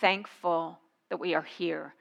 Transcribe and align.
thankful 0.00 0.78
that 1.10 1.18
we 1.18 1.34
are 1.34 1.42
here. 1.42 1.94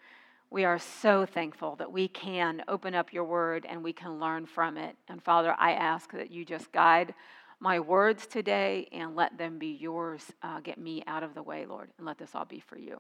We 0.50 0.64
are 0.64 0.80
so 0.80 1.26
thankful 1.26 1.76
that 1.78 1.92
we 1.92 2.08
can 2.08 2.64
open 2.68 2.96
up 2.96 3.12
your 3.12 3.24
word 3.24 3.66
and 3.68 3.84
we 3.84 3.94
can 3.94 4.20
learn 4.20 4.46
from 4.46 4.78
it. 4.78 4.96
And 5.08 5.22
Father, 5.22 5.56
I 5.58 5.74
ask 5.74 6.12
that 6.14 6.32
you 6.32 6.46
just 6.46 6.72
guide 6.72 7.14
my 7.60 7.80
words 7.80 8.28
today 8.28 8.88
and 8.92 9.16
let 9.16 9.38
them 9.38 9.58
be 9.58 9.78
yours. 9.80 10.24
Uh, 10.42 10.60
get 10.60 10.78
me 10.78 11.04
out 11.08 11.24
of 11.24 11.34
the 11.34 11.44
way, 11.44 11.66
Lord, 11.66 11.90
and 11.98 12.06
let 12.06 12.18
this 12.18 12.32
all 12.34 12.46
be 12.46 12.60
for 12.60 12.78
you. 12.78 13.00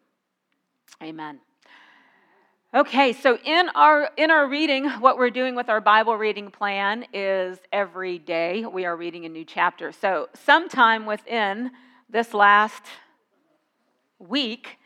Amen. 1.02 1.40
Okay, 2.74 3.14
so 3.14 3.38
in 3.38 3.70
our 3.70 4.10
in 4.18 4.32
our 4.32 4.50
reading, 4.50 4.90
what 5.00 5.18
we're 5.18 5.30
doing 5.30 5.56
with 5.56 5.70
our 5.70 5.80
Bible 5.80 6.18
reading 6.18 6.52
plan 6.52 7.06
is 7.14 7.58
every 7.72 8.20
day 8.20 8.66
we 8.66 8.84
are 8.84 8.98
reading 8.98 9.26
a 9.26 9.30
new 9.30 9.46
chapter. 9.46 9.94
So 9.94 10.28
sometime 10.34 11.06
within 11.06 11.72
this 12.10 12.34
last 12.34 12.84
week, 14.30 14.78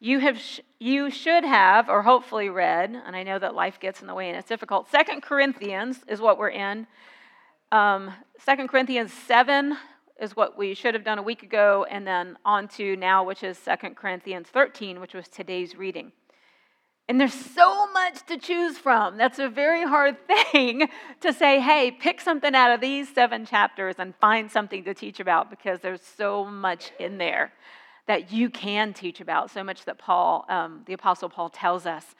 you 0.00 0.18
have 0.18 0.40
you 0.78 1.10
should 1.10 1.44
have 1.44 1.88
or 1.88 2.02
hopefully 2.02 2.48
read, 2.48 2.94
and 3.06 3.16
I 3.16 3.22
know 3.22 3.38
that 3.38 3.54
life 3.54 3.80
gets 3.80 4.00
in 4.00 4.06
the 4.06 4.14
way 4.14 4.28
and 4.28 4.36
it's 4.36 4.48
difficult. 4.48 4.90
Second 4.90 5.22
Corinthians 5.22 6.00
is 6.08 6.20
what 6.20 6.38
we're 6.38 6.50
in. 6.50 6.86
Um, 7.72 8.12
Second 8.38 8.68
Corinthians 8.68 9.12
seven 9.12 9.76
is 10.20 10.36
what 10.36 10.58
we 10.58 10.74
should 10.74 10.94
have 10.94 11.04
done 11.04 11.18
a 11.18 11.22
week 11.22 11.42
ago, 11.42 11.86
and 11.90 12.06
then 12.06 12.36
on 12.44 12.68
to 12.68 12.96
now, 12.96 13.24
which 13.24 13.42
is 13.42 13.58
Second 13.58 13.96
Corinthians 13.96 14.48
13, 14.48 15.00
which 15.00 15.14
was 15.14 15.26
today's 15.28 15.76
reading. 15.76 16.12
And 17.08 17.20
there's 17.20 17.34
so 17.34 17.90
much 17.92 18.24
to 18.26 18.38
choose 18.38 18.78
from. 18.78 19.18
That's 19.18 19.38
a 19.38 19.48
very 19.48 19.84
hard 19.84 20.16
thing 20.52 20.88
to 21.20 21.32
say, 21.32 21.60
hey, 21.60 21.90
pick 21.90 22.20
something 22.20 22.54
out 22.54 22.72
of 22.72 22.80
these 22.80 23.12
seven 23.12 23.44
chapters 23.44 23.96
and 23.98 24.14
find 24.16 24.50
something 24.50 24.84
to 24.84 24.94
teach 24.94 25.20
about 25.20 25.50
because 25.50 25.80
there's 25.80 26.02
so 26.02 26.44
much 26.44 26.92
in 26.98 27.18
there 27.18 27.52
that 28.06 28.32
you 28.32 28.50
can 28.50 28.92
teach 28.92 29.20
about, 29.20 29.50
so 29.50 29.64
much 29.64 29.84
that 29.84 29.98
Paul, 29.98 30.44
um, 30.48 30.82
the 30.86 30.92
Apostle 30.92 31.28
Paul, 31.28 31.48
tells 31.48 31.86
us. 31.86 32.14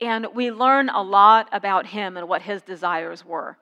And 0.00 0.26
we 0.34 0.50
learn 0.50 0.88
a 0.88 1.02
lot 1.02 1.48
about 1.52 1.86
him 1.86 2.16
and 2.16 2.28
what 2.28 2.42
his 2.42 2.62
desires 2.62 3.24
were. 3.24 3.58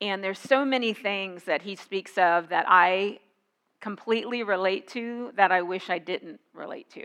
And 0.00 0.22
there's 0.22 0.38
so 0.38 0.64
many 0.64 0.92
things 0.92 1.44
that 1.44 1.62
he 1.62 1.74
speaks 1.74 2.16
of 2.18 2.50
that 2.50 2.66
I 2.68 3.18
completely 3.80 4.42
relate 4.42 4.88
to 4.88 5.32
that 5.36 5.50
I 5.50 5.62
wish 5.62 5.90
I 5.90 5.98
didn't 5.98 6.40
relate 6.52 6.90
to. 6.90 7.04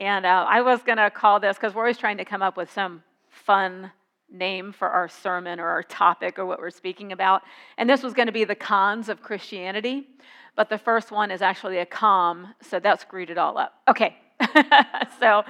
And 0.00 0.26
uh, 0.26 0.46
I 0.48 0.62
was 0.62 0.82
going 0.82 0.98
to 0.98 1.10
call 1.10 1.38
this, 1.38 1.56
because 1.56 1.74
we're 1.74 1.82
always 1.82 1.98
trying 1.98 2.18
to 2.18 2.24
come 2.24 2.42
up 2.42 2.56
with 2.56 2.72
some 2.72 3.04
fun 3.30 3.92
name 4.32 4.72
for 4.72 4.88
our 4.88 5.08
sermon 5.08 5.60
or 5.60 5.66
our 5.66 5.82
topic 5.82 6.38
or 6.38 6.46
what 6.46 6.58
we're 6.58 6.70
speaking 6.70 7.12
about. 7.12 7.42
And 7.78 7.88
this 7.88 8.02
was 8.02 8.14
going 8.14 8.26
to 8.26 8.32
be 8.32 8.44
the 8.44 8.54
cons 8.54 9.08
of 9.08 9.22
Christianity. 9.22 10.08
But 10.54 10.68
the 10.68 10.78
first 10.78 11.10
one 11.10 11.30
is 11.30 11.42
actually 11.42 11.78
a 11.78 11.86
com, 11.86 12.54
so 12.60 12.78
that 12.80 13.00
screwed 13.00 13.30
it 13.30 13.38
all 13.38 13.56
up. 13.56 13.74
Okay, 13.88 14.16
so, 15.20 15.44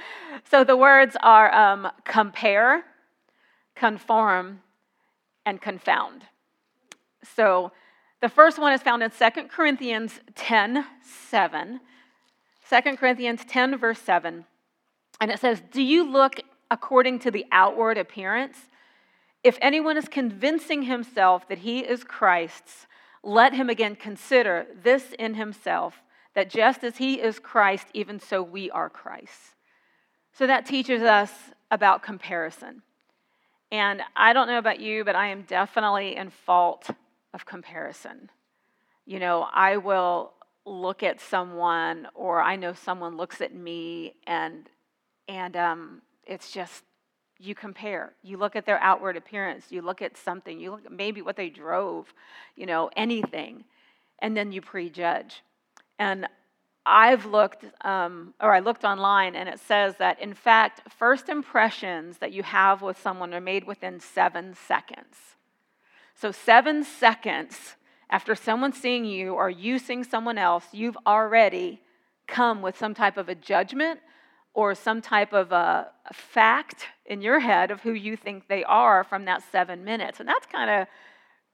so 0.51 0.65
the 0.65 0.77
words 0.77 1.17
are 1.23 1.53
um, 1.53 1.89
compare, 2.05 2.85
conform, 3.75 4.61
and 5.45 5.61
confound. 5.61 6.25
So 7.35 7.73
the 8.21 8.29
first 8.29 8.59
one 8.59 8.73
is 8.73 8.83
found 8.83 9.03
in 9.03 9.11
2 9.11 9.49
Corinthians 9.49 10.21
10 10.35 10.85
7. 11.03 11.81
2 12.71 12.97
Corinthians 12.97 13.45
10, 13.47 13.77
verse 13.77 13.99
7. 13.99 14.45
And 15.21 15.31
it 15.31 15.39
says, 15.41 15.63
Do 15.73 15.83
you 15.83 16.11
look 16.11 16.41
according 16.71 17.19
to 17.21 17.31
the 17.31 17.45
outward 17.53 17.99
appearance? 17.99 18.57
If 19.45 19.59
anyone 19.61 19.97
is 19.97 20.09
convincing 20.09 20.83
himself 20.83 21.49
that 21.49 21.59
he 21.59 21.81
is 21.81 22.05
Christ's, 22.05 22.87
let 23.23 23.55
him 23.55 23.69
again 23.69 23.97
consider 23.97 24.67
this 24.83 25.13
in 25.19 25.35
himself, 25.35 26.03
that 26.35 26.51
just 26.51 26.85
as 26.85 26.97
he 26.97 27.21
is 27.21 27.39
Christ, 27.39 27.87
even 27.93 28.21
so 28.21 28.43
we 28.43 28.71
are 28.71 28.89
Christ. 28.89 29.55
So 30.33 30.47
that 30.47 30.67
teaches 30.67 31.03
us 31.03 31.33
about 31.71 32.03
comparison. 32.03 32.83
And 33.71 34.03
I 34.15 34.33
don't 34.33 34.49
know 34.49 34.59
about 34.59 34.81
you, 34.81 35.05
but 35.05 35.17
I 35.17 35.29
am 35.29 35.43
definitely 35.43 36.17
in 36.17 36.31
fault 36.31 36.91
of 37.35 37.47
comparison. 37.47 38.31
You 39.07 39.19
know, 39.19 39.49
I 39.53 39.79
will 39.79 40.33
look 40.65 41.03
at 41.03 41.21
someone 41.21 42.07
or 42.15 42.41
I 42.41 42.57
know 42.57 42.73
someone 42.73 43.17
looks 43.17 43.41
at 43.41 43.55
me 43.55 44.15
and 44.27 44.69
and 45.29 45.57
um, 45.57 46.03
it's 46.27 46.51
just 46.53 46.83
you 47.43 47.55
compare. 47.55 48.13
You 48.23 48.37
look 48.37 48.55
at 48.55 48.67
their 48.67 48.79
outward 48.81 49.17
appearance. 49.17 49.67
You 49.71 49.83
look 49.83 50.01
at 50.01 50.17
something. 50.17 50.61
You 50.61 50.73
look 50.73 50.91
maybe 50.91 51.23
what 51.23 51.37
they 51.37 51.49
drove, 51.49 52.13
you 52.55 52.67
know, 52.67 52.89
anything, 52.97 53.65
and 54.21 54.37
then 54.37 54.53
you 54.53 54.61
prejudge. 54.61 55.43
And 55.99 56.29
I've 56.87 57.27
looked, 57.27 57.65
um, 57.85 58.35
or 58.41 58.55
I 58.55 58.61
looked 58.61 58.85
online, 58.85 59.35
and 59.35 59.49
it 59.49 59.59
says 59.61 59.97
that 59.99 60.21
in 60.21 60.35
fact, 60.35 60.93
first 60.93 61.29
impressions 61.29 62.19
that 62.19 62.33
you 62.33 62.45
have 62.45 62.81
with 62.81 63.01
someone 63.01 63.35
are 63.35 63.41
made 63.41 63.65
within 63.65 63.99
seven 63.99 64.55
seconds. 64.55 65.17
So, 66.15 66.31
seven 66.31 66.85
seconds 66.85 67.77
after 68.09 68.35
someone 68.35 68.73
seeing 68.73 69.05
you 69.05 69.35
or 69.35 69.51
you 69.51 69.79
seeing 69.79 70.05
someone 70.05 70.39
else, 70.39 70.67
you've 70.73 70.99
already 71.07 71.81
come 72.29 72.63
with 72.63 72.79
some 72.79 72.95
type 72.95 73.17
of 73.17 73.29
a 73.29 73.35
judgment 73.35 74.01
or 74.55 74.75
some 74.75 75.01
type 75.01 75.33
of 75.33 75.53
a, 75.53 75.89
fact 76.13 76.87
in 77.07 77.23
your 77.23 77.41
head 77.41 77.71
of 77.71 77.81
who 77.81 77.93
you 77.93 78.17
think 78.17 78.49
they 78.49 78.63
are 78.65 79.03
from 79.05 79.25
that 79.25 79.43
seven 79.51 79.85
minutes. 79.85 80.21
And 80.21 80.29
that's 80.29 80.47
kind 80.47 80.71
of 80.71 80.89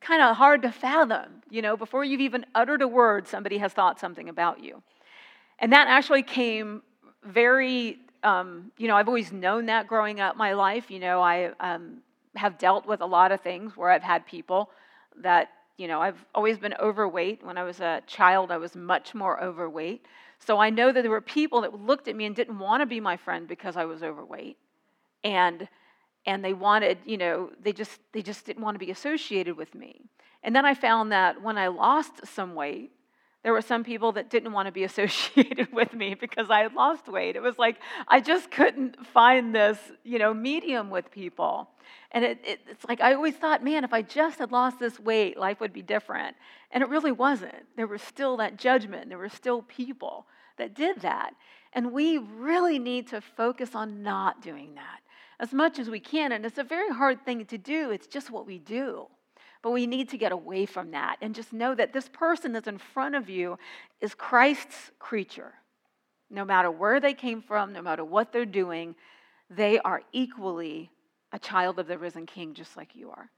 kind 0.00 0.22
of 0.22 0.36
hard 0.36 0.62
to 0.62 0.72
fathom. 0.72 1.42
You 1.50 1.62
know, 1.62 1.76
before 1.76 2.04
you've 2.04 2.20
even 2.20 2.46
uttered 2.54 2.82
a 2.82 2.88
word, 2.88 3.26
somebody 3.28 3.58
has 3.58 3.72
thought 3.72 4.00
something 4.00 4.28
about 4.28 4.62
you. 4.62 4.82
And 5.58 5.72
that 5.72 5.88
actually 5.88 6.22
came 6.22 6.82
very, 7.24 7.98
um, 8.22 8.70
you 8.78 8.88
know, 8.88 8.96
I've 8.96 9.08
always 9.08 9.32
known 9.32 9.66
that 9.66 9.86
growing 9.86 10.20
up 10.20 10.36
my 10.36 10.52
life. 10.52 10.90
You 10.90 11.00
know, 11.00 11.20
I 11.20 11.50
um, 11.60 11.98
have 12.36 12.58
dealt 12.58 12.86
with 12.86 13.00
a 13.00 13.06
lot 13.06 13.32
of 13.32 13.40
things 13.40 13.76
where 13.76 13.90
I've 13.90 14.02
had 14.02 14.26
people 14.26 14.70
that 15.22 15.50
you 15.78 15.86
know, 15.86 16.00
I've 16.00 16.22
always 16.34 16.58
been 16.58 16.74
overweight. 16.74 17.46
When 17.46 17.56
I 17.56 17.62
was 17.62 17.80
a 17.80 18.02
child, 18.06 18.50
I 18.50 18.56
was 18.56 18.74
much 18.74 19.14
more 19.14 19.42
overweight. 19.42 20.04
So 20.38 20.58
I 20.58 20.70
know 20.70 20.92
that 20.92 21.02
there 21.02 21.10
were 21.10 21.20
people 21.20 21.62
that 21.62 21.74
looked 21.74 22.08
at 22.08 22.16
me 22.16 22.24
and 22.24 22.34
didn't 22.34 22.58
want 22.58 22.80
to 22.80 22.86
be 22.86 23.00
my 23.00 23.16
friend 23.16 23.46
because 23.46 23.76
I 23.76 23.84
was 23.84 24.02
overweight. 24.02 24.56
And 25.24 25.68
and 26.26 26.44
they 26.44 26.52
wanted, 26.52 26.98
you 27.06 27.16
know, 27.16 27.50
they 27.62 27.72
just 27.72 28.00
they 28.12 28.22
just 28.22 28.44
didn't 28.44 28.62
want 28.62 28.74
to 28.74 28.84
be 28.84 28.90
associated 28.90 29.56
with 29.56 29.74
me. 29.74 30.02
And 30.42 30.54
then 30.54 30.64
I 30.64 30.74
found 30.74 31.12
that 31.12 31.42
when 31.42 31.58
I 31.58 31.68
lost 31.68 32.26
some 32.26 32.54
weight, 32.54 32.92
there 33.42 33.52
were 33.52 33.62
some 33.62 33.84
people 33.84 34.12
that 34.12 34.30
didn't 34.30 34.52
want 34.52 34.66
to 34.66 34.72
be 34.72 34.84
associated 34.90 35.72
with 35.72 35.92
me 35.92 36.14
because 36.14 36.50
I 36.50 36.60
had 36.60 36.74
lost 36.74 37.08
weight. 37.08 37.36
It 37.36 37.42
was 37.42 37.58
like 37.58 37.76
I 38.06 38.20
just 38.20 38.50
couldn't 38.50 39.06
find 39.06 39.54
this, 39.54 39.78
you 40.04 40.18
know, 40.18 40.34
medium 40.34 40.90
with 40.90 41.10
people. 41.10 41.70
And 42.12 42.24
it, 42.24 42.40
it, 42.44 42.60
it's 42.68 42.84
like 42.86 43.00
I 43.00 43.14
always 43.14 43.34
thought, 43.34 43.62
man, 43.62 43.84
if 43.84 43.92
I 43.92 44.02
just 44.02 44.38
had 44.38 44.52
lost 44.52 44.78
this 44.78 44.98
weight, 44.98 45.38
life 45.38 45.60
would 45.60 45.72
be 45.72 45.82
different. 45.82 46.36
And 46.70 46.82
it 46.82 46.88
really 46.88 47.12
wasn't. 47.12 47.66
There 47.76 47.86
was 47.86 48.02
still 48.02 48.36
that 48.38 48.56
judgment, 48.56 49.08
there 49.08 49.18
were 49.18 49.28
still 49.28 49.62
people 49.62 50.26
that 50.56 50.74
did 50.74 51.00
that. 51.00 51.34
And 51.72 51.92
we 51.92 52.18
really 52.18 52.78
need 52.78 53.08
to 53.08 53.20
focus 53.20 53.74
on 53.74 54.02
not 54.02 54.42
doing 54.42 54.74
that 54.74 55.00
as 55.40 55.52
much 55.52 55.78
as 55.78 55.88
we 55.88 56.00
can. 56.00 56.32
And 56.32 56.44
it's 56.44 56.58
a 56.58 56.64
very 56.64 56.90
hard 56.90 57.24
thing 57.24 57.44
to 57.46 57.58
do, 57.58 57.90
it's 57.90 58.06
just 58.06 58.30
what 58.30 58.46
we 58.46 58.58
do. 58.58 59.06
But 59.62 59.72
we 59.72 59.86
need 59.86 60.08
to 60.10 60.18
get 60.18 60.32
away 60.32 60.66
from 60.66 60.92
that 60.92 61.16
and 61.20 61.34
just 61.34 61.52
know 61.52 61.74
that 61.74 61.92
this 61.92 62.08
person 62.08 62.52
that's 62.52 62.68
in 62.68 62.78
front 62.78 63.14
of 63.14 63.28
you 63.28 63.58
is 64.00 64.14
Christ's 64.14 64.92
creature. 64.98 65.54
No 66.30 66.44
matter 66.44 66.70
where 66.70 67.00
they 67.00 67.14
came 67.14 67.42
from, 67.42 67.72
no 67.72 67.82
matter 67.82 68.04
what 68.04 68.32
they're 68.32 68.46
doing, 68.46 68.94
they 69.50 69.78
are 69.80 70.02
equally 70.12 70.90
a 71.32 71.38
child 71.38 71.78
of 71.78 71.86
the 71.86 71.98
risen 71.98 72.26
king, 72.26 72.54
just 72.54 72.76
like 72.76 72.94
you 72.94 73.10
are. 73.10 73.30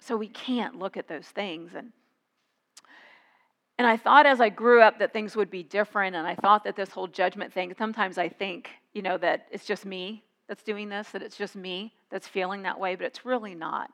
So 0.00 0.16
we 0.16 0.28
can't 0.28 0.78
look 0.78 0.96
at 0.96 1.08
those 1.08 1.26
things. 1.26 1.72
And, 1.74 1.92
and 3.78 3.86
I 3.86 3.96
thought 3.96 4.26
as 4.26 4.40
I 4.40 4.48
grew 4.48 4.80
up 4.80 4.98
that 4.98 5.12
things 5.12 5.36
would 5.36 5.50
be 5.50 5.62
different. 5.62 6.16
And 6.16 6.26
I 6.26 6.34
thought 6.34 6.64
that 6.64 6.76
this 6.76 6.90
whole 6.90 7.06
judgment 7.06 7.52
thing, 7.52 7.74
sometimes 7.76 8.18
I 8.18 8.28
think, 8.28 8.70
you 8.94 9.02
know, 9.02 9.18
that 9.18 9.46
it's 9.50 9.64
just 9.64 9.84
me 9.84 10.24
that's 10.48 10.62
doing 10.62 10.88
this, 10.88 11.10
that 11.10 11.22
it's 11.22 11.36
just 11.36 11.54
me 11.54 11.92
that's 12.10 12.26
feeling 12.26 12.62
that 12.62 12.80
way, 12.80 12.94
but 12.94 13.06
it's 13.06 13.24
really 13.26 13.54
not. 13.54 13.90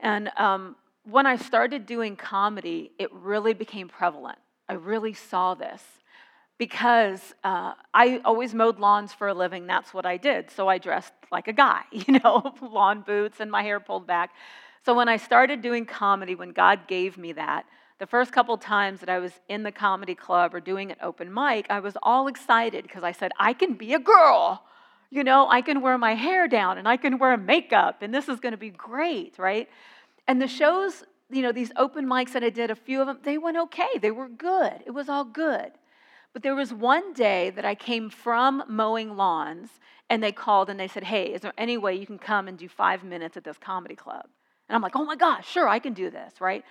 And 0.00 0.30
um, 0.36 0.76
when 1.08 1.24
I 1.24 1.36
started 1.36 1.86
doing 1.86 2.16
comedy, 2.16 2.90
it 2.98 3.12
really 3.12 3.54
became 3.54 3.88
prevalent. 3.88 4.38
I 4.68 4.74
really 4.74 5.14
saw 5.14 5.54
this 5.54 5.82
because 6.58 7.34
uh, 7.44 7.74
I 7.94 8.20
always 8.24 8.52
mowed 8.54 8.80
lawns 8.80 9.12
for 9.12 9.28
a 9.28 9.34
living. 9.34 9.66
That's 9.66 9.94
what 9.94 10.04
I 10.04 10.16
did. 10.16 10.50
So 10.50 10.68
I 10.68 10.78
dressed 10.78 11.12
like 11.30 11.46
a 11.46 11.52
guy, 11.52 11.82
you 11.92 12.18
know, 12.18 12.54
lawn 12.60 13.02
boots 13.02 13.38
and 13.40 13.50
my 13.50 13.62
hair 13.62 13.78
pulled 13.78 14.06
back. 14.06 14.30
So 14.84 14.94
when 14.94 15.08
I 15.08 15.16
started 15.16 15.62
doing 15.62 15.86
comedy, 15.86 16.34
when 16.34 16.50
God 16.50 16.88
gave 16.88 17.16
me 17.16 17.32
that, 17.32 17.66
the 17.98 18.06
first 18.06 18.32
couple 18.32 18.56
times 18.58 19.00
that 19.00 19.08
I 19.08 19.18
was 19.18 19.32
in 19.48 19.62
the 19.62 19.72
comedy 19.72 20.14
club 20.14 20.54
or 20.54 20.60
doing 20.60 20.90
an 20.90 20.98
open 21.00 21.32
mic, 21.32 21.66
I 21.70 21.80
was 21.80 21.96
all 22.02 22.26
excited 22.26 22.82
because 22.82 23.04
I 23.04 23.12
said, 23.12 23.32
I 23.38 23.52
can 23.52 23.74
be 23.74 23.94
a 23.94 23.98
girl. 23.98 24.62
You 25.10 25.24
know, 25.24 25.48
I 25.48 25.62
can 25.62 25.80
wear 25.80 25.96
my 25.96 26.14
hair 26.14 26.48
down 26.48 26.78
and 26.78 26.88
I 26.88 26.96
can 26.96 27.18
wear 27.18 27.36
makeup 27.36 28.02
and 28.02 28.12
this 28.12 28.28
is 28.28 28.40
going 28.40 28.52
to 28.52 28.58
be 28.58 28.70
great, 28.70 29.38
right? 29.38 29.68
And 30.28 30.42
the 30.42 30.48
shows, 30.48 31.04
you 31.30 31.42
know, 31.42 31.52
these 31.52 31.72
open 31.76 32.06
mics 32.06 32.32
that 32.32 32.42
I 32.42 32.50
did, 32.50 32.70
a 32.70 32.74
few 32.74 33.00
of 33.00 33.06
them, 33.06 33.18
they 33.22 33.38
went 33.38 33.56
okay. 33.56 33.98
They 34.00 34.10
were 34.10 34.28
good. 34.28 34.82
It 34.84 34.92
was 34.92 35.08
all 35.08 35.24
good. 35.24 35.72
But 36.32 36.42
there 36.42 36.54
was 36.54 36.72
one 36.72 37.12
day 37.12 37.50
that 37.50 37.64
I 37.64 37.74
came 37.74 38.10
from 38.10 38.62
mowing 38.68 39.16
lawns 39.16 39.70
and 40.10 40.22
they 40.22 40.32
called 40.32 40.68
and 40.68 40.78
they 40.78 40.88
said, 40.88 41.04
Hey, 41.04 41.32
is 41.32 41.40
there 41.40 41.54
any 41.56 41.78
way 41.78 41.94
you 41.94 42.06
can 42.06 42.18
come 42.18 42.48
and 42.48 42.58
do 42.58 42.68
five 42.68 43.02
minutes 43.02 43.36
at 43.36 43.44
this 43.44 43.56
comedy 43.58 43.94
club? 43.94 44.26
And 44.68 44.76
I'm 44.76 44.82
like, 44.82 44.96
Oh 44.96 45.04
my 45.04 45.16
gosh, 45.16 45.48
sure, 45.48 45.68
I 45.68 45.78
can 45.78 45.94
do 45.94 46.10
this, 46.10 46.40
right? 46.40 46.64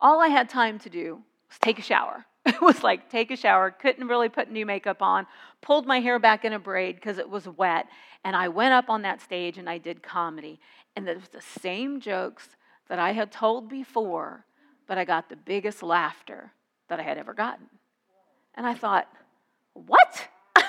All 0.00 0.20
I 0.20 0.28
had 0.28 0.48
time 0.48 0.78
to 0.80 0.90
do 0.90 1.22
was 1.48 1.58
take 1.60 1.78
a 1.78 1.82
shower. 1.82 2.26
It 2.44 2.60
was 2.60 2.82
like 2.82 3.08
take 3.08 3.30
a 3.30 3.36
shower, 3.36 3.70
couldn't 3.70 4.08
really 4.08 4.28
put 4.28 4.50
new 4.50 4.66
makeup 4.66 5.00
on, 5.00 5.28
pulled 5.60 5.86
my 5.86 6.00
hair 6.00 6.18
back 6.18 6.44
in 6.44 6.52
a 6.52 6.58
braid 6.58 6.96
because 6.96 7.18
it 7.18 7.30
was 7.30 7.46
wet, 7.46 7.86
and 8.24 8.34
I 8.34 8.48
went 8.48 8.74
up 8.74 8.90
on 8.90 9.02
that 9.02 9.20
stage 9.20 9.58
and 9.58 9.70
I 9.70 9.78
did 9.78 10.02
comedy. 10.02 10.58
And 10.96 11.08
it 11.08 11.16
was 11.16 11.28
the 11.28 11.40
same 11.40 12.00
jokes 12.00 12.48
that 12.92 12.98
I 12.98 13.12
had 13.12 13.32
told 13.32 13.70
before, 13.70 14.44
but 14.86 14.98
I 14.98 15.06
got 15.06 15.30
the 15.30 15.36
biggest 15.36 15.82
laughter 15.82 16.52
that 16.90 17.00
I 17.00 17.02
had 17.02 17.16
ever 17.16 17.32
gotten. 17.32 17.64
And 18.54 18.66
I 18.66 18.74
thought, 18.74 19.08
what? 19.72 20.28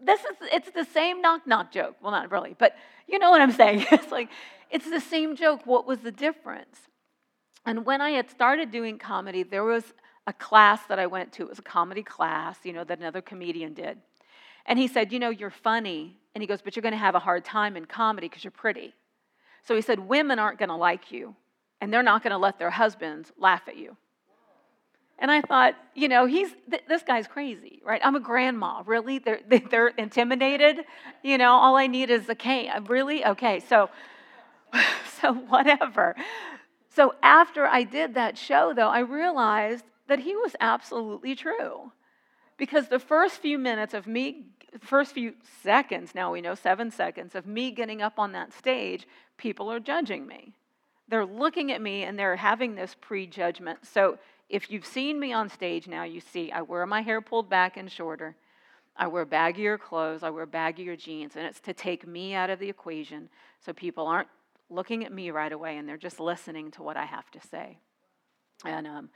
this 0.00 0.20
is 0.20 0.36
it's 0.52 0.70
the 0.70 0.84
same 0.84 1.20
knock 1.20 1.48
knock 1.48 1.72
joke. 1.72 1.96
Well, 2.00 2.12
not 2.12 2.30
really, 2.30 2.54
but 2.56 2.76
you 3.08 3.18
know 3.18 3.30
what 3.30 3.42
I'm 3.42 3.50
saying. 3.50 3.84
It's 3.90 4.12
like 4.12 4.28
it's 4.70 4.88
the 4.88 5.00
same 5.00 5.34
joke. 5.34 5.62
What 5.64 5.88
was 5.88 5.98
the 5.98 6.12
difference? 6.12 6.78
And 7.66 7.84
when 7.84 8.00
I 8.00 8.10
had 8.10 8.30
started 8.30 8.70
doing 8.70 8.96
comedy, 8.96 9.42
there 9.42 9.64
was 9.64 9.82
a 10.28 10.32
class 10.32 10.78
that 10.88 11.00
I 11.00 11.08
went 11.08 11.32
to. 11.32 11.42
It 11.42 11.48
was 11.48 11.58
a 11.58 11.62
comedy 11.62 12.04
class, 12.04 12.58
you 12.62 12.72
know, 12.72 12.84
that 12.84 13.00
another 13.00 13.22
comedian 13.22 13.74
did. 13.74 13.98
And 14.66 14.78
he 14.78 14.86
said, 14.86 15.12
You 15.12 15.18
know, 15.18 15.30
you're 15.30 15.50
funny. 15.50 16.16
And 16.32 16.42
he 16.44 16.46
goes, 16.46 16.62
But 16.62 16.76
you're 16.76 16.82
going 16.82 16.92
to 16.92 17.06
have 17.06 17.16
a 17.16 17.18
hard 17.18 17.44
time 17.44 17.76
in 17.76 17.86
comedy 17.86 18.28
because 18.28 18.44
you're 18.44 18.52
pretty. 18.52 18.94
So 19.66 19.74
he 19.74 19.82
said, 19.82 20.00
Women 20.00 20.38
aren't 20.38 20.58
going 20.58 20.68
to 20.68 20.76
like 20.76 21.12
you, 21.12 21.34
and 21.80 21.92
they're 21.92 22.02
not 22.02 22.22
going 22.22 22.32
to 22.32 22.38
let 22.38 22.58
their 22.58 22.70
husbands 22.70 23.32
laugh 23.38 23.62
at 23.68 23.76
you. 23.76 23.96
And 25.20 25.30
I 25.30 25.42
thought, 25.42 25.74
you 25.94 26.08
know, 26.08 26.24
he's 26.24 26.48
th- 26.70 26.82
this 26.88 27.02
guy's 27.02 27.26
crazy, 27.26 27.82
right? 27.84 28.00
I'm 28.02 28.16
a 28.16 28.20
grandma, 28.20 28.82
really? 28.86 29.18
They're 29.18 29.40
they're 29.70 29.88
intimidated, 29.88 30.84
you 31.22 31.36
know. 31.36 31.52
All 31.52 31.76
I 31.76 31.86
need 31.86 32.10
is 32.10 32.28
a 32.28 32.34
cane. 32.34 32.70
Uh, 32.74 32.80
really? 32.80 33.24
Okay, 33.24 33.60
so 33.60 33.90
so 35.20 35.34
whatever. 35.34 36.16
So 36.88 37.14
after 37.22 37.66
I 37.66 37.84
did 37.84 38.14
that 38.14 38.36
show, 38.36 38.72
though, 38.74 38.88
I 38.88 39.00
realized 39.00 39.84
that 40.08 40.20
he 40.20 40.34
was 40.34 40.56
absolutely 40.58 41.36
true, 41.36 41.92
because 42.56 42.88
the 42.88 42.98
first 42.98 43.36
few 43.36 43.58
minutes 43.58 43.94
of 43.94 44.06
me, 44.06 44.46
first 44.80 45.12
few 45.12 45.34
seconds, 45.62 46.14
now 46.14 46.32
we 46.32 46.40
know 46.40 46.54
seven 46.54 46.90
seconds 46.90 47.34
of 47.34 47.46
me 47.46 47.70
getting 47.70 48.00
up 48.02 48.18
on 48.18 48.32
that 48.32 48.52
stage, 48.52 49.06
people 49.40 49.72
are 49.72 49.80
judging 49.80 50.26
me. 50.26 50.52
They're 51.08 51.26
looking 51.26 51.72
at 51.72 51.80
me 51.80 52.04
and 52.04 52.16
they're 52.16 52.36
having 52.36 52.74
this 52.74 52.94
prejudgment. 53.00 53.78
So 53.82 54.18
if 54.48 54.70
you've 54.70 54.86
seen 54.86 55.18
me 55.18 55.32
on 55.32 55.48
stage 55.48 55.88
now, 55.88 56.04
you 56.04 56.20
see 56.20 56.52
I 56.52 56.60
wear 56.60 56.86
my 56.86 57.00
hair 57.00 57.20
pulled 57.20 57.48
back 57.48 57.76
and 57.76 57.90
shorter. 57.90 58.36
I 58.96 59.06
wear 59.06 59.24
baggier 59.24 59.80
clothes. 59.80 60.22
I 60.22 60.30
wear 60.30 60.46
baggier 60.46 60.96
jeans. 60.96 61.36
And 61.36 61.46
it's 61.46 61.60
to 61.60 61.72
take 61.72 62.06
me 62.06 62.34
out 62.34 62.50
of 62.50 62.58
the 62.58 62.68
equation 62.68 63.30
so 63.64 63.72
people 63.72 64.06
aren't 64.06 64.28
looking 64.68 65.04
at 65.04 65.12
me 65.12 65.30
right 65.30 65.52
away 65.52 65.78
and 65.78 65.88
they're 65.88 65.96
just 65.96 66.20
listening 66.20 66.70
to 66.72 66.82
what 66.82 66.96
I 66.96 67.06
have 67.06 67.30
to 67.30 67.40
say. 67.40 67.78
And, 68.64 68.86
um, 68.86 69.08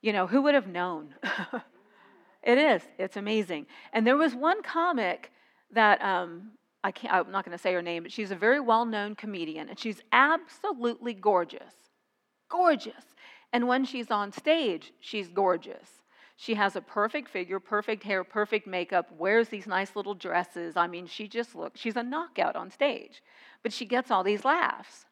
you 0.00 0.12
know, 0.12 0.26
who 0.28 0.42
would 0.42 0.54
have 0.54 0.68
known? 0.68 1.14
it 2.42 2.56
is. 2.56 2.82
It's 2.98 3.16
amazing. 3.16 3.66
And 3.92 4.06
there 4.06 4.16
was 4.16 4.34
one 4.34 4.62
comic 4.62 5.32
that 5.72 6.00
um, 6.02 6.52
I 6.86 6.92
can't, 6.92 7.12
I'm 7.12 7.32
not 7.32 7.44
going 7.44 7.56
to 7.56 7.60
say 7.60 7.72
her 7.72 7.82
name, 7.82 8.04
but 8.04 8.12
she's 8.12 8.30
a 8.30 8.36
very 8.36 8.60
well 8.60 8.84
known 8.84 9.16
comedian 9.16 9.68
and 9.68 9.76
she's 9.76 10.00
absolutely 10.12 11.14
gorgeous. 11.14 11.74
Gorgeous. 12.48 13.04
And 13.52 13.66
when 13.66 13.84
she's 13.84 14.12
on 14.12 14.30
stage, 14.30 14.92
she's 15.00 15.26
gorgeous. 15.26 15.90
She 16.36 16.54
has 16.54 16.76
a 16.76 16.80
perfect 16.80 17.28
figure, 17.28 17.58
perfect 17.58 18.04
hair, 18.04 18.22
perfect 18.22 18.68
makeup, 18.68 19.10
wears 19.18 19.48
these 19.48 19.66
nice 19.66 19.96
little 19.96 20.14
dresses. 20.14 20.76
I 20.76 20.86
mean, 20.86 21.08
she 21.08 21.26
just 21.26 21.56
looks, 21.56 21.80
she's 21.80 21.96
a 21.96 22.04
knockout 22.04 22.54
on 22.54 22.70
stage. 22.70 23.20
But 23.64 23.72
she 23.72 23.84
gets 23.84 24.12
all 24.12 24.22
these 24.22 24.44
laughs. 24.44 25.06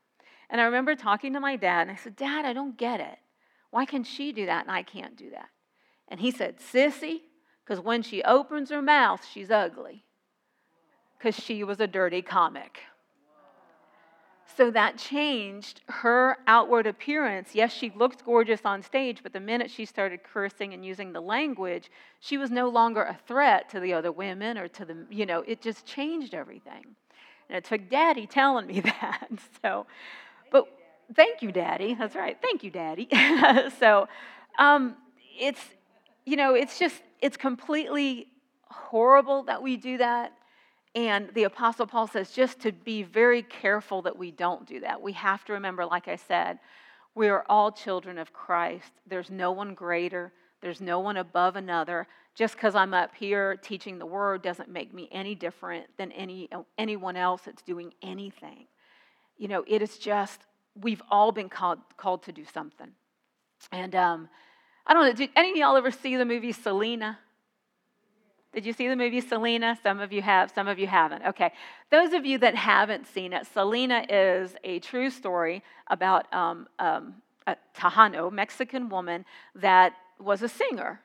And 0.50 0.60
I 0.60 0.66
remember 0.66 0.94
talking 0.94 1.32
to 1.32 1.40
my 1.40 1.56
dad, 1.56 1.88
and 1.88 1.90
I 1.90 1.96
said, 1.96 2.14
Dad, 2.14 2.44
I 2.44 2.52
don't 2.52 2.78
get 2.78 3.00
it. 3.00 3.18
Why 3.70 3.84
can 3.84 4.04
she 4.04 4.30
do 4.30 4.46
that 4.46 4.66
and 4.66 4.70
I 4.70 4.84
can't 4.84 5.16
do 5.16 5.30
that? 5.30 5.48
And 6.06 6.20
he 6.20 6.30
said, 6.30 6.58
Sissy, 6.58 7.22
because 7.64 7.82
when 7.82 8.02
she 8.02 8.22
opens 8.22 8.70
her 8.70 8.82
mouth, 8.82 9.26
she's 9.28 9.50
ugly. 9.50 10.04
Because 11.18 11.34
she 11.34 11.64
was 11.64 11.80
a 11.80 11.86
dirty 11.86 12.22
comic. 12.22 12.80
So 14.56 14.70
that 14.70 14.98
changed 14.98 15.80
her 15.88 16.38
outward 16.46 16.86
appearance. 16.86 17.50
Yes, 17.54 17.72
she 17.72 17.90
looked 17.96 18.24
gorgeous 18.24 18.60
on 18.64 18.82
stage, 18.82 19.20
but 19.22 19.32
the 19.32 19.40
minute 19.40 19.68
she 19.70 19.84
started 19.84 20.22
cursing 20.22 20.74
and 20.74 20.84
using 20.84 21.12
the 21.12 21.20
language, 21.20 21.90
she 22.20 22.38
was 22.38 22.52
no 22.52 22.68
longer 22.68 23.02
a 23.02 23.18
threat 23.26 23.68
to 23.70 23.80
the 23.80 23.92
other 23.92 24.12
women 24.12 24.56
or 24.56 24.68
to 24.68 24.84
the, 24.84 24.96
you 25.10 25.26
know, 25.26 25.40
it 25.40 25.60
just 25.60 25.84
changed 25.86 26.34
everything. 26.34 26.84
And 27.48 27.58
it 27.58 27.64
took 27.64 27.88
daddy 27.90 28.26
telling 28.26 28.66
me 28.66 28.80
that. 28.80 29.28
So, 29.60 29.86
but 30.52 30.66
thank 31.14 31.42
you, 31.42 31.50
daddy. 31.50 31.94
That's 31.94 32.14
right. 32.14 32.38
Thank 32.40 32.62
you, 32.62 32.70
daddy. 32.70 33.08
so, 33.80 34.06
um, 34.58 34.96
it's, 35.36 35.60
you 36.26 36.36
know, 36.36 36.54
it's 36.54 36.78
just, 36.78 37.02
it's 37.20 37.36
completely 37.36 38.28
horrible 38.68 39.42
that 39.44 39.60
we 39.62 39.76
do 39.76 39.98
that. 39.98 40.32
And 40.94 41.28
the 41.34 41.44
Apostle 41.44 41.86
Paul 41.86 42.06
says 42.06 42.30
just 42.30 42.60
to 42.60 42.72
be 42.72 43.02
very 43.02 43.42
careful 43.42 44.02
that 44.02 44.16
we 44.16 44.30
don't 44.30 44.66
do 44.66 44.80
that. 44.80 45.02
We 45.02 45.12
have 45.12 45.44
to 45.46 45.52
remember, 45.52 45.84
like 45.84 46.06
I 46.06 46.16
said, 46.16 46.60
we 47.14 47.28
are 47.28 47.44
all 47.48 47.72
children 47.72 48.18
of 48.18 48.32
Christ. 48.32 48.92
There's 49.06 49.30
no 49.30 49.50
one 49.52 49.74
greater, 49.74 50.32
there's 50.60 50.80
no 50.80 51.00
one 51.00 51.16
above 51.16 51.56
another. 51.56 52.06
Just 52.34 52.54
because 52.54 52.74
I'm 52.74 52.94
up 52.94 53.14
here 53.14 53.56
teaching 53.56 53.98
the 53.98 54.06
word 54.06 54.42
doesn't 54.42 54.68
make 54.68 54.92
me 54.92 55.08
any 55.12 55.36
different 55.36 55.86
than 55.96 56.10
any, 56.12 56.48
anyone 56.78 57.16
else 57.16 57.42
that's 57.42 57.62
doing 57.62 57.92
anything. 58.02 58.66
You 59.36 59.48
know, 59.48 59.64
it 59.68 59.82
is 59.82 59.98
just, 59.98 60.40
we've 60.80 61.02
all 61.10 61.30
been 61.30 61.48
called, 61.48 61.78
called 61.96 62.24
to 62.24 62.32
do 62.32 62.44
something. 62.44 62.88
And 63.70 63.94
um, 63.94 64.28
I 64.86 64.94
don't 64.94 65.06
know, 65.06 65.12
did 65.12 65.30
any 65.36 65.50
of 65.50 65.56
y'all 65.56 65.76
ever 65.76 65.92
see 65.92 66.16
the 66.16 66.24
movie 66.24 66.52
Selena? 66.52 67.18
Did 68.54 68.64
you 68.64 68.72
see 68.72 68.88
the 68.88 68.96
movie 68.96 69.20
Selena? 69.20 69.76
Some 69.82 69.98
of 69.98 70.12
you 70.12 70.22
have, 70.22 70.50
some 70.52 70.68
of 70.68 70.78
you 70.78 70.86
haven't. 70.86 71.24
Okay. 71.26 71.52
Those 71.90 72.12
of 72.12 72.24
you 72.24 72.38
that 72.38 72.54
haven't 72.54 73.06
seen 73.06 73.32
it, 73.32 73.46
Selena 73.46 74.06
is 74.08 74.54
a 74.62 74.78
true 74.78 75.10
story 75.10 75.62
about 75.88 76.32
um, 76.32 76.68
um, 76.78 77.14
a 77.46 77.56
Tejano, 77.76 78.30
Mexican 78.30 78.88
woman 78.88 79.24
that 79.56 79.94
was 80.20 80.42
a 80.42 80.48
singer. 80.48 81.00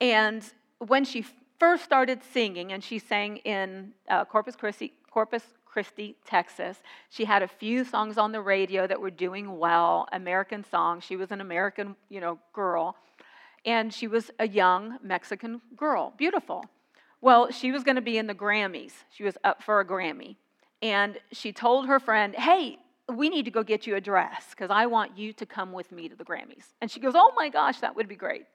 And 0.00 0.42
when 0.78 1.04
she 1.04 1.24
first 1.58 1.84
started 1.84 2.20
singing, 2.32 2.72
and 2.72 2.84
she 2.84 2.98
sang 2.98 3.38
in 3.38 3.92
uh, 4.10 4.26
Corpus 4.26 4.56
Christi, 4.56 4.92
Corpus 5.10 5.42
Christi, 5.64 6.16
Texas. 6.24 6.78
She 7.10 7.26
had 7.26 7.42
a 7.42 7.48
few 7.48 7.84
songs 7.84 8.16
on 8.16 8.32
the 8.32 8.40
radio 8.40 8.86
that 8.86 8.98
were 8.98 9.10
doing 9.10 9.58
well, 9.58 10.08
American 10.12 10.64
songs. 10.64 11.04
She 11.04 11.16
was 11.16 11.32
an 11.32 11.42
American, 11.42 11.96
you 12.08 12.18
know, 12.18 12.38
girl 12.54 12.96
and 13.66 13.92
she 13.92 14.06
was 14.06 14.30
a 14.38 14.46
young 14.46 14.98
Mexican 15.02 15.60
girl, 15.76 16.14
beautiful. 16.16 16.64
Well, 17.20 17.50
she 17.50 17.72
was 17.72 17.82
going 17.82 17.96
to 17.96 18.02
be 18.02 18.16
in 18.16 18.28
the 18.28 18.34
Grammys. 18.34 18.92
She 19.10 19.24
was 19.24 19.36
up 19.42 19.62
for 19.62 19.80
a 19.80 19.84
Grammy. 19.84 20.36
And 20.80 21.18
she 21.32 21.52
told 21.52 21.88
her 21.88 21.98
friend, 21.98 22.34
Hey, 22.36 22.78
we 23.12 23.28
need 23.28 23.44
to 23.44 23.50
go 23.50 23.62
get 23.62 23.86
you 23.86 23.96
a 23.96 24.00
dress 24.00 24.46
because 24.50 24.70
I 24.70 24.86
want 24.86 25.18
you 25.18 25.32
to 25.34 25.46
come 25.46 25.72
with 25.72 25.90
me 25.90 26.08
to 26.08 26.14
the 26.14 26.24
Grammys. 26.24 26.64
And 26.80 26.90
she 26.90 27.00
goes, 27.00 27.14
Oh 27.16 27.32
my 27.36 27.48
gosh, 27.48 27.80
that 27.80 27.96
would 27.96 28.08
be 28.08 28.14
great. 28.14 28.46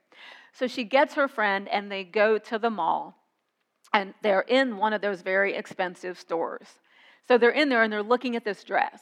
So 0.52 0.66
she 0.66 0.84
gets 0.84 1.14
her 1.14 1.28
friend 1.28 1.68
and 1.68 1.90
they 1.90 2.04
go 2.04 2.38
to 2.38 2.58
the 2.58 2.70
mall. 2.70 3.18
And 3.92 4.14
they're 4.22 4.42
in 4.42 4.78
one 4.78 4.94
of 4.94 5.02
those 5.02 5.20
very 5.20 5.54
expensive 5.54 6.18
stores. 6.18 6.66
So 7.28 7.36
they're 7.36 7.50
in 7.50 7.68
there 7.68 7.82
and 7.82 7.92
they're 7.92 8.02
looking 8.02 8.36
at 8.36 8.44
this 8.44 8.64
dress, 8.64 9.00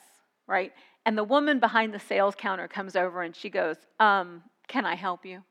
right? 0.49 0.73
And 1.07 1.17
the 1.17 1.25
woman 1.25 1.61
behind 1.61 1.95
the 1.95 2.01
sales 2.01 2.35
counter 2.37 2.67
comes 2.67 2.97
over 2.97 3.23
and 3.23 3.37
she 3.37 3.51
goes, 3.51 3.77
um, 4.01 4.43
Can 4.67 4.85
I 4.85 4.97
help 4.97 5.25
you? 5.25 5.43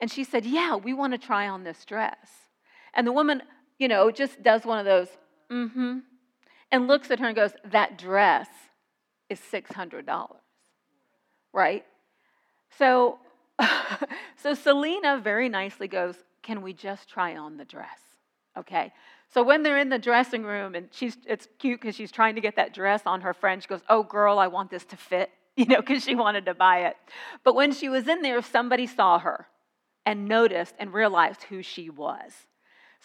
And 0.00 0.10
she 0.10 0.24
said, 0.24 0.44
Yeah, 0.44 0.76
we 0.76 0.92
want 0.92 1.12
to 1.12 1.18
try 1.18 1.48
on 1.48 1.64
this 1.64 1.84
dress. 1.84 2.28
And 2.94 3.06
the 3.06 3.12
woman, 3.12 3.42
you 3.78 3.88
know, 3.88 4.10
just 4.10 4.42
does 4.42 4.64
one 4.64 4.78
of 4.78 4.84
those, 4.84 5.08
mm 5.50 5.72
hmm, 5.72 5.98
and 6.70 6.86
looks 6.86 7.10
at 7.10 7.20
her 7.20 7.26
and 7.26 7.36
goes, 7.36 7.52
That 7.64 7.98
dress 7.98 8.48
is 9.28 9.40
$600, 9.40 10.04
right? 11.52 11.84
So, 12.78 13.18
so 14.36 14.54
Selena 14.54 15.20
very 15.22 15.48
nicely 15.48 15.88
goes, 15.88 16.16
Can 16.42 16.62
we 16.62 16.72
just 16.72 17.08
try 17.08 17.36
on 17.36 17.56
the 17.56 17.64
dress? 17.64 18.00
Okay. 18.56 18.92
So 19.32 19.42
when 19.42 19.64
they're 19.64 19.78
in 19.78 19.88
the 19.88 19.98
dressing 19.98 20.44
room 20.44 20.76
and 20.76 20.88
she's, 20.92 21.16
it's 21.26 21.48
cute 21.58 21.80
because 21.80 21.96
she's 21.96 22.12
trying 22.12 22.36
to 22.36 22.40
get 22.40 22.54
that 22.54 22.72
dress 22.72 23.02
on 23.04 23.22
her 23.22 23.34
friend, 23.34 23.60
she 23.60 23.68
goes, 23.68 23.82
Oh, 23.88 24.02
girl, 24.02 24.38
I 24.38 24.48
want 24.48 24.70
this 24.70 24.84
to 24.86 24.96
fit, 24.96 25.30
you 25.56 25.66
know, 25.66 25.80
because 25.80 26.04
she 26.04 26.14
wanted 26.14 26.46
to 26.46 26.54
buy 26.54 26.86
it. 26.86 26.96
But 27.42 27.54
when 27.54 27.72
she 27.72 27.88
was 27.88 28.08
in 28.08 28.22
there, 28.22 28.42
somebody 28.42 28.86
saw 28.86 29.18
her 29.18 29.46
and 30.06 30.26
noticed 30.26 30.74
and 30.78 30.92
realized 30.92 31.44
who 31.44 31.62
she 31.62 31.90
was. 31.90 32.46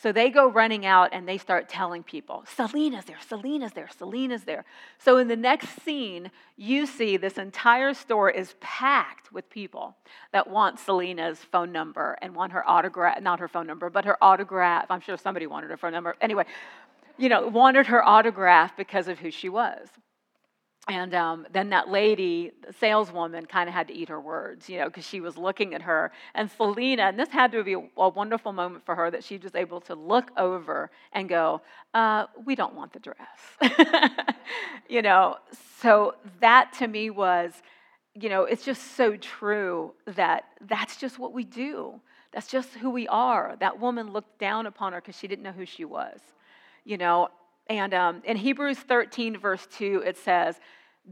So 0.01 0.13
they 0.13 0.29
go 0.29 0.49
running 0.49 0.85
out 0.85 1.09
and 1.11 1.27
they 1.27 1.37
start 1.37 1.67
telling 1.67 2.03
people, 2.03 2.45
Selena's 2.47 3.03
there, 3.03 3.17
Selena's 3.27 3.73
there, 3.73 3.89
Selena's 3.97 4.45
there. 4.45 4.63
So 4.97 5.17
in 5.17 5.27
the 5.27 5.35
next 5.35 5.83
scene, 5.83 6.31
you 6.55 6.85
see 6.85 7.17
this 7.17 7.37
entire 7.37 7.93
store 7.93 8.29
is 8.29 8.55
packed 8.61 9.33
with 9.33 9.49
people 9.49 9.97
that 10.31 10.49
want 10.49 10.79
Selena's 10.79 11.39
phone 11.39 11.73
number 11.73 12.17
and 12.21 12.33
want 12.33 12.53
her 12.53 12.67
autograph, 12.67 13.21
not 13.21 13.41
her 13.41 13.49
phone 13.49 13.67
number, 13.67 13.89
but 13.89 14.05
her 14.05 14.17
autograph. 14.23 14.85
I'm 14.89 15.01
sure 15.01 15.17
somebody 15.17 15.47
wanted 15.47 15.69
her 15.69 15.77
phone 15.77 15.91
number. 15.91 16.15
Anyway, 16.21 16.45
you 17.17 17.27
know, 17.27 17.47
wanted 17.47 17.87
her 17.87 18.01
autograph 18.07 18.77
because 18.77 19.09
of 19.09 19.19
who 19.19 19.31
she 19.31 19.49
was. 19.49 19.89
And 20.89 21.13
um, 21.13 21.45
then 21.53 21.69
that 21.69 21.89
lady, 21.89 22.51
the 22.65 22.73
saleswoman, 22.73 23.45
kind 23.45 23.69
of 23.69 23.75
had 23.75 23.87
to 23.89 23.93
eat 23.93 24.09
her 24.09 24.19
words, 24.19 24.67
you 24.67 24.79
know, 24.79 24.85
because 24.85 25.05
she 25.05 25.21
was 25.21 25.37
looking 25.37 25.75
at 25.75 25.83
her. 25.83 26.11
And 26.33 26.49
Selena, 26.49 27.03
and 27.03 27.19
this 27.19 27.29
had 27.29 27.51
to 27.51 27.63
be 27.63 27.73
a, 27.73 27.81
a 27.97 28.09
wonderful 28.09 28.51
moment 28.51 28.85
for 28.85 28.95
her 28.95 29.11
that 29.11 29.23
she 29.23 29.37
was 29.37 29.53
able 29.53 29.81
to 29.81 29.93
look 29.93 30.31
over 30.35 30.89
and 31.13 31.29
go, 31.29 31.61
uh, 31.93 32.25
We 32.45 32.55
don't 32.55 32.73
want 32.73 32.93
the 32.93 32.99
dress. 32.99 34.09
you 34.89 35.03
know, 35.03 35.37
so 35.79 36.15
that 36.41 36.73
to 36.79 36.87
me 36.87 37.11
was, 37.11 37.53
you 38.15 38.29
know, 38.29 38.43
it's 38.43 38.65
just 38.65 38.95
so 38.97 39.15
true 39.15 39.93
that 40.15 40.45
that's 40.61 40.97
just 40.97 41.19
what 41.19 41.33
we 41.33 41.43
do. 41.43 42.01
That's 42.31 42.47
just 42.47 42.73
who 42.73 42.89
we 42.89 43.07
are. 43.07 43.55
That 43.59 43.79
woman 43.79 44.11
looked 44.11 44.39
down 44.39 44.65
upon 44.65 44.93
her 44.93 45.01
because 45.01 45.17
she 45.17 45.27
didn't 45.27 45.43
know 45.43 45.51
who 45.51 45.65
she 45.65 45.85
was, 45.85 46.19
you 46.83 46.97
know. 46.97 47.29
And 47.67 47.93
um, 47.93 48.21
in 48.25 48.37
Hebrews 48.37 48.79
13, 48.79 49.37
verse 49.37 49.67
2, 49.77 50.03
it 50.05 50.17
says, 50.17 50.59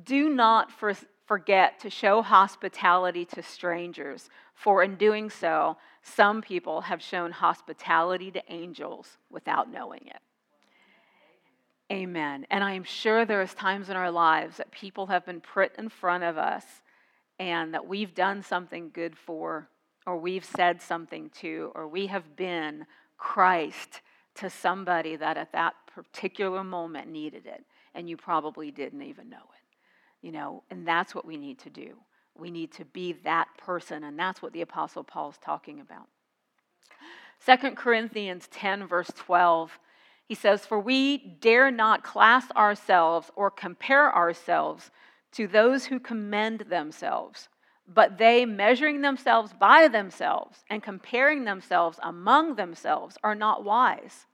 do 0.04 0.30
not 0.30 0.72
for, 0.72 0.94
forget 1.26 1.80
to 1.82 1.90
show 1.90 2.22
hospitality 2.22 3.26
to 3.26 3.42
strangers, 3.42 4.30
for 4.54 4.84
in 4.84 4.96
doing 4.96 5.30
so, 5.30 5.78
some 6.02 6.42
people 6.42 6.82
have 6.82 7.02
shown 7.02 7.32
hospitality 7.32 8.32
to 8.32 8.42
angels 8.50 9.18
without 9.30 9.72
knowing 9.72 10.02
it. 10.06 10.22
Amen. 11.92 12.46
And 12.50 12.64
I 12.64 12.74
am 12.74 12.84
sure 12.84 13.26
there's 13.26 13.54
times 13.54 13.90
in 13.90 13.96
our 13.96 14.12
lives 14.12 14.58
that 14.58 14.72
people 14.72 15.08
have 15.08 15.26
been 15.26 15.42
put 15.42 15.76
in 15.78 15.90
front 15.90 16.24
of 16.24 16.38
us 16.38 16.66
and 17.40 17.74
that 17.74 17.88
we've 17.88 18.14
done 18.14 18.42
something 18.42 18.90
good 18.94 19.18
for, 19.18 19.70
or 20.06 20.18
we've 20.18 20.44
said 20.44 20.82
something 20.82 21.30
to, 21.42 21.72
or 21.76 21.88
we 21.88 22.08
have 22.08 22.36
been 22.36 22.86
Christ 23.18 24.02
to 24.36 24.50
somebody 24.50 25.16
that 25.16 25.38
at 25.38 25.54
that 25.54 25.76
particular 25.94 26.64
moment 26.64 27.10
needed 27.10 27.46
it, 27.46 27.64
and 27.96 28.10
you 28.10 28.18
probably 28.18 28.72
didn't 28.72 29.02
even 29.02 29.30
know 29.30 29.38
it 29.38 29.67
you 30.22 30.32
know, 30.32 30.64
and 30.70 30.88
that's 30.88 31.14
what 31.14 31.26
we 31.26 31.38
need 31.38 31.60
to 31.60 31.70
do. 31.70 31.96
We 32.36 32.52
need 32.52 32.72
to 32.74 32.86
be 32.86 33.14
that 33.24 33.48
person, 33.58 34.04
and 34.04 34.18
that's 34.18 34.42
what 34.42 34.54
the 34.54 34.62
Apostle 34.62 35.04
Paul 35.04 35.30
is 35.30 35.38
talking 35.38 35.80
about. 35.80 36.08
2 37.46 37.72
Corinthians 37.72 38.48
10, 38.52 38.88
verse 38.88 39.12
12, 39.16 39.80
he 40.28 40.36
says, 40.36 40.66
For 40.66 40.80
we 40.80 41.18
dare 41.18 41.72
not 41.72 42.04
class 42.04 42.52
ourselves 42.52 43.32
or 43.36 43.50
compare 43.50 44.14
ourselves 44.14 44.92
to 45.34 45.48
those 45.48 45.86
who 45.86 46.00
commend 46.00 46.62
themselves, 46.62 47.50
but 47.88 48.18
they, 48.18 48.46
measuring 48.46 49.02
themselves 49.02 49.54
by 49.54 49.88
themselves 49.88 50.64
and 50.70 50.84
comparing 50.84 51.46
themselves 51.46 52.00
among 52.04 52.56
themselves, 52.56 53.18
are 53.24 53.36
not 53.36 53.64
wise. 53.64 54.26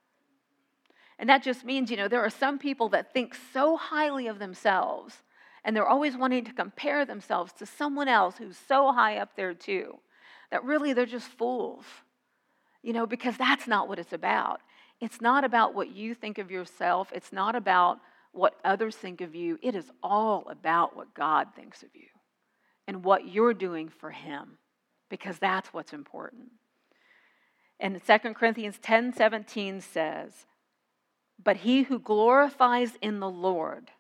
And 1.20 1.30
that 1.30 1.44
just 1.44 1.64
means, 1.64 1.92
you 1.92 1.98
know, 1.98 2.08
there 2.08 2.24
are 2.24 2.30
some 2.30 2.58
people 2.58 2.90
that 2.90 3.14
think 3.14 3.36
so 3.54 3.78
highly 3.78 4.28
of 4.28 4.40
themselves 4.40 5.23
and 5.64 5.76
they're 5.76 5.88
always 5.88 6.18
wanting 6.18 6.46
to 6.46 6.54
compare 6.54 7.06
themselves 7.06 7.54
to 7.54 7.66
someone 7.66 8.08
else 8.08 8.38
who's 8.38 8.58
so 8.58 8.92
high 8.92 9.18
up 9.18 9.36
there 9.36 9.54
too 9.54 9.98
that 10.52 10.64
really 10.64 10.94
they're 10.94 11.06
just 11.06 11.28
fools. 11.28 11.86
You 12.82 12.94
know, 12.94 13.08
because 13.08 13.38
that's 13.38 13.68
not 13.68 13.88
what 13.88 13.98
it's 13.98 14.14
about. 14.14 14.60
It's 15.00 15.22
not 15.22 15.44
about 15.44 15.74
what 15.74 15.90
you 15.90 16.14
think 16.14 16.38
of 16.38 16.52
yourself, 16.52 17.12
it's 17.14 17.34
not 17.34 17.56
about 17.56 18.00
what 18.32 18.60
others 18.64 18.96
think 18.96 19.22
of 19.22 19.36
you. 19.36 19.58
It 19.62 19.76
is 19.76 19.92
all 20.02 20.48
about 20.50 20.96
what 20.96 21.14
God 21.14 21.50
thinks 21.56 21.84
of 21.84 21.90
you 21.94 22.08
and 22.88 23.04
what 23.04 23.28
you're 23.28 23.54
doing 23.54 23.90
for 23.90 24.12
Him, 24.12 24.58
because 25.10 25.38
that's 25.40 25.74
what's 25.74 25.94
important. 25.94 26.50
And 27.80 28.02
2 28.06 28.18
Corinthians 28.34 28.78
10 28.82 29.14
17 29.14 29.82
says, 29.82 30.46
But 31.44 31.58
he 31.58 31.84
who 31.84 32.00
glorifies 32.00 32.98
in 33.02 33.20
the 33.20 33.30
Lord, 33.30 33.92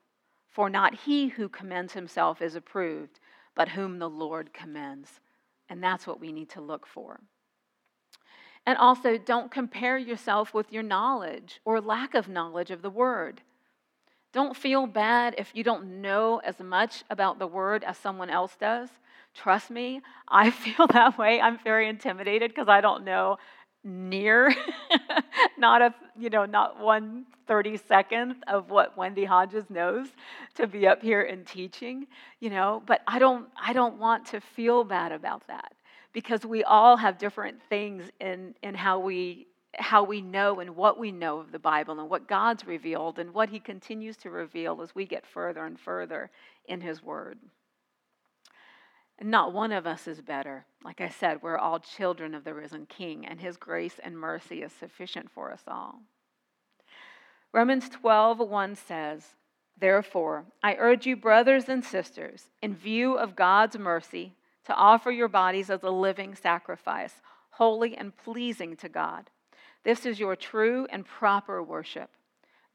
for 0.54 0.70
not 0.70 0.94
he 0.94 1.28
who 1.28 1.50
commends 1.50 1.94
himself 1.94 2.42
is 2.42 2.56
approved, 2.56 3.20
but 3.56 3.70
whom 3.70 4.00
the 4.00 4.10
Lord 4.10 4.54
commends. 4.54 5.20
And 5.68 5.84
that's 5.84 6.06
what 6.06 6.20
we 6.20 6.32
need 6.32 6.50
to 6.52 6.62
look 6.62 6.86
for. 6.86 7.20
And 8.66 8.78
also, 8.78 9.18
don't 9.18 9.52
compare 9.52 9.98
yourself 9.98 10.54
with 10.54 10.72
your 10.72 10.84
knowledge 10.84 11.60
or 11.66 11.82
lack 11.82 12.14
of 12.14 12.30
knowledge 12.30 12.72
of 12.72 12.82
the 12.82 12.90
word. 12.90 13.42
Don't 14.32 14.56
feel 14.56 14.88
bad 14.88 15.36
if 15.38 15.52
you 15.54 15.64
don't 15.64 16.02
know 16.02 16.40
as 16.46 16.60
much 16.60 17.04
about 17.10 17.40
the 17.40 17.48
word 17.48 17.84
as 17.84 17.98
someone 17.98 18.30
else 18.30 18.56
does. 18.56 18.90
Trust 19.34 19.70
me, 19.70 20.02
I 20.28 20.50
feel 20.52 20.88
that 20.88 21.18
way. 21.18 21.42
I'm 21.42 21.58
very 21.64 21.90
intimidated 21.90 22.52
because 22.52 22.70
I 22.70 22.80
don't 22.80 23.04
know 23.04 23.38
near 23.84 24.54
not 25.58 25.82
a 25.82 25.94
you 26.18 26.30
know 26.30 26.46
not 26.46 26.80
one 26.80 27.25
32nd 27.50 28.36
of 28.48 28.70
what 28.70 28.98
wendy 28.98 29.25
hodges 29.25 29.66
knows 29.70 30.08
to 30.56 30.68
be 30.68 30.88
up 30.88 31.02
here 31.02 31.24
and 31.24 31.46
teaching 31.46 32.08
you 32.40 32.50
know 32.50 32.82
but 32.86 33.02
i 33.08 33.20
don't 33.20 33.48
i 33.62 33.74
don't 33.74 33.98
want 34.00 34.25
to 34.25 34.40
feel 34.40 34.84
bad 34.84 35.12
about 35.12 35.46
that 35.48 35.74
because 36.13 36.46
we 36.46 36.63
all 36.63 36.96
have 36.96 37.18
different 37.18 37.60
things 37.70 38.04
in 38.22 38.56
in 38.63 38.74
how 38.74 39.00
we 39.00 39.48
how 39.75 40.04
we 40.04 40.22
know 40.22 40.60
and 40.60 40.75
what 40.75 41.00
we 41.00 41.12
know 41.12 41.40
of 41.40 41.52
the 41.52 41.60
bible 41.60 42.00
and 42.00 42.10
what 42.10 42.28
god's 42.28 42.66
revealed 42.66 43.20
and 43.20 43.34
what 43.34 43.50
he 43.50 43.60
continues 43.60 44.16
to 44.16 44.30
reveal 44.30 44.82
as 44.82 44.96
we 44.96 45.06
get 45.06 45.25
further 45.25 45.66
and 45.66 45.80
further 45.80 46.30
in 46.68 46.80
his 46.80 47.04
word 47.04 47.38
and 49.20 49.29
not 49.29 49.53
one 49.53 49.72
of 49.72 49.86
us 49.86 50.08
is 50.08 50.22
better. 50.22 50.65
Like 50.84 51.00
I 51.00 51.10
said, 51.10 51.41
we're 51.41 51.58
all 51.58 51.79
children 51.79 52.34
of 52.34 52.43
the 52.43 52.53
risen 52.53 52.86
King, 52.86 53.25
and 53.25 53.39
his 53.39 53.58
grace 53.58 54.00
and 54.03 54.17
mercy 54.17 54.63
is 54.63 54.72
sufficient 54.74 55.29
for 55.32 55.51
us 55.51 55.63
all. 55.67 56.01
Romans 57.51 57.88
12, 57.89 58.39
1 58.39 58.75
says, 58.75 59.36
Therefore, 59.77 60.46
I 60.62 60.75
urge 60.75 61.05
you, 61.05 61.15
brothers 61.15 61.70
and 61.70 61.86
sisters, 61.86 62.50
in 62.62 62.75
view 62.75 63.15
of 63.17 63.36
God's 63.36 63.77
mercy, 63.77 64.34
to 64.65 64.74
offer 64.74 65.12
your 65.12 65.27
bodies 65.27 65.70
as 65.70 65.84
a 65.84 65.89
living 65.89 66.36
sacrifice, 66.36 67.22
holy 67.51 67.96
and 67.96 68.15
pleasing 68.17 68.75
to 68.77 68.89
God. 68.89 69.29
This 69.84 70.05
is 70.05 70.20
your 70.20 70.36
true 70.36 70.88
and 70.89 71.05
proper 71.05 71.62
worship. 71.62 72.10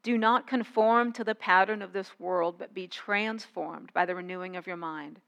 Do 0.03 0.17
not 0.17 0.47
conform 0.47 1.11
to 1.13 1.23
the 1.23 1.35
pattern 1.35 1.81
of 1.81 1.91
this 1.91 2.11
world, 2.19 2.55
but 2.57 2.73
be 2.73 2.87
transformed 2.87 3.91
by 3.93 4.05
the 4.05 4.15
renewing 4.15 4.55
of 4.55 4.67
your 4.67 4.77
mind 4.77 5.19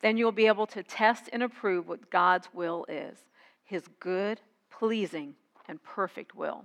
then 0.00 0.16
you'll 0.16 0.32
be 0.32 0.46
able 0.46 0.66
to 0.66 0.82
test 0.82 1.28
and 1.32 1.42
approve 1.42 1.88
what 1.88 2.10
God's 2.10 2.48
will 2.52 2.84
is 2.88 3.18
his 3.64 3.88
good, 3.98 4.40
pleasing, 4.70 5.34
and 5.66 5.82
perfect 5.82 6.36
will. 6.36 6.64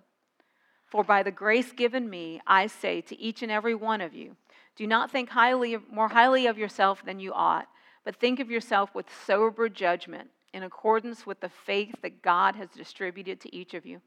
For 0.85 1.03
by 1.03 1.23
the 1.23 1.31
grace 1.31 1.71
given 1.71 2.09
me, 2.09 2.41
I 2.45 2.67
say 2.67 3.01
to 3.01 3.19
each 3.19 3.41
and 3.41 3.51
every 3.51 3.73
one 3.73 4.01
of 4.01 4.13
you, 4.13 4.35
do 4.75 4.85
not 4.85 5.09
think 5.09 5.29
highly 5.29 5.77
more 5.91 6.09
highly 6.09 6.47
of 6.47 6.57
yourself 6.57 7.03
than 7.03 7.19
you 7.19 7.33
ought, 7.33 7.67
but 8.03 8.15
think 8.15 8.39
of 8.39 8.51
yourself 8.51 8.93
with 8.93 9.05
sober 9.25 9.69
judgment 9.69 10.29
in 10.53 10.63
accordance 10.63 11.25
with 11.25 11.39
the 11.39 11.49
faith 11.49 11.95
that 12.01 12.21
God 12.21 12.55
has 12.55 12.69
distributed 12.69 13.39
to 13.41 13.55
each 13.55 13.73
of 13.73 13.85
you. 13.85 14.01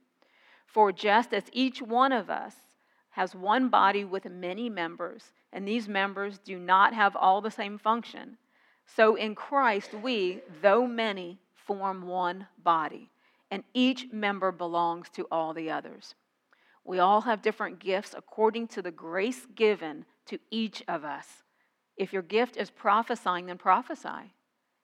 For 0.67 0.93
just 0.93 1.33
as 1.33 1.45
each 1.53 1.81
one 1.81 2.13
of 2.13 2.29
us 2.29 2.55
has 3.11 3.35
one 3.35 3.69
body 3.69 4.05
with 4.05 4.25
many 4.25 4.69
members, 4.69 5.33
and 5.53 5.67
these 5.67 5.89
members 5.89 6.39
do 6.39 6.59
not 6.59 6.93
have 6.93 7.17
all 7.17 7.41
the 7.41 7.51
same 7.51 7.79
function, 7.79 8.37
so 8.87 9.15
in 9.15 9.35
Christ, 9.35 9.95
we, 9.95 10.41
though 10.63 10.87
many, 10.87 11.39
form 11.55 12.07
one 12.07 12.47
body, 12.63 13.11
and 13.51 13.65
each 13.73 14.13
member 14.13 14.53
belongs 14.53 15.09
to 15.11 15.27
all 15.31 15.55
the 15.55 15.71
others. 15.71 16.15
We 16.85 16.99
all 16.99 17.23
have 17.23 17.43
different 17.43 17.79
gifts 17.79 18.15
according 18.17 18.69
to 18.69 18.83
the 18.83 18.91
grace 18.91 19.47
given 19.55 20.05
to 20.27 20.39
each 20.51 20.83
of 20.87 21.05
us. 21.05 21.27
If 21.97 22.13
your 22.13 22.23
gift 22.23 22.57
is 22.57 22.71
prophesying, 22.71 23.47
then 23.47 23.59
prophesy 23.59 24.35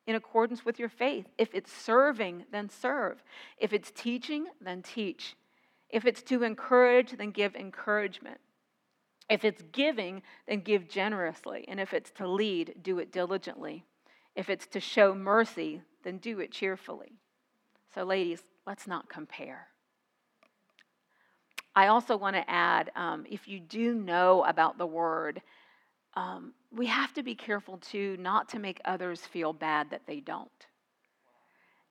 in 0.06 0.16
accordance 0.16 0.64
with 0.64 0.78
your 0.78 0.88
faith. 0.88 1.26
If 1.38 1.54
it's 1.54 1.72
serving, 1.72 2.44
then 2.50 2.68
serve. 2.68 3.22
If 3.58 3.72
it's 3.72 3.90
teaching, 3.90 4.46
then 4.60 4.82
teach. 4.82 5.36
If 5.88 6.04
it's 6.04 6.22
to 6.24 6.42
encourage, 6.42 7.12
then 7.12 7.30
give 7.30 7.54
encouragement. 7.54 8.38
If 9.28 9.44
it's 9.44 9.62
giving, 9.70 10.22
then 10.48 10.60
give 10.60 10.88
generously. 10.88 11.64
And 11.68 11.78
if 11.78 11.94
it's 11.94 12.10
to 12.12 12.26
lead, 12.26 12.74
do 12.82 12.98
it 12.98 13.12
diligently. 13.12 13.84
If 14.34 14.48
it's 14.48 14.66
to 14.68 14.80
show 14.80 15.14
mercy, 15.14 15.82
then 16.04 16.18
do 16.18 16.40
it 16.40 16.52
cheerfully. 16.52 17.18
So, 17.94 18.04
ladies, 18.04 18.42
let's 18.66 18.86
not 18.86 19.08
compare. 19.08 19.66
I 21.74 21.88
also 21.88 22.16
want 22.16 22.36
to 22.36 22.50
add 22.50 22.90
um, 22.96 23.24
if 23.30 23.46
you 23.46 23.60
do 23.60 23.94
know 23.94 24.44
about 24.44 24.78
the 24.78 24.86
word, 24.86 25.40
um, 26.14 26.52
we 26.72 26.86
have 26.86 27.12
to 27.14 27.22
be 27.22 27.34
careful 27.34 27.78
too 27.78 28.16
not 28.18 28.48
to 28.50 28.58
make 28.58 28.80
others 28.84 29.20
feel 29.20 29.52
bad 29.52 29.90
that 29.90 30.02
they 30.06 30.20
don't. 30.20 30.50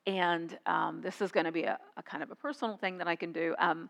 And 0.06 0.58
um, 0.66 1.02
this 1.02 1.22
is 1.22 1.32
going 1.32 1.46
to 1.46 1.52
be 1.52 1.64
a, 1.64 1.78
a, 1.98 2.04
kind 2.04 2.24
of 2.24 2.32
a 2.32 2.36
personal 2.36 2.78
thing 2.78 2.98
that 2.98 3.08
I 3.08 3.16
can 3.16 3.32
do. 3.32 3.56
Um, 3.60 3.90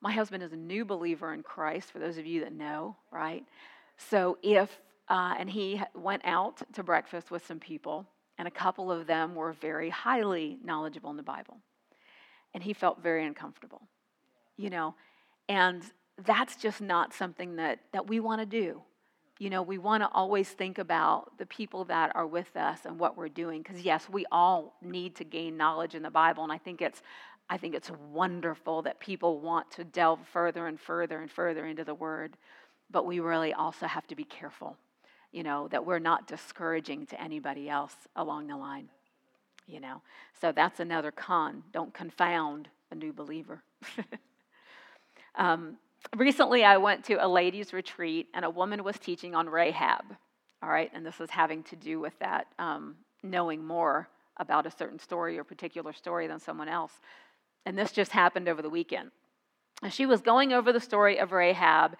My 0.00 0.12
husband 0.12 0.42
is 0.42 0.52
a 0.52 0.56
new 0.56 0.84
believer 0.84 1.32
in 1.32 1.42
Christ, 1.42 1.92
for 1.92 1.98
those 1.98 2.18
of 2.18 2.26
you 2.26 2.40
that 2.40 2.52
know, 2.52 2.96
right? 3.10 3.44
So 3.96 4.38
if, 4.42 4.80
uh, 5.10 5.34
and 5.38 5.50
he 5.50 5.82
went 5.94 6.22
out 6.24 6.62
to 6.72 6.82
breakfast 6.82 7.30
with 7.30 7.44
some 7.44 7.58
people, 7.58 8.06
and 8.38 8.48
a 8.48 8.50
couple 8.50 8.90
of 8.90 9.06
them 9.06 9.34
were 9.34 9.52
very 9.52 9.90
highly 9.90 10.58
knowledgeable 10.64 11.10
in 11.10 11.16
the 11.16 11.22
Bible. 11.22 11.58
And 12.54 12.62
he 12.62 12.72
felt 12.72 13.02
very 13.02 13.26
uncomfortable, 13.26 13.82
you 14.56 14.70
know, 14.70 14.94
and 15.48 15.82
that's 16.24 16.56
just 16.56 16.80
not 16.80 17.12
something 17.12 17.56
that, 17.56 17.80
that 17.92 18.06
we 18.06 18.20
want 18.20 18.40
to 18.40 18.46
do. 18.46 18.80
You 19.38 19.50
know, 19.50 19.62
we 19.62 19.78
want 19.78 20.02
to 20.02 20.08
always 20.12 20.48
think 20.48 20.78
about 20.78 21.38
the 21.38 21.46
people 21.46 21.84
that 21.86 22.12
are 22.14 22.26
with 22.26 22.56
us 22.56 22.80
and 22.84 22.98
what 22.98 23.16
we're 23.16 23.28
doing. 23.28 23.62
Because 23.62 23.80
yes, 23.80 24.06
we 24.08 24.26
all 24.30 24.76
need 24.82 25.16
to 25.16 25.24
gain 25.24 25.56
knowledge 25.56 25.94
in 25.94 26.02
the 26.02 26.10
Bible, 26.10 26.42
and 26.42 26.52
I 26.52 26.58
think 26.58 26.82
it's 26.82 27.02
I 27.48 27.56
think 27.56 27.74
it's 27.74 27.90
wonderful 28.12 28.82
that 28.82 29.00
people 29.00 29.40
want 29.40 29.72
to 29.72 29.82
delve 29.82 30.20
further 30.32 30.68
and 30.68 30.78
further 30.78 31.20
and 31.20 31.28
further 31.28 31.66
into 31.66 31.82
the 31.82 31.94
Word, 31.94 32.36
but 32.92 33.06
we 33.06 33.18
really 33.18 33.52
also 33.52 33.86
have 33.86 34.06
to 34.06 34.14
be 34.14 34.22
careful, 34.22 34.76
you 35.32 35.42
know, 35.42 35.68
that 35.68 35.84
we're 35.84 35.98
not 35.98 36.26
discouraging 36.26 37.06
to 37.06 37.20
anybody 37.20 37.68
else 37.68 37.94
along 38.16 38.48
the 38.48 38.56
line, 38.56 38.88
you 39.66 39.80
know. 39.80 40.02
So 40.40 40.52
that's 40.52 40.80
another 40.80 41.10
con. 41.10 41.62
Don't 41.72 41.94
confound 41.94 42.68
a 42.90 42.94
new 42.94 43.12
believer. 43.12 43.62
um, 45.36 45.76
recently, 46.16 46.64
I 46.64 46.76
went 46.78 47.04
to 47.06 47.24
a 47.24 47.28
ladies' 47.28 47.72
retreat, 47.72 48.28
and 48.34 48.44
a 48.44 48.50
woman 48.50 48.82
was 48.82 48.98
teaching 48.98 49.34
on 49.34 49.48
Rahab, 49.48 50.04
all 50.62 50.68
right, 50.68 50.90
and 50.92 51.06
this 51.06 51.20
is 51.20 51.30
having 51.30 51.62
to 51.64 51.76
do 51.76 52.00
with 52.00 52.18
that, 52.18 52.48
um, 52.58 52.96
knowing 53.22 53.64
more 53.64 54.08
about 54.36 54.66
a 54.66 54.70
certain 54.70 54.98
story 54.98 55.38
or 55.38 55.44
particular 55.44 55.92
story 55.92 56.26
than 56.26 56.40
someone 56.40 56.68
else. 56.68 56.92
And 57.66 57.78
this 57.78 57.92
just 57.92 58.10
happened 58.10 58.48
over 58.48 58.62
the 58.62 58.70
weekend. 58.70 59.10
She 59.90 60.06
was 60.06 60.20
going 60.20 60.52
over 60.52 60.72
the 60.72 60.80
story 60.80 61.18
of 61.18 61.32
Rahab, 61.32 61.96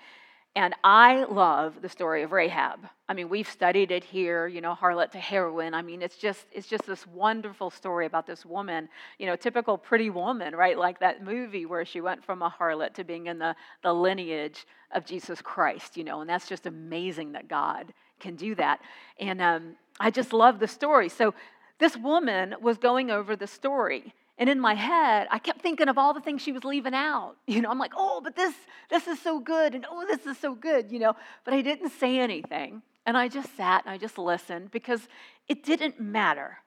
and 0.57 0.75
I 0.83 1.25
love 1.25 1.81
the 1.81 1.89
story 1.89 2.25
of 2.25 2.33
Rahab. 2.33 2.81
I 3.09 3.15
mean, 3.15 3.29
we've 3.29 3.49
studied 3.49 3.93
it 3.93 4.03
here, 4.03 4.49
you 4.49 4.61
know, 4.61 4.75
harlot 4.75 5.13
to 5.13 5.19
heroine. 5.19 5.75
I 5.75 5.83
mean, 5.83 6.03
it's 6.03 6.17
just 6.17 6.45
it's 6.51 6.67
just 6.67 6.87
this 6.87 7.07
wonderful 7.07 7.71
story 7.71 8.07
about 8.07 8.27
this 8.27 8.45
woman, 8.45 8.89
you 9.19 9.27
know, 9.27 9.37
typical 9.37 9.79
pretty 9.79 10.11
woman, 10.11 10.57
right? 10.57 10.77
Like 10.77 10.99
that 11.01 11.23
movie 11.23 11.67
where 11.67 11.85
she 11.85 12.01
went 12.01 12.25
from 12.25 12.43
a 12.43 12.51
harlot 12.51 12.95
to 12.95 13.05
being 13.05 13.29
in 13.29 13.39
the, 13.39 13.55
the 13.83 13.93
lineage 13.93 14.67
of 14.93 15.05
Jesus 15.05 15.41
Christ, 15.41 15.97
you 15.97 16.03
know, 16.03 16.21
and 16.21 16.29
that's 16.29 16.49
just 16.49 16.67
amazing 16.67 17.33
that 17.33 17.47
God 17.47 17.93
can 18.19 18.35
do 18.35 18.57
that. 18.57 18.81
And 19.21 19.41
um, 19.41 19.77
I 20.01 20.11
just 20.11 20.33
love 20.33 20.59
the 20.59 20.69
story. 20.69 21.09
So 21.09 21.33
this 21.79 21.97
woman 21.97 22.57
was 22.61 22.77
going 22.77 23.11
over 23.11 23.37
the 23.37 23.47
story 23.47 24.15
and 24.41 24.49
in 24.49 24.59
my 24.59 24.73
head, 24.73 25.29
I 25.31 25.39
kept 25.39 25.61
thinking 25.61 25.89
of 25.89 25.99
all 25.99 26.15
the 26.15 26.21
things 26.21 26.41
she 26.41 26.51
was 26.51 26.65
leaving 26.65 26.95
out. 26.95 27.37
You 27.47 27.61
know, 27.61 27.71
I'm 27.71 27.79
like, 27.79 27.93
oh, 27.97 28.23
but 28.25 28.35
this, 28.35 28.55
this 28.89 29.07
is 29.07 29.21
so 29.21 29.39
good, 29.39 29.75
and 29.75 29.85
oh, 29.91 30.07
this 30.07 30.25
is 30.25 30.39
so 30.39 30.55
good, 30.55 30.91
you 30.91 30.99
know. 30.99 31.15
But 31.45 31.53
I 31.53 31.61
didn't 31.61 31.91
say 31.91 32.19
anything. 32.19 32.83
And 33.05 33.19
I 33.19 33.29
just 33.29 33.55
sat 33.57 33.85
and 33.85 33.93
I 33.93 33.99
just 33.99 34.19
listened 34.19 34.71
because 34.71 35.09
it 35.49 35.63
didn't 35.65 36.01
matter. 36.01 36.59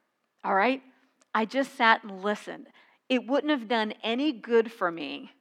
All 0.43 0.53
right? 0.53 0.81
I 1.33 1.45
just 1.45 1.75
sat 1.75 2.03
and 2.03 2.23
listened. 2.23 2.67
It 3.09 3.25
wouldn't 3.27 3.51
have 3.51 3.67
done 3.67 3.93
any 4.03 4.31
good 4.31 4.71
for 4.71 4.91
me 4.91 5.31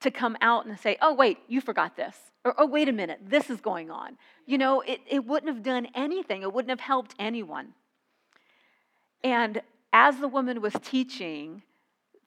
to 0.00 0.10
come 0.10 0.36
out 0.40 0.66
and 0.66 0.78
say, 0.78 0.98
oh, 1.00 1.14
wait, 1.14 1.38
you 1.48 1.60
forgot 1.60 1.96
this. 1.96 2.16
Or, 2.44 2.54
oh, 2.58 2.66
wait 2.66 2.88
a 2.88 2.92
minute, 2.92 3.20
this 3.24 3.50
is 3.50 3.60
going 3.60 3.90
on. 3.90 4.16
You 4.46 4.58
know, 4.58 4.80
it, 4.82 5.00
it 5.08 5.24
wouldn't 5.24 5.52
have 5.52 5.62
done 5.62 5.88
anything, 5.94 6.42
it 6.42 6.52
wouldn't 6.52 6.70
have 6.70 6.80
helped 6.80 7.14
anyone. 7.18 7.74
And 9.24 9.62
as 9.92 10.18
the 10.18 10.28
woman 10.28 10.60
was 10.60 10.74
teaching, 10.82 11.62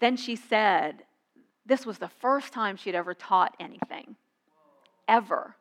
then 0.01 0.17
she 0.17 0.35
said, 0.35 1.03
this 1.65 1.85
was 1.85 1.99
the 1.99 2.09
first 2.09 2.51
time 2.51 2.75
she'd 2.75 2.95
ever 2.95 3.13
taught 3.13 3.55
anything, 3.59 4.15
ever 5.07 5.55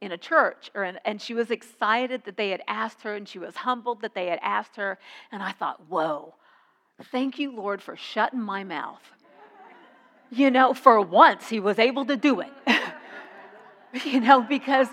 in 0.00 0.12
a 0.12 0.18
church. 0.18 0.70
Or 0.74 0.84
in, 0.84 1.00
and 1.04 1.20
she 1.20 1.34
was 1.34 1.50
excited 1.50 2.22
that 2.24 2.36
they 2.36 2.50
had 2.50 2.62
asked 2.68 3.02
her, 3.02 3.14
and 3.16 3.26
she 3.26 3.38
was 3.38 3.56
humbled 3.56 4.02
that 4.02 4.14
they 4.14 4.26
had 4.26 4.38
asked 4.42 4.76
her. 4.76 4.98
And 5.32 5.42
I 5.42 5.52
thought, 5.52 5.88
whoa, 5.88 6.34
thank 7.10 7.38
you, 7.38 7.50
Lord, 7.50 7.82
for 7.82 7.96
shutting 7.96 8.40
my 8.40 8.62
mouth. 8.62 9.02
You 10.30 10.50
know, 10.50 10.74
for 10.74 11.00
once 11.00 11.48
he 11.48 11.58
was 11.58 11.78
able 11.78 12.04
to 12.04 12.16
do 12.16 12.40
it. 12.40 12.52
you 14.04 14.20
know, 14.20 14.42
because 14.42 14.88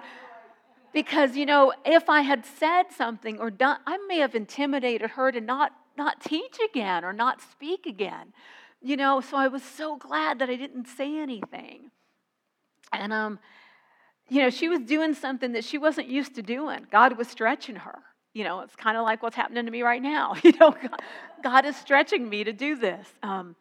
because 0.94 1.36
you 1.36 1.46
know 1.46 1.74
if 1.86 2.08
i 2.08 2.22
had 2.22 2.46
said 2.46 2.84
something 2.96 3.40
or 3.40 3.50
done 3.50 3.80
i 3.88 3.98
may 4.08 4.20
have 4.20 4.36
intimidated 4.36 5.10
her 5.10 5.32
to 5.32 5.42
not 5.42 5.72
not 5.98 6.22
teach 6.22 6.58
again 6.64 7.04
or 7.04 7.12
not 7.12 7.42
speak 7.42 7.88
again 7.88 8.32
you 8.84 8.98
know, 8.98 9.22
so 9.22 9.38
I 9.38 9.48
was 9.48 9.64
so 9.64 9.96
glad 9.96 10.40
that 10.40 10.50
I 10.50 10.56
didn't 10.56 10.88
say 10.88 11.18
anything. 11.18 11.90
And, 12.92 13.14
um, 13.14 13.40
you 14.30 14.42
know, 14.42 14.50
she 14.50 14.68
was 14.68 14.82
doing 14.82 15.14
something 15.14 15.54
that 15.54 15.64
she 15.64 15.78
wasn't 15.78 16.08
used 16.08 16.36
to 16.36 16.42
doing. 16.42 16.86
God 16.92 17.18
was 17.18 17.30
stretching 17.30 17.78
her. 17.78 18.00
You 18.34 18.44
know, 18.44 18.60
it's 18.60 18.76
kind 18.76 18.98
of 18.98 19.04
like 19.04 19.24
what's 19.24 19.38
happening 19.38 19.66
to 19.66 19.72
me 19.72 19.84
right 19.84 20.02
now. 20.02 20.36
You 20.44 20.52
know, 20.60 20.76
God, 21.42 21.66
is 21.66 21.78
stretching 21.78 22.30
me 22.30 22.44
to 22.44 22.52
do 22.52 22.76
this. 22.76 23.08
Um, 23.24 23.56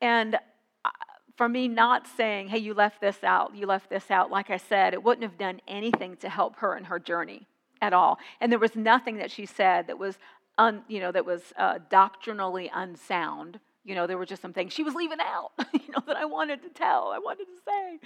and 0.00 0.34
uh, 0.34 0.90
for 1.36 1.48
me 1.48 1.66
not 1.66 2.06
saying, 2.06 2.48
hey, 2.48 2.58
you 2.58 2.74
left 2.74 3.00
this 3.00 3.24
out, 3.24 3.56
you 3.56 3.66
left 3.66 3.88
this 3.88 4.10
out, 4.10 4.30
like 4.30 4.50
I 4.50 4.58
said, 4.58 4.92
it 4.92 5.02
wouldn't 5.02 5.22
have 5.22 5.38
done 5.38 5.60
anything 5.66 6.16
to 6.16 6.28
help 6.28 6.56
her 6.56 6.76
in 6.76 6.84
her 6.84 6.98
journey 6.98 7.46
at 7.80 7.94
all. 7.94 8.18
And 8.40 8.52
there 8.52 8.58
was 8.58 8.76
nothing 8.76 9.16
that 9.18 9.30
she 9.30 9.46
said 9.46 9.86
that 9.86 9.98
was, 9.98 10.18
un, 10.58 10.82
you 10.88 11.00
know, 11.00 11.12
that 11.12 11.24
was 11.24 11.54
uh, 11.56 11.78
doctrinally 11.88 12.70
unsound 12.74 13.60
you 13.88 13.94
know, 13.94 14.06
there 14.06 14.18
were 14.18 14.26
just 14.26 14.42
some 14.42 14.52
things 14.52 14.72
she 14.72 14.82
was 14.82 14.94
leaving 14.94 15.18
out, 15.20 15.52
you 15.72 15.90
know, 15.90 16.02
that 16.06 16.16
I 16.16 16.26
wanted 16.26 16.62
to 16.62 16.68
tell, 16.68 17.08
I 17.08 17.18
wanted 17.18 17.46
to 17.46 17.62
say. 17.66 17.98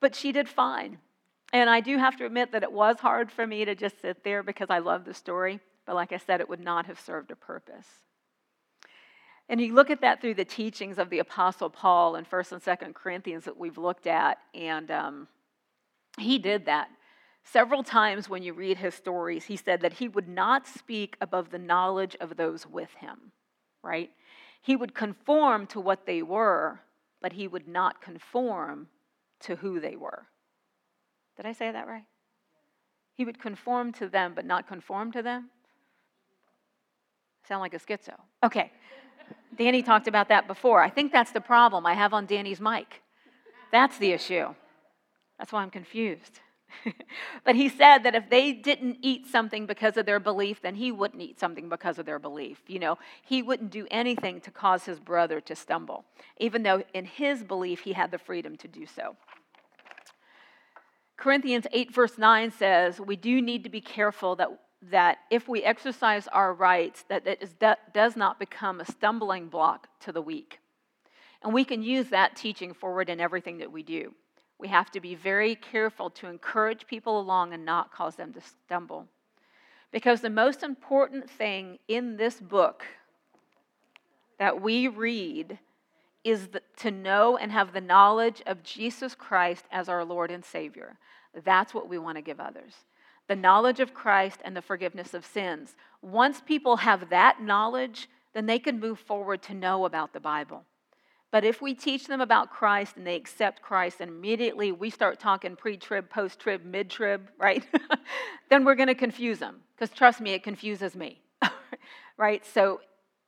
But 0.00 0.14
she 0.14 0.32
did 0.32 0.48
fine. 0.48 0.98
And 1.52 1.68
I 1.68 1.80
do 1.80 1.98
have 1.98 2.16
to 2.18 2.26
admit 2.26 2.52
that 2.52 2.62
it 2.62 2.72
was 2.72 2.98
hard 3.00 3.30
for 3.30 3.46
me 3.46 3.64
to 3.64 3.74
just 3.74 4.00
sit 4.00 4.24
there 4.24 4.42
because 4.42 4.70
I 4.70 4.78
love 4.78 5.04
the 5.04 5.14
story. 5.14 5.60
But 5.86 5.94
like 5.94 6.12
I 6.12 6.18
said, 6.18 6.40
it 6.40 6.48
would 6.48 6.60
not 6.60 6.86
have 6.86 6.98
served 6.98 7.30
a 7.30 7.36
purpose. 7.36 7.86
And 9.48 9.60
you 9.60 9.74
look 9.74 9.90
at 9.90 10.00
that 10.00 10.20
through 10.20 10.34
the 10.34 10.44
teachings 10.44 10.98
of 10.98 11.10
the 11.10 11.18
Apostle 11.18 11.68
Paul 11.68 12.16
in 12.16 12.24
1st 12.24 12.52
and 12.52 12.62
2nd 12.62 12.94
Corinthians 12.94 13.44
that 13.44 13.58
we've 13.58 13.76
looked 13.76 14.06
at, 14.06 14.38
and 14.54 14.90
um, 14.90 15.28
he 16.18 16.38
did 16.38 16.66
that. 16.66 16.88
Several 17.44 17.82
times 17.82 18.28
when 18.28 18.42
you 18.42 18.54
read 18.54 18.78
his 18.78 18.94
stories, 18.94 19.44
he 19.44 19.56
said 19.56 19.82
that 19.82 19.94
he 19.94 20.08
would 20.08 20.28
not 20.28 20.66
speak 20.66 21.16
above 21.20 21.50
the 21.50 21.58
knowledge 21.58 22.16
of 22.20 22.36
those 22.36 22.66
with 22.66 22.94
him, 22.94 23.32
right? 23.82 24.10
He 24.64 24.76
would 24.76 24.94
conform 24.94 25.66
to 25.68 25.78
what 25.78 26.06
they 26.06 26.22
were, 26.22 26.80
but 27.20 27.34
he 27.34 27.46
would 27.46 27.68
not 27.68 28.00
conform 28.00 28.88
to 29.40 29.56
who 29.56 29.78
they 29.78 29.94
were. 29.94 30.24
Did 31.36 31.44
I 31.44 31.52
say 31.52 31.70
that 31.70 31.86
right? 31.86 32.06
He 33.14 33.26
would 33.26 33.38
conform 33.38 33.92
to 33.92 34.08
them, 34.08 34.32
but 34.34 34.46
not 34.46 34.66
conform 34.66 35.12
to 35.12 35.22
them? 35.22 35.50
Sound 37.46 37.60
like 37.60 37.74
a 37.74 37.78
schizo. 37.78 38.14
Okay. 38.42 38.72
Danny 39.54 39.82
talked 39.82 40.08
about 40.08 40.30
that 40.30 40.46
before. 40.46 40.82
I 40.82 40.88
think 40.88 41.12
that's 41.12 41.30
the 41.30 41.42
problem 41.42 41.84
I 41.84 41.92
have 41.92 42.14
on 42.14 42.24
Danny's 42.24 42.58
mic. 42.58 43.02
That's 43.70 43.98
the 43.98 44.12
issue. 44.12 44.54
That's 45.38 45.52
why 45.52 45.60
I'm 45.60 45.70
confused. 45.70 46.40
but 47.44 47.54
he 47.54 47.68
said 47.68 47.98
that 47.98 48.14
if 48.14 48.28
they 48.30 48.52
didn't 48.52 48.98
eat 49.02 49.26
something 49.26 49.66
because 49.66 49.96
of 49.96 50.06
their 50.06 50.20
belief, 50.20 50.62
then 50.62 50.74
he 50.74 50.92
wouldn't 50.92 51.22
eat 51.22 51.38
something 51.38 51.68
because 51.68 51.98
of 51.98 52.06
their 52.06 52.18
belief. 52.18 52.62
You 52.66 52.78
know, 52.78 52.98
he 53.22 53.42
wouldn't 53.42 53.70
do 53.70 53.86
anything 53.90 54.40
to 54.42 54.50
cause 54.50 54.84
his 54.84 55.00
brother 55.00 55.40
to 55.42 55.54
stumble, 55.54 56.04
even 56.38 56.62
though 56.62 56.82
in 56.92 57.04
his 57.04 57.42
belief 57.42 57.80
he 57.80 57.92
had 57.92 58.10
the 58.10 58.18
freedom 58.18 58.56
to 58.58 58.68
do 58.68 58.86
so. 58.86 59.16
Corinthians 61.16 61.66
8, 61.72 61.94
verse 61.94 62.18
9 62.18 62.50
says, 62.50 63.00
We 63.00 63.16
do 63.16 63.40
need 63.40 63.64
to 63.64 63.70
be 63.70 63.80
careful 63.80 64.36
that, 64.36 64.48
that 64.90 65.18
if 65.30 65.48
we 65.48 65.62
exercise 65.62 66.28
our 66.28 66.52
rights, 66.52 67.04
that 67.08 67.26
it 67.26 67.42
is, 67.42 67.54
that 67.60 67.94
does 67.94 68.16
not 68.16 68.38
become 68.38 68.80
a 68.80 68.84
stumbling 68.84 69.48
block 69.48 69.88
to 70.00 70.12
the 70.12 70.22
weak. 70.22 70.58
And 71.42 71.52
we 71.52 71.64
can 71.64 71.82
use 71.82 72.08
that 72.08 72.36
teaching 72.36 72.74
forward 72.74 73.08
in 73.08 73.20
everything 73.20 73.58
that 73.58 73.70
we 73.70 73.82
do. 73.82 74.14
We 74.64 74.70
have 74.70 74.90
to 74.92 75.00
be 75.00 75.14
very 75.14 75.56
careful 75.56 76.08
to 76.08 76.26
encourage 76.26 76.86
people 76.86 77.20
along 77.20 77.52
and 77.52 77.66
not 77.66 77.92
cause 77.92 78.16
them 78.16 78.32
to 78.32 78.40
stumble. 78.40 79.06
Because 79.92 80.22
the 80.22 80.30
most 80.30 80.62
important 80.62 81.28
thing 81.28 81.78
in 81.86 82.16
this 82.16 82.40
book 82.40 82.82
that 84.38 84.62
we 84.62 84.88
read 84.88 85.58
is 86.24 86.48
the, 86.48 86.62
to 86.78 86.90
know 86.90 87.36
and 87.36 87.52
have 87.52 87.74
the 87.74 87.80
knowledge 87.82 88.40
of 88.46 88.62
Jesus 88.62 89.14
Christ 89.14 89.66
as 89.70 89.90
our 89.90 90.02
Lord 90.02 90.30
and 90.30 90.42
Savior. 90.42 90.96
That's 91.44 91.74
what 91.74 91.86
we 91.86 91.98
want 91.98 92.16
to 92.16 92.22
give 92.22 92.40
others. 92.40 92.72
The 93.28 93.36
knowledge 93.36 93.80
of 93.80 93.92
Christ 93.92 94.40
and 94.46 94.56
the 94.56 94.62
forgiveness 94.62 95.12
of 95.12 95.26
sins. 95.26 95.76
Once 96.00 96.40
people 96.40 96.78
have 96.78 97.10
that 97.10 97.42
knowledge, 97.42 98.08
then 98.32 98.46
they 98.46 98.58
can 98.58 98.80
move 98.80 98.98
forward 98.98 99.42
to 99.42 99.52
know 99.52 99.84
about 99.84 100.14
the 100.14 100.20
Bible. 100.20 100.64
But 101.34 101.44
if 101.44 101.60
we 101.60 101.74
teach 101.74 102.06
them 102.06 102.20
about 102.20 102.52
Christ 102.52 102.96
and 102.96 103.04
they 103.04 103.16
accept 103.16 103.60
Christ, 103.60 103.96
and 103.98 104.08
immediately 104.08 104.70
we 104.70 104.88
start 104.88 105.18
talking 105.18 105.56
pre 105.56 105.76
trib, 105.76 106.08
post 106.08 106.38
trib, 106.38 106.64
mid 106.64 106.88
trib, 106.88 107.28
right? 107.38 107.66
then 108.50 108.64
we're 108.64 108.76
going 108.76 108.86
to 108.86 108.94
confuse 108.94 109.40
them. 109.40 109.56
Because 109.74 109.92
trust 109.92 110.20
me, 110.20 110.30
it 110.34 110.44
confuses 110.44 110.94
me, 110.94 111.20
right? 112.16 112.46
So 112.46 112.82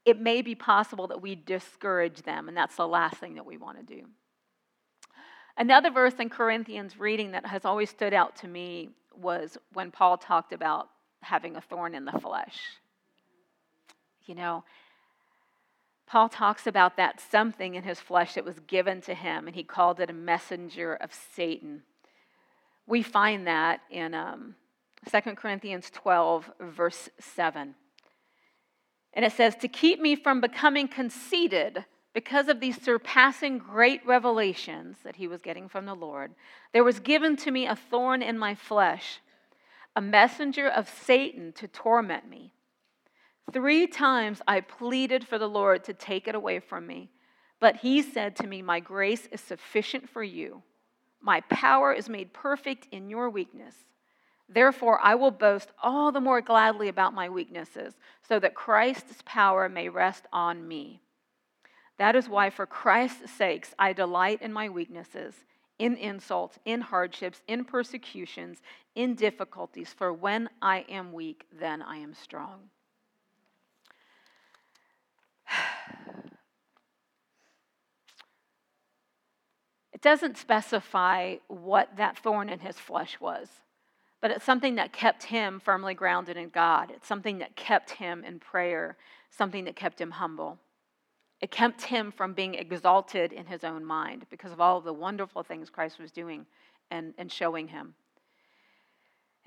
it 0.05 0.21
may 0.21 0.41
be 0.41 0.55
possible 0.55 1.09
that 1.09 1.21
we 1.21 1.35
discourage 1.35 2.23
them, 2.23 2.47
and 2.47 2.57
that's 2.57 2.77
the 2.77 2.87
last 2.87 3.17
thing 3.17 3.35
that 3.35 3.45
we 3.45 3.57
want 3.57 3.85
to 3.85 3.95
do. 3.97 4.05
Another 5.57 5.91
verse 5.91 6.15
in 6.21 6.31
Corinthians 6.31 7.01
reading 7.01 7.33
that 7.33 7.45
has 7.45 7.65
always 7.65 7.91
stood 7.91 8.15
out 8.15 8.37
to 8.37 8.47
me 8.47 8.91
was 9.17 9.59
when 9.73 9.91
Paul 9.91 10.17
talked 10.17 10.53
about 10.53 10.91
having 11.23 11.57
a 11.57 11.61
thorn 11.61 11.93
in 11.93 12.05
the 12.05 12.21
flesh. 12.21 12.57
You 14.27 14.37
know, 14.37 14.63
Paul 16.07 16.29
talks 16.29 16.67
about 16.67 16.97
that 16.97 17.21
something 17.21 17.75
in 17.75 17.83
his 17.83 17.99
flesh 17.99 18.35
that 18.35 18.45
was 18.45 18.61
given 18.61 19.01
to 19.03 19.15
him, 19.15 19.47
and 19.47 19.57
he 19.57 19.65
called 19.65 20.01
it 20.01 20.11
a 20.11 20.15
messenger 20.15 20.95
of 20.95 21.13
Satan. 21.13 21.83
We 22.87 23.03
find 23.03 23.47
that 23.47 23.81
in 23.91 24.15
um, 24.15 24.55
2 25.11 25.21
Corinthians 25.35 25.91
12, 25.91 26.51
verse 26.61 27.09
7. 27.19 27.75
And 29.15 29.25
it 29.25 29.33
says, 29.33 29.57
To 29.57 29.69
keep 29.69 30.01
me 30.01 30.15
from 30.15 30.41
becoming 30.41 30.87
conceited 30.87 31.85
because 32.13 32.49
of 32.49 32.61
these 32.61 32.81
surpassing 32.81 33.59
great 33.59 34.07
revelations 34.07 34.97
that 35.05 35.17
he 35.17 35.27
was 35.27 35.43
getting 35.43 35.69
from 35.69 35.87
the 35.87 35.95
Lord, 35.95 36.33
there 36.73 36.85
was 36.85 37.01
given 37.01 37.37
to 37.39 37.51
me 37.51 37.67
a 37.67 37.77
thorn 37.77 38.23
in 38.23 38.39
my 38.39 38.55
flesh, 38.55 39.21
a 39.97 40.01
messenger 40.01 40.69
of 40.69 40.89
Satan 40.89 41.53
to 41.53 41.67
torment 41.67 42.29
me. 42.29 42.53
Three 43.53 43.87
times 43.87 44.43
I 44.47 44.61
pleaded 44.61 45.27
for 45.27 45.39
the 45.39 45.49
Lord 45.49 45.85
to 45.85 45.95
take 45.95 46.27
it 46.27 46.35
away 46.35 46.59
from 46.59 46.87
me, 46.87 47.11
but 47.61 47.77
he 47.77 48.03
said 48.03 48.37
to 48.37 48.47
me, 48.47 48.61
My 48.61 48.81
grace 48.81 49.27
is 49.31 49.41
sufficient 49.41 50.09
for 50.09 50.23
you. 50.23 50.63
My 51.21 51.41
power 51.43 51.93
is 51.93 52.09
made 52.09 52.33
perfect 52.33 52.89
in 52.91 53.09
your 53.09 53.31
weakness. 53.31 53.75
Therefore, 54.49 55.01
I 55.01 55.15
will 55.15 55.31
boast 55.31 55.71
all 55.83 56.13
the 56.13 56.21
more 56.21 56.41
gladly 56.41 56.89
about 56.89 57.15
my 57.15 57.29
weaknesses, 57.29 57.95
so 58.29 58.39
that 58.41 58.55
Christ's 58.55 59.23
power 59.25 59.69
may 59.69 59.89
rest 59.89 60.25
on 60.33 60.67
me. 60.67 61.01
That 61.99 62.15
is 62.15 62.29
why, 62.29 62.51
for 62.51 62.67
Christ's 62.67 63.31
sakes, 63.33 63.75
I 63.79 63.93
delight 63.93 64.43
in 64.43 64.53
my 64.53 64.69
weaknesses, 64.69 65.35
in 65.79 65.97
insults, 65.97 66.59
in 66.65 66.81
hardships, 66.81 67.43
in 67.49 67.65
persecutions, 67.65 68.61
in 68.95 69.15
difficulties, 69.15 69.93
for 69.93 70.13
when 70.13 70.49
I 70.61 70.85
am 70.89 71.13
weak, 71.13 71.47
then 71.59 71.83
I 71.83 71.97
am 71.97 72.15
strong. 72.15 72.71
It 79.97 80.03
doesn't 80.03 80.37
specify 80.37 81.37
what 81.49 81.97
that 81.97 82.19
thorn 82.19 82.51
in 82.51 82.59
his 82.59 82.77
flesh 82.77 83.19
was, 83.19 83.49
but 84.21 84.31
it's 84.31 84.45
something 84.45 84.75
that 84.75 84.93
kept 84.93 85.23
him 85.23 85.59
firmly 85.59 85.95
grounded 85.95 86.37
in 86.37 86.51
God. 86.51 86.91
It's 86.91 87.09
something 87.09 87.39
that 87.39 87.57
kept 87.57 87.93
him 87.93 88.23
in 88.23 88.39
prayer, 88.39 88.99
something 89.31 89.65
that 89.65 89.75
kept 89.75 89.99
him 89.99 90.11
humble. 90.11 90.59
It 91.41 91.51
kept 91.51 91.85
him 91.85 92.13
from 92.13 92.35
being 92.35 92.57
exalted 92.57 93.33
in 93.33 93.47
his 93.47 93.65
own 93.65 93.87
mind 93.87 94.27
because 94.29 94.53
of 94.53 94.61
all 94.61 94.77
of 94.77 94.85
the 94.85 94.93
wonderful 94.93 95.43
things 95.43 95.71
Christ 95.71 95.99
was 95.99 96.13
doing 96.13 96.45
and, 96.91 97.15
and 97.17 97.33
showing 97.33 97.69
him. 97.69 97.95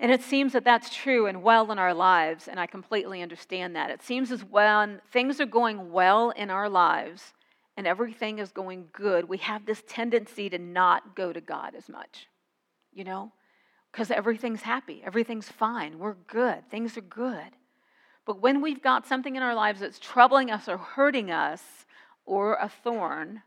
And 0.00 0.10
it 0.10 0.20
seems 0.20 0.52
that 0.54 0.64
that's 0.64 0.92
true 0.92 1.26
and 1.26 1.44
well 1.44 1.70
in 1.70 1.78
our 1.78 1.94
lives, 1.94 2.48
and 2.48 2.58
I 2.58 2.66
completely 2.66 3.22
understand 3.22 3.76
that. 3.76 3.92
It 3.92 4.02
seems 4.02 4.32
as 4.32 4.42
when 4.42 5.00
things 5.12 5.40
are 5.40 5.46
going 5.46 5.92
well 5.92 6.30
in 6.30 6.50
our 6.50 6.68
lives 6.68 7.34
and 7.76 7.86
everything 7.86 8.38
is 8.38 8.52
going 8.52 8.88
good, 8.92 9.28
we 9.28 9.38
have 9.38 9.66
this 9.66 9.82
tendency 9.86 10.50
to 10.50 10.58
not 10.58 11.14
go 11.16 11.32
to 11.32 11.40
God 11.40 11.74
as 11.74 11.88
much, 11.88 12.26
you 12.92 13.04
know, 13.04 13.32
because 13.90 14.10
everything's 14.10 14.62
happy, 14.62 15.02
everything's 15.04 15.48
fine, 15.48 15.98
we're 15.98 16.16
good, 16.26 16.68
things 16.70 16.96
are 16.96 17.02
good. 17.02 17.56
But 18.26 18.40
when 18.40 18.60
we've 18.60 18.82
got 18.82 19.06
something 19.06 19.34
in 19.34 19.42
our 19.42 19.54
lives 19.54 19.80
that's 19.80 19.98
troubling 19.98 20.50
us 20.50 20.68
or 20.68 20.76
hurting 20.76 21.30
us, 21.30 21.62
or 22.30 22.54
a 22.60 22.68
thorn, 22.68 23.42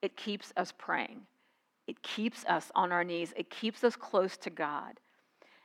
it 0.00 0.16
keeps 0.16 0.50
us 0.56 0.72
praying. 0.78 1.20
It 1.86 2.02
keeps 2.02 2.42
us 2.46 2.72
on 2.74 2.90
our 2.90 3.04
knees. 3.04 3.34
It 3.36 3.50
keeps 3.50 3.84
us 3.84 3.96
close 3.96 4.38
to 4.38 4.50
God. 4.50 4.98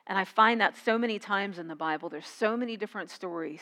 And 0.06 0.18
I 0.18 0.26
find 0.26 0.60
that 0.60 0.76
so 0.76 0.98
many 0.98 1.20
times 1.20 1.58
in 1.58 1.70
the 1.70 1.76
Bible, 1.76 2.10
there's 2.10 2.28
so 2.28 2.58
many 2.58 2.76
different 2.76 3.10
stories 3.10 3.62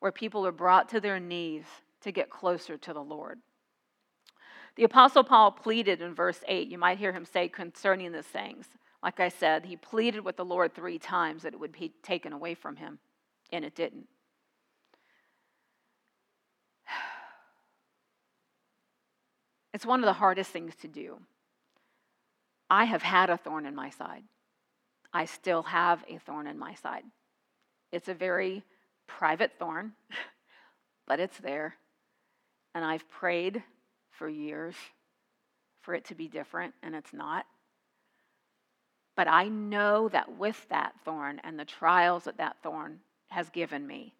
where 0.00 0.10
people 0.10 0.44
are 0.44 0.52
brought 0.52 0.88
to 0.88 1.00
their 1.00 1.20
knees 1.20 1.64
to 2.00 2.10
get 2.10 2.30
closer 2.30 2.76
to 2.78 2.92
the 2.92 3.02
Lord. 3.02 3.38
The 4.76 4.84
Apostle 4.84 5.24
Paul 5.24 5.52
pleaded 5.52 6.00
in 6.00 6.14
verse 6.14 6.40
8. 6.48 6.68
You 6.68 6.78
might 6.78 6.98
hear 6.98 7.12
him 7.12 7.26
say 7.26 7.48
concerning 7.48 8.12
these 8.12 8.24
things. 8.24 8.66
Like 9.02 9.20
I 9.20 9.28
said, 9.28 9.66
he 9.66 9.76
pleaded 9.76 10.24
with 10.24 10.36
the 10.36 10.44
Lord 10.44 10.74
three 10.74 10.98
times 10.98 11.42
that 11.42 11.52
it 11.52 11.60
would 11.60 11.72
be 11.72 11.92
taken 12.02 12.32
away 12.32 12.54
from 12.54 12.76
him, 12.76 12.98
and 13.52 13.64
it 13.64 13.74
didn't. 13.74 14.08
It's 19.74 19.86
one 19.86 20.00
of 20.00 20.06
the 20.06 20.12
hardest 20.12 20.50
things 20.50 20.76
to 20.82 20.88
do. 20.88 21.18
I 22.68 22.84
have 22.84 23.02
had 23.02 23.30
a 23.30 23.38
thorn 23.38 23.64
in 23.64 23.74
my 23.74 23.88
side. 23.88 24.22
I 25.14 25.24
still 25.24 25.62
have 25.62 26.04
a 26.08 26.18
thorn 26.18 26.46
in 26.46 26.58
my 26.58 26.74
side. 26.74 27.04
It's 27.90 28.08
a 28.08 28.14
very 28.14 28.64
private 29.06 29.52
thorn, 29.58 29.92
but 31.06 31.20
it's 31.20 31.38
there. 31.38 31.76
And 32.74 32.84
I've 32.84 33.08
prayed 33.10 33.62
for 34.22 34.28
years 34.28 34.76
for 35.80 35.94
it 35.94 36.04
to 36.04 36.14
be 36.14 36.28
different, 36.28 36.72
and 36.84 36.94
it's 36.94 37.12
not. 37.12 37.44
But 39.16 39.26
I 39.26 39.48
know 39.48 40.08
that 40.10 40.38
with 40.38 40.64
that 40.68 40.92
thorn 41.04 41.40
and 41.42 41.58
the 41.58 41.64
trials 41.64 42.22
that 42.22 42.36
that 42.36 42.54
thorn 42.62 43.00
has 43.30 43.50
given 43.50 43.84
me, 43.84 44.14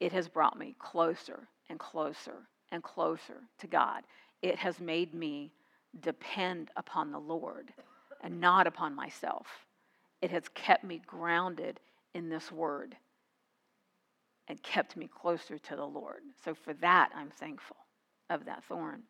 it 0.00 0.10
has 0.10 0.26
brought 0.26 0.58
me 0.58 0.74
closer 0.80 1.46
and 1.70 1.78
closer 1.78 2.48
and 2.72 2.82
closer 2.82 3.36
to 3.60 3.68
God. 3.68 4.02
It 4.42 4.56
has 4.56 4.80
made 4.80 5.14
me 5.14 5.52
depend 6.00 6.72
upon 6.76 7.12
the 7.12 7.20
Lord 7.20 7.72
and 8.22 8.40
not 8.40 8.66
upon 8.66 8.96
myself. 8.96 9.46
It 10.22 10.32
has 10.32 10.48
kept 10.56 10.82
me 10.82 11.00
grounded 11.06 11.78
in 12.14 12.28
this 12.28 12.50
word 12.50 12.96
and 14.48 14.60
kept 14.64 14.96
me 14.96 15.06
closer 15.06 15.56
to 15.56 15.76
the 15.76 15.86
Lord. 15.86 16.22
So 16.44 16.52
for 16.52 16.74
that, 16.74 17.12
I'm 17.14 17.30
thankful 17.30 17.76
of 18.28 18.44
that 18.46 18.64
thorn. 18.64 19.02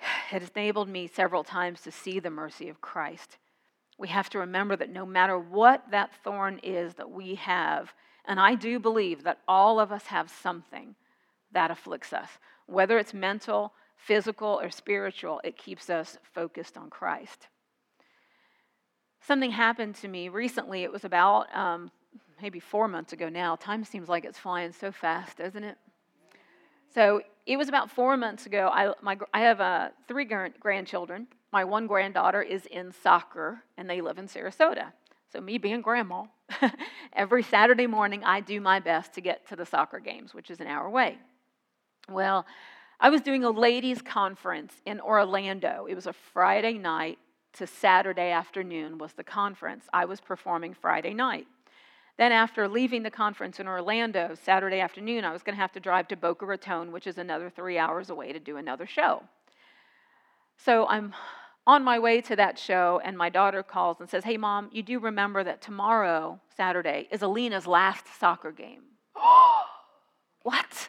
It 0.00 0.06
has 0.32 0.50
enabled 0.56 0.88
me 0.88 1.06
several 1.06 1.44
times 1.44 1.82
to 1.82 1.90
see 1.90 2.18
the 2.18 2.30
mercy 2.30 2.68
of 2.68 2.80
Christ. 2.80 3.36
We 3.98 4.08
have 4.08 4.30
to 4.30 4.38
remember 4.38 4.76
that 4.76 4.90
no 4.90 5.04
matter 5.04 5.38
what 5.38 5.84
that 5.90 6.10
thorn 6.24 6.58
is 6.62 6.94
that 6.94 7.10
we 7.10 7.34
have, 7.36 7.92
and 8.24 8.40
I 8.40 8.54
do 8.54 8.78
believe 8.78 9.24
that 9.24 9.40
all 9.46 9.78
of 9.78 9.92
us 9.92 10.06
have 10.06 10.30
something 10.30 10.94
that 11.52 11.70
afflicts 11.70 12.12
us, 12.12 12.28
whether 12.66 12.98
it's 12.98 13.12
mental, 13.12 13.74
physical, 13.96 14.58
or 14.62 14.70
spiritual, 14.70 15.40
it 15.44 15.58
keeps 15.58 15.90
us 15.90 16.18
focused 16.34 16.76
on 16.76 16.88
Christ. 16.88 17.48
Something 19.20 19.50
happened 19.50 19.94
to 19.96 20.08
me 20.08 20.28
recently. 20.28 20.82
It 20.82 20.90
was 20.90 21.04
about 21.04 21.54
um, 21.54 21.90
maybe 22.40 22.58
four 22.58 22.88
months 22.88 23.12
ago 23.12 23.28
now. 23.28 23.56
Time 23.56 23.84
seems 23.84 24.08
like 24.08 24.24
it's 24.24 24.38
flying 24.38 24.72
so 24.72 24.90
fast, 24.90 25.38
doesn't 25.38 25.62
it? 25.62 25.76
So 26.94 27.22
it 27.46 27.56
was 27.56 27.68
about 27.68 27.90
four 27.90 28.16
months 28.16 28.46
ago. 28.46 28.70
I, 28.72 28.92
my, 29.02 29.18
I 29.34 29.40
have 29.40 29.60
uh, 29.60 29.88
three 30.06 30.24
grandchildren. 30.24 31.26
My 31.52 31.64
one 31.64 31.86
granddaughter 31.86 32.42
is 32.42 32.66
in 32.66 32.92
soccer, 32.92 33.62
and 33.76 33.88
they 33.88 34.00
live 34.00 34.18
in 34.18 34.26
Sarasota. 34.26 34.92
So, 35.32 35.40
me 35.40 35.58
being 35.58 35.80
grandma, 35.80 36.24
every 37.14 37.42
Saturday 37.42 37.86
morning 37.86 38.22
I 38.22 38.40
do 38.40 38.60
my 38.60 38.80
best 38.80 39.14
to 39.14 39.20
get 39.20 39.48
to 39.48 39.56
the 39.56 39.66
soccer 39.66 39.98
games, 39.98 40.34
which 40.34 40.50
is 40.50 40.60
an 40.60 40.66
hour 40.66 40.86
away. 40.86 41.18
Well, 42.08 42.46
I 43.00 43.10
was 43.10 43.22
doing 43.22 43.42
a 43.42 43.50
ladies' 43.50 44.02
conference 44.02 44.74
in 44.86 45.00
Orlando. 45.00 45.86
It 45.88 45.94
was 45.94 46.06
a 46.06 46.12
Friday 46.12 46.74
night 46.74 47.18
to 47.54 47.66
Saturday 47.66 48.30
afternoon 48.30 48.98
was 48.98 49.12
the 49.12 49.24
conference. 49.24 49.84
I 49.92 50.04
was 50.04 50.20
performing 50.20 50.74
Friday 50.74 51.14
night. 51.14 51.46
Then, 52.18 52.32
after 52.32 52.68
leaving 52.68 53.02
the 53.02 53.10
conference 53.10 53.58
in 53.58 53.66
Orlando 53.66 54.34
Saturday 54.42 54.80
afternoon, 54.80 55.24
I 55.24 55.32
was 55.32 55.42
going 55.42 55.56
to 55.56 55.60
have 55.60 55.72
to 55.72 55.80
drive 55.80 56.08
to 56.08 56.16
Boca 56.16 56.44
Raton, 56.44 56.92
which 56.92 57.06
is 57.06 57.18
another 57.18 57.50
three 57.50 57.78
hours 57.78 58.10
away, 58.10 58.32
to 58.32 58.38
do 58.38 58.58
another 58.58 58.86
show. 58.86 59.22
So 60.56 60.86
I'm 60.86 61.14
on 61.66 61.82
my 61.82 61.98
way 61.98 62.20
to 62.20 62.36
that 62.36 62.58
show, 62.58 63.00
and 63.04 63.16
my 63.16 63.28
daughter 63.28 63.62
calls 63.62 64.00
and 64.00 64.08
says, 64.08 64.24
Hey, 64.24 64.36
mom, 64.36 64.68
you 64.72 64.82
do 64.82 64.98
remember 64.98 65.42
that 65.44 65.62
tomorrow, 65.62 66.40
Saturday, 66.56 67.08
is 67.10 67.22
Alina's 67.22 67.66
last 67.66 68.04
soccer 68.18 68.52
game. 68.52 68.82
what? 70.42 70.88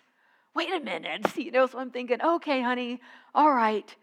Wait 0.56 0.74
a 0.74 0.80
minute. 0.80 1.26
You 1.38 1.52
know, 1.52 1.68
so 1.68 1.80
I'm 1.80 1.92
thinking, 1.92 2.22
okay, 2.22 2.62
honey, 2.62 3.02
all 3.34 3.52
right. 3.52 3.96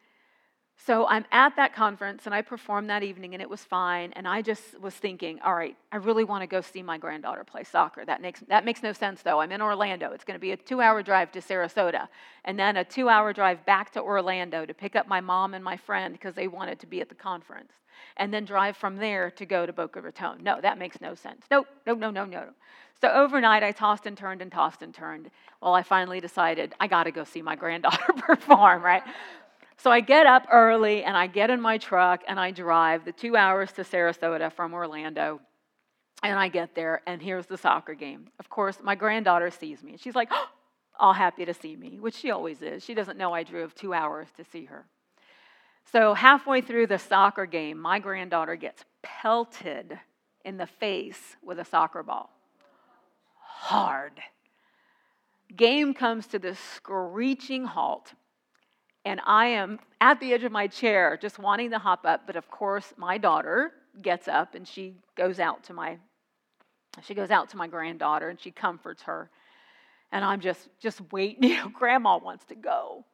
So 0.87 1.07
I'm 1.07 1.27
at 1.31 1.57
that 1.57 1.75
conference 1.75 2.25
and 2.25 2.35
I 2.35 2.41
performed 2.41 2.89
that 2.89 3.03
evening 3.03 3.35
and 3.35 3.43
it 3.43 3.51
was 3.51 3.63
fine. 3.63 4.13
And 4.15 4.27
I 4.27 4.41
just 4.41 4.81
was 4.81 4.95
thinking, 4.95 5.39
all 5.45 5.55
right, 5.55 5.77
I 5.93 5.97
really 5.97 6.25
want 6.25 6.43
to 6.43 6.47
go 6.47 6.63
see 6.63 6.83
my 6.83 6.97
granddaughter 6.97 7.45
play 7.45 7.65
soccer. 7.65 8.05
That 8.05 8.23
makes, 8.23 8.41
that 8.49 8.65
makes 8.65 8.83
no 8.83 8.95
sense 8.95 9.21
though. 9.21 9.41
I'm 9.41 9.53
in 9.53 9.61
Orlando. 9.61 10.13
It's 10.13 10.25
going 10.25 10.37
to 10.37 10.41
be 10.41 10.53
a 10.53 10.57
two 10.57 10.81
hour 10.81 11.03
drive 11.03 11.33
to 11.33 11.41
Sarasota 11.41 12.09
and 12.47 12.59
then 12.59 12.79
a 12.79 12.85
two 12.85 13.11
hour 13.11 13.35
drive 13.35 13.65
back 13.67 13.93
to 13.93 14.01
Orlando 14.01 14.65
to 14.65 14.73
pick 14.73 14.97
up 14.97 15.07
my 15.07 15.21
mom 15.21 15.53
and 15.53 15.63
my 15.63 15.77
friend 15.77 16.15
because 16.15 16.35
they 16.35 16.49
wanted 16.49 16.81
to 16.81 16.87
be 16.87 17.03
at 17.03 17.11
the 17.11 17.15
conference. 17.15 17.73
And 18.17 18.33
then 18.33 18.47
drive 18.47 18.77
from 18.77 18.97
there 18.97 19.31
to 19.33 19.45
go 19.45 19.67
to 19.67 19.73
Boca 19.75 20.01
Raton. 20.01 20.43
No, 20.43 20.61
that 20.63 20.79
makes 20.79 21.01
no 21.03 21.15
sense. 21.15 21.45
Nope, 21.51 21.67
no, 21.87 21.95
no, 21.95 22.11
no, 22.11 22.25
no. 22.25 22.45
So 23.03 23.09
overnight, 23.09 23.63
I 23.63 23.73
tossed 23.73 24.07
and 24.07 24.17
turned 24.17 24.41
and 24.41 24.51
tossed 24.51 24.83
and 24.83 24.95
turned. 24.95 25.31
Well, 25.61 25.75
I 25.75 25.83
finally 25.83 26.21
decided 26.21 26.75
I 26.81 26.87
got 26.87 27.05
to 27.05 27.11
go 27.11 27.25
see 27.25 27.43
my 27.43 27.57
granddaughter 27.57 28.13
perform, 28.17 28.83
right? 28.83 29.03
So 29.83 29.91
I 29.91 30.01
get 30.01 30.27
up 30.27 30.47
early 30.53 31.05
and 31.05 31.17
I 31.17 31.27
get 31.27 31.49
in 31.49 31.59
my 31.59 31.79
truck 31.79 32.23
and 32.29 32.39
I 32.39 32.51
drive 32.51 33.07
the 33.07 33.13
two 33.13 33.35
hours 33.35 33.73
to 33.73 33.83
Sarasota 33.83 34.53
from 34.53 34.75
Orlando. 34.75 35.41
And 36.23 36.39
I 36.39 36.49
get 36.49 36.75
there, 36.75 37.01
and 37.07 37.23
here's 37.23 37.47
the 37.47 37.57
soccer 37.57 37.95
game. 37.95 38.29
Of 38.39 38.51
course, 38.51 38.77
my 38.83 38.95
granddaughter 38.95 39.51
sees 39.51 39.83
me, 39.83 39.97
she's 39.97 40.15
like, 40.15 40.29
oh, 40.31 40.49
all 40.99 41.15
happy 41.15 41.47
to 41.47 41.55
see 41.55 41.77
me, 41.77 41.99
which 41.99 42.15
she 42.15 42.31
always 42.31 42.61
is. 42.61 42.85
She 42.85 42.93
doesn't 42.93 43.17
know 43.17 43.33
I 43.33 43.43
drove 43.43 43.75
two 43.75 43.95
hours 43.95 44.29
to 44.37 44.45
see 44.45 44.67
her. 44.67 44.85
So, 45.91 46.13
halfway 46.13 46.61
through 46.61 46.89
the 46.89 46.99
soccer 46.99 47.47
game, 47.47 47.79
my 47.79 48.01
granddaughter 48.01 48.57
gets 48.57 48.85
pelted 49.03 49.99
in 50.45 50.59
the 50.59 50.67
face 50.67 51.37
with 51.43 51.59
a 51.59 51.65
soccer 51.65 52.03
ball. 52.03 52.29
Hard. 53.39 54.21
Game 55.57 55.95
comes 55.95 56.27
to 56.27 56.39
this 56.39 56.59
screeching 56.59 57.65
halt 57.65 58.13
and 59.05 59.21
I 59.25 59.47
am 59.47 59.79
at 60.01 60.21
the 60.21 60.33
edge 60.33 60.45
of 60.45 60.53
my 60.53 60.67
chair 60.67 61.19
just 61.21 61.39
wanting 61.39 61.71
to 61.71 61.79
hop 61.79 62.05
up, 62.05 62.23
but 62.27 62.37
of 62.37 62.51
course 62.51 62.93
my 62.97 63.19
daughter 63.19 63.73
gets 64.03 64.29
up 64.29 64.55
and 64.55 64.67
she 64.67 64.95
goes 65.17 65.39
out 65.41 65.65
to 65.65 65.75
my 65.75 65.99
she 67.03 67.15
goes 67.15 67.31
out 67.31 67.49
to 67.51 67.57
my 67.57 67.69
granddaughter 67.69 68.29
and 68.29 68.41
she 68.41 68.51
comforts 68.51 69.03
her. 69.03 69.31
And 70.13 70.25
I'm 70.25 70.41
just 70.41 70.69
just 70.81 71.01
waiting, 71.13 71.43
you 71.51 71.57
know, 71.57 71.69
grandma 71.69 72.19
wants 72.19 72.45
to 72.47 72.55
go. 72.55 73.05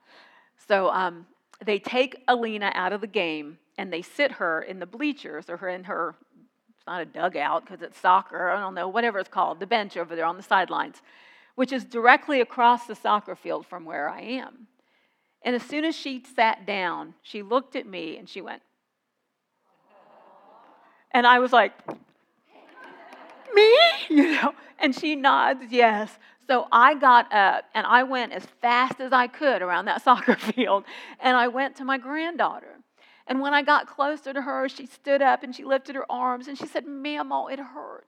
So 0.68 0.88
um, 0.90 1.26
they 1.64 1.78
take 1.78 2.22
Alina 2.26 2.72
out 2.74 2.92
of 2.92 3.00
the 3.00 3.06
game 3.06 3.58
and 3.78 3.92
they 3.92 4.02
sit 4.02 4.32
her 4.32 4.62
in 4.62 4.78
the 4.78 4.86
bleachers 4.86 5.48
or 5.48 5.58
her 5.58 5.68
in 5.68 5.84
her 5.84 6.16
it's 6.70 6.86
not 6.86 7.02
a 7.02 7.06
dugout 7.06 7.64
because 7.64 7.82
it's 7.82 7.98
soccer, 7.98 8.50
I 8.50 8.60
don't 8.60 8.74
know, 8.74 8.88
whatever 8.88 9.18
it's 9.18 9.28
called, 9.28 9.60
the 9.60 9.66
bench 9.66 9.96
over 9.96 10.16
there 10.16 10.24
on 10.24 10.36
the 10.36 10.42
sidelines, 10.42 11.02
which 11.54 11.72
is 11.72 11.84
directly 11.84 12.40
across 12.40 12.86
the 12.86 12.94
soccer 12.94 13.34
field 13.34 13.66
from 13.66 13.84
where 13.84 14.08
I 14.08 14.20
am. 14.20 14.66
And 15.46 15.54
as 15.54 15.62
soon 15.62 15.84
as 15.84 15.94
she 15.94 16.24
sat 16.34 16.66
down, 16.66 17.14
she 17.22 17.40
looked 17.40 17.76
at 17.76 17.86
me 17.86 18.18
and 18.18 18.28
she 18.28 18.40
went, 18.40 18.62
and 21.12 21.24
I 21.24 21.38
was 21.38 21.52
like, 21.52 21.72
me? 23.54 23.72
You 24.10 24.32
know? 24.32 24.54
And 24.78 24.94
she 24.94 25.16
nods, 25.16 25.62
yes. 25.70 26.10
So 26.48 26.66
I 26.70 26.94
got 26.94 27.32
up 27.32 27.64
and 27.74 27.86
I 27.86 28.02
went 28.02 28.32
as 28.32 28.44
fast 28.60 29.00
as 29.00 29.12
I 29.12 29.28
could 29.28 29.62
around 29.62 29.86
that 29.86 30.02
soccer 30.04 30.34
field 30.34 30.84
and 31.20 31.36
I 31.36 31.48
went 31.48 31.76
to 31.76 31.84
my 31.84 31.96
granddaughter. 31.96 32.76
And 33.28 33.40
when 33.40 33.54
I 33.54 33.62
got 33.62 33.86
closer 33.86 34.32
to 34.32 34.42
her, 34.42 34.68
she 34.68 34.86
stood 34.86 35.22
up 35.22 35.44
and 35.44 35.54
she 35.54 35.64
lifted 35.64 35.94
her 35.94 36.10
arms 36.10 36.48
and 36.48 36.58
she 36.58 36.66
said, 36.66 36.86
Mamma, 36.86 37.44
oh, 37.44 37.46
it 37.46 37.58
hurt. 37.60 38.05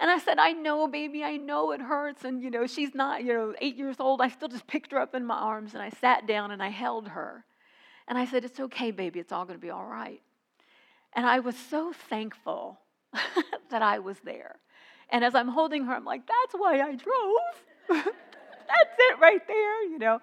And 0.00 0.10
I 0.10 0.18
said, 0.18 0.38
I 0.38 0.52
know, 0.52 0.88
baby, 0.88 1.22
I 1.22 1.36
know 1.36 1.72
it 1.72 1.80
hurts. 1.82 2.24
And, 2.24 2.42
you 2.42 2.50
know, 2.50 2.66
she's 2.66 2.94
not, 2.94 3.22
you 3.22 3.34
know, 3.34 3.54
eight 3.60 3.76
years 3.76 3.96
old. 4.00 4.22
I 4.22 4.28
still 4.28 4.48
just 4.48 4.66
picked 4.66 4.92
her 4.92 4.98
up 4.98 5.14
in 5.14 5.26
my 5.26 5.36
arms 5.36 5.74
and 5.74 5.82
I 5.82 5.90
sat 5.90 6.26
down 6.26 6.50
and 6.50 6.62
I 6.62 6.68
held 6.68 7.08
her. 7.08 7.44
And 8.08 8.16
I 8.16 8.24
said, 8.24 8.44
It's 8.44 8.58
okay, 8.58 8.90
baby, 8.90 9.20
it's 9.20 9.30
all 9.30 9.44
going 9.44 9.58
to 9.58 9.62
be 9.62 9.70
all 9.70 9.84
right. 9.84 10.22
And 11.12 11.26
I 11.26 11.40
was 11.40 11.54
so 11.56 11.92
thankful 11.92 12.80
that 13.70 13.82
I 13.82 13.98
was 13.98 14.16
there. 14.24 14.56
And 15.10 15.22
as 15.22 15.34
I'm 15.34 15.48
holding 15.48 15.84
her, 15.84 15.94
I'm 15.94 16.06
like, 16.06 16.22
That's 16.26 16.54
why 16.54 16.80
I 16.80 16.94
drove. 16.94 18.04
That's 18.70 18.96
it 18.98 19.20
right 19.20 19.46
there, 19.46 19.84
you 19.84 19.98
know. 19.98 20.20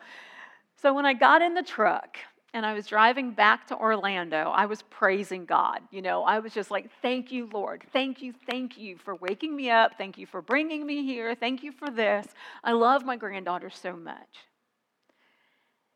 So 0.81 0.93
when 0.93 1.05
I 1.05 1.13
got 1.13 1.41
in 1.43 1.53
the 1.53 1.63
truck, 1.63 2.17
and 2.57 2.65
I 2.65 2.73
was 2.73 2.87
driving 2.87 3.33
back 3.33 3.67
to 3.67 3.77
Orlando, 3.77 4.49
I 4.49 4.65
was 4.65 4.81
praising 4.81 5.45
God. 5.45 5.81
You 5.91 6.01
know, 6.01 6.23
I 6.23 6.39
was 6.39 6.55
just 6.55 6.71
like, 6.71 6.89
thank 7.03 7.31
you, 7.31 7.47
Lord. 7.53 7.83
Thank 7.93 8.23
you, 8.23 8.33
thank 8.49 8.79
you 8.79 8.97
for 8.97 9.13
waking 9.13 9.55
me 9.55 9.69
up. 9.69 9.91
Thank 9.95 10.17
you 10.17 10.25
for 10.25 10.41
bringing 10.41 10.83
me 10.83 11.05
here. 11.05 11.35
Thank 11.35 11.61
you 11.61 11.71
for 11.71 11.91
this. 11.91 12.25
I 12.63 12.71
love 12.71 13.05
my 13.05 13.15
granddaughter 13.15 13.69
so 13.69 13.95
much. 13.95 14.39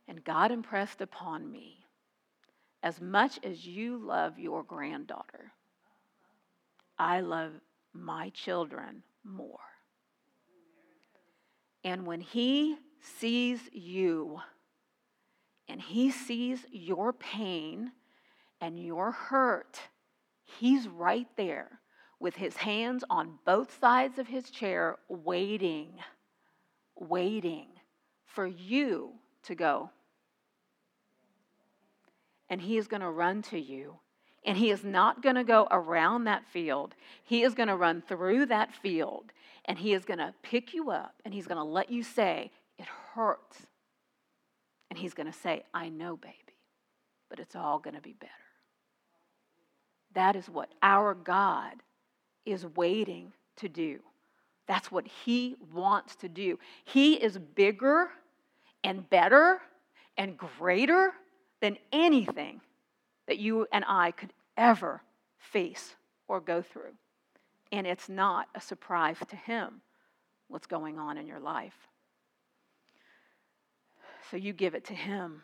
And 0.08 0.24
God 0.24 0.52
impressed 0.52 1.02
upon 1.02 1.52
me 1.52 1.80
as 2.84 3.02
much 3.02 3.40
as 3.44 3.66
you 3.66 3.98
love 3.98 4.38
your 4.38 4.62
granddaughter, 4.62 5.54
I 7.00 7.22
love 7.22 7.54
my 7.92 8.30
children 8.30 9.02
more. 9.24 9.58
And 11.84 12.06
when 12.06 12.22
He 12.22 12.78
sees 13.00 13.62
you, 13.72 14.42
and 15.72 15.80
He 15.80 16.12
sees 16.12 16.66
your 16.70 17.14
pain 17.14 17.94
and 18.60 18.78
your 18.78 19.12
hurt, 19.12 19.80
He's 20.44 20.88
right 20.90 21.28
there 21.38 21.80
with 22.20 22.36
His 22.36 22.58
hands 22.58 23.06
on 23.10 23.40
both 23.46 23.80
sides 23.80 24.20
of 24.20 24.28
His 24.28 24.50
chair, 24.50 24.98
waiting, 25.08 25.94
waiting 27.00 27.68
for 28.26 28.46
you 28.46 29.14
to 29.44 29.56
go. 29.56 29.90
And 32.50 32.60
He 32.60 32.78
is 32.78 32.90
going 32.90 33.02
to 33.02 33.10
run 33.10 33.42
to 33.44 33.58
you. 33.58 33.96
And 34.44 34.58
he 34.58 34.72
is 34.72 34.84
not 34.84 35.22
going 35.22 35.36
to 35.36 35.44
go 35.44 35.68
around 35.70 36.24
that 36.24 36.48
field. 36.48 36.96
He 37.24 37.44
is 37.44 37.54
going 37.54 37.68
to 37.70 37.76
run 37.76 38.02
through 38.02 38.48
that 38.48 38.74
field 38.74 39.26
and 39.66 39.78
he 39.78 39.94
is 39.94 40.04
going 40.04 40.18
to 40.18 40.34
pick 40.42 40.74
you 40.74 40.90
up 40.90 41.14
and 41.24 41.32
he's 41.32 41.46
going 41.46 41.60
to 41.60 41.64
let 41.64 41.92
you 41.92 42.02
say, 42.02 42.50
It 42.80 42.88
hurts. 43.14 43.68
And 44.92 45.00
he's 45.00 45.14
going 45.14 45.32
to 45.32 45.40
say, 45.40 45.64
I 45.74 45.88
know, 45.88 46.18
baby, 46.18 46.36
but 47.30 47.40
it's 47.40 47.56
all 47.56 47.80
going 47.80 47.96
to 47.96 48.02
be 48.02 48.12
better. 48.12 48.32
That 50.14 50.36
is 50.36 50.50
what 50.50 50.68
our 50.84 51.14
God 51.14 51.76
is 52.46 52.66
waiting 52.76 53.32
to 53.56 53.70
do. 53.70 54.02
That's 54.68 54.92
what 54.92 55.08
he 55.08 55.56
wants 55.74 56.18
to 56.18 56.28
do. 56.28 56.60
He 56.84 57.14
is 57.14 57.38
bigger 57.38 58.10
and 58.84 59.10
better 59.10 59.62
and 60.18 60.38
greater 60.38 61.14
than 61.62 61.78
anything 61.94 62.60
that 63.28 63.38
you 63.38 63.68
and 63.72 63.86
I 63.88 64.12
could 64.12 64.34
ever 64.58 65.04
face 65.38 65.96
or 66.28 66.42
go 66.42 66.62
through. 66.62 66.92
And 67.72 67.88
it's 67.88 68.10
not 68.10 68.50
a 68.56 68.60
surprise 68.60 69.18
to 69.30 69.38
him 69.38 69.80
what's 70.50 70.68
going 70.68 71.00
on 71.00 71.18
in 71.18 71.28
your 71.28 71.40
life. 71.40 71.88
So 74.32 74.38
you 74.38 74.54
give 74.54 74.76
it 74.76 74.86
to 74.86 74.94
Him. 74.94 75.42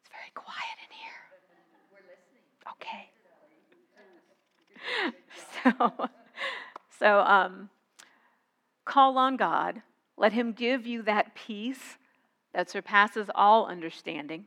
It's 0.00 0.10
very 0.10 0.32
quiet 0.34 0.76
in 0.82 0.90
here. 0.98 1.12
Okay. 2.72 3.10
So, 5.62 6.08
so 6.98 7.20
um, 7.20 7.70
call 8.84 9.16
on 9.16 9.36
God. 9.36 9.80
Let 10.18 10.32
Him 10.32 10.52
give 10.52 10.86
you 10.86 11.00
that 11.02 11.34
peace 11.34 11.96
that 12.52 12.68
surpasses 12.68 13.30
all 13.34 13.66
understanding. 13.66 14.44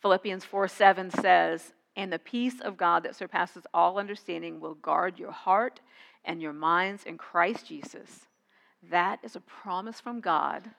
Philippians 0.00 0.44
4 0.44 0.66
7 0.66 1.10
says, 1.10 1.74
And 1.94 2.12
the 2.12 2.18
peace 2.18 2.60
of 2.60 2.76
God 2.76 3.04
that 3.04 3.14
surpasses 3.14 3.64
all 3.72 3.98
understanding 3.98 4.58
will 4.58 4.74
guard 4.74 5.18
your 5.18 5.32
heart 5.32 5.80
and 6.24 6.42
your 6.42 6.52
minds 6.52 7.04
in 7.04 7.18
Christ 7.18 7.66
Jesus. 7.66 8.26
That 8.90 9.18
is 9.22 9.36
a 9.36 9.40
promise 9.40 10.00
from 10.00 10.20
God. 10.20 10.70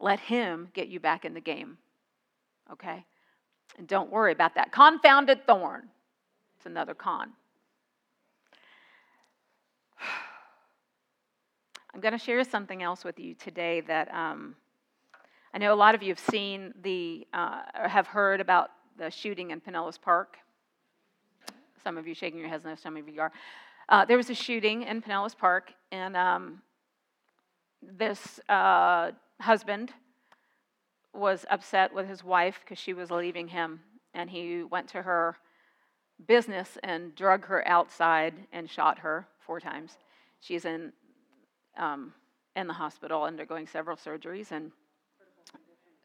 Let 0.00 0.20
Him 0.20 0.68
get 0.74 0.88
you 0.88 1.00
back 1.00 1.24
in 1.24 1.34
the 1.34 1.40
game. 1.40 1.78
Okay? 2.72 3.04
And 3.78 3.86
don't 3.86 4.10
worry 4.10 4.32
about 4.32 4.54
that 4.54 4.72
confounded 4.72 5.46
thorn. 5.46 5.88
It's 6.56 6.66
another 6.66 6.94
con. 6.94 7.30
I'm 11.94 12.00
going 12.00 12.12
to 12.12 12.18
share 12.18 12.42
something 12.44 12.82
else 12.82 13.04
with 13.04 13.18
you 13.18 13.34
today 13.34 13.82
that 13.82 14.12
um, 14.14 14.56
I 15.52 15.58
know 15.58 15.72
a 15.72 15.74
lot 15.74 15.94
of 15.94 16.02
you 16.02 16.08
have 16.08 16.18
seen 16.18 16.74
the, 16.82 17.26
uh, 17.32 17.62
or 17.82 17.88
have 17.88 18.06
heard 18.06 18.40
about 18.40 18.70
the 18.98 19.10
shooting 19.10 19.50
in 19.50 19.60
Pinellas 19.60 20.00
Park. 20.00 20.36
Some 21.82 21.96
of 21.98 22.06
you 22.06 22.14
shaking 22.14 22.40
your 22.40 22.48
heads, 22.48 22.64
no, 22.64 22.74
some 22.74 22.96
of 22.96 23.08
you 23.08 23.20
are. 23.20 23.32
Uh, 23.88 24.04
there 24.04 24.16
was 24.16 24.28
a 24.30 24.34
shooting 24.34 24.82
in 24.82 25.00
Pinellas 25.00 25.36
Park, 25.36 25.72
and 25.92 26.16
um, 26.16 26.60
this 27.82 28.40
uh, 28.48 29.12
husband 29.40 29.92
was 31.14 31.44
upset 31.50 31.94
with 31.94 32.08
his 32.08 32.22
wife 32.22 32.60
because 32.60 32.78
she 32.78 32.92
was 32.92 33.10
leaving 33.10 33.48
him, 33.48 33.80
and 34.14 34.28
he 34.28 34.62
went 34.62 34.88
to 34.88 35.02
her 35.02 35.36
business 36.26 36.78
and 36.82 37.14
drug 37.14 37.44
her 37.46 37.66
outside 37.68 38.34
and 38.52 38.68
shot 38.68 38.98
her 38.98 39.26
four 39.40 39.60
times. 39.60 39.98
She's 40.40 40.64
in 40.64 40.92
um, 41.76 42.12
in 42.56 42.66
the 42.66 42.72
hospital 42.72 43.22
undergoing 43.22 43.66
several 43.66 43.96
surgeries 43.96 44.50
and 44.50 44.72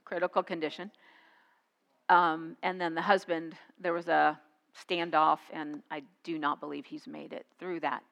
critical 0.04 0.44
condition. 0.44 0.92
Um, 2.10 2.58
and 2.62 2.80
then 2.80 2.94
the 2.94 3.02
husband, 3.02 3.56
there 3.80 3.94
was 3.94 4.10
a 4.10 4.38
standoff, 4.78 5.40
and 5.54 5.82
I 5.90 6.04
do 6.26 6.38
not 6.38 6.60
believe 6.60 6.86
he's 6.86 7.08
made 7.08 7.32
it 7.32 7.46
through 7.58 7.80
that. 7.80 8.04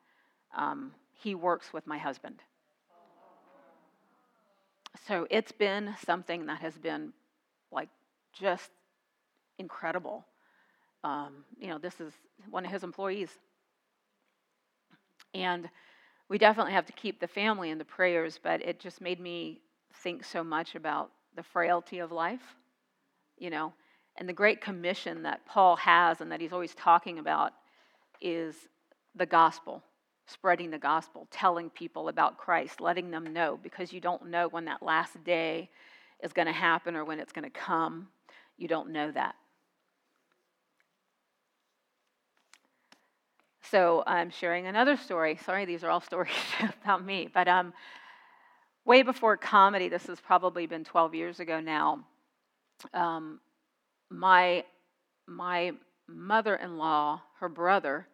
Um, 0.56 0.94
he 1.12 1.36
works 1.36 1.74
with 1.74 1.86
my 1.86 1.98
husband. 1.98 2.42
So 5.08 5.28
it's 5.30 5.52
been 5.52 5.96
something 6.06 6.46
that 6.48 6.60
has 6.62 6.78
been 6.78 7.14
like 7.72 7.90
just 8.34 8.70
incredible. 9.58 10.26
Um, 11.04 11.46
you 11.60 11.68
know, 11.68 11.78
this 11.78 12.00
is 12.00 12.14
one 12.50 12.66
of 12.66 12.72
his 12.72 12.84
employees. 12.84 13.30
And 15.34 15.70
we 16.30 16.38
definitely 16.38 16.74
have 16.74 16.86
to 16.88 16.94
keep 16.94 17.20
the 17.20 17.28
family 17.28 17.70
in 17.70 17.78
the 17.78 17.86
prayers, 17.86 18.40
but 18.42 18.62
it 18.62 18.80
just 18.80 19.02
made 19.02 19.20
me 19.20 19.62
think 20.04 20.24
so 20.24 20.44
much 20.44 20.76
about 20.76 21.12
the 21.36 21.44
frailty 21.44 22.00
of 22.00 22.12
life, 22.12 22.56
you 23.38 23.50
know, 23.50 23.74
and 24.18 24.28
the 24.28 24.34
great 24.34 24.62
commission 24.62 25.24
that 25.24 25.46
Paul 25.46 25.76
has 25.78 26.22
and 26.22 26.32
that 26.32 26.42
he's 26.42 26.54
always 26.54 26.76
talking 26.76 27.20
about 27.20 27.54
is 28.22 28.56
the 29.16 29.26
gospel, 29.26 29.84
spreading 30.30 30.70
the 30.72 30.78
gospel, 30.78 31.28
telling 31.32 31.70
people 31.70 32.10
about 32.10 32.38
Christ, 32.38 32.82
letting 32.82 33.12
them 33.12 33.34
know, 33.34 33.60
because 33.62 33.92
you 33.92 34.00
don't 34.00 34.28
know 34.28 34.48
when 34.48 34.66
that 34.66 34.84
last 34.84 35.24
day 35.24 35.70
is 36.24 36.34
going 36.34 36.48
to 36.48 36.54
happen 36.54 36.96
or 36.96 37.04
when 37.06 37.20
it's 37.20 37.34
going 37.34 37.50
to 37.50 37.50
come. 37.50 38.08
You 38.58 38.68
don't 38.68 38.92
know 38.92 39.12
that. 39.12 39.36
So 43.72 44.04
I'm 44.08 44.32
sharing 44.32 44.66
another 44.66 44.98
story. 44.98 45.40
Sorry, 45.46 45.66
these 45.66 45.84
are 45.84 45.90
all 45.90 46.02
stories 46.12 46.34
about 46.84 47.06
me, 47.06 47.30
but 47.34 47.48
um, 47.48 47.74
way 48.86 49.04
before 49.04 49.38
comedy, 49.38 49.90
this 49.90 50.08
has 50.08 50.20
probably 50.20 50.66
been 50.66 50.84
12 50.84 51.16
years 51.16 51.40
ago 51.40 51.60
now. 51.60 52.04
Um, 52.94 53.40
my 54.10 54.64
my 55.28 55.74
mother-in-law, 56.08 57.22
her 57.40 57.50
brother, 57.50 58.08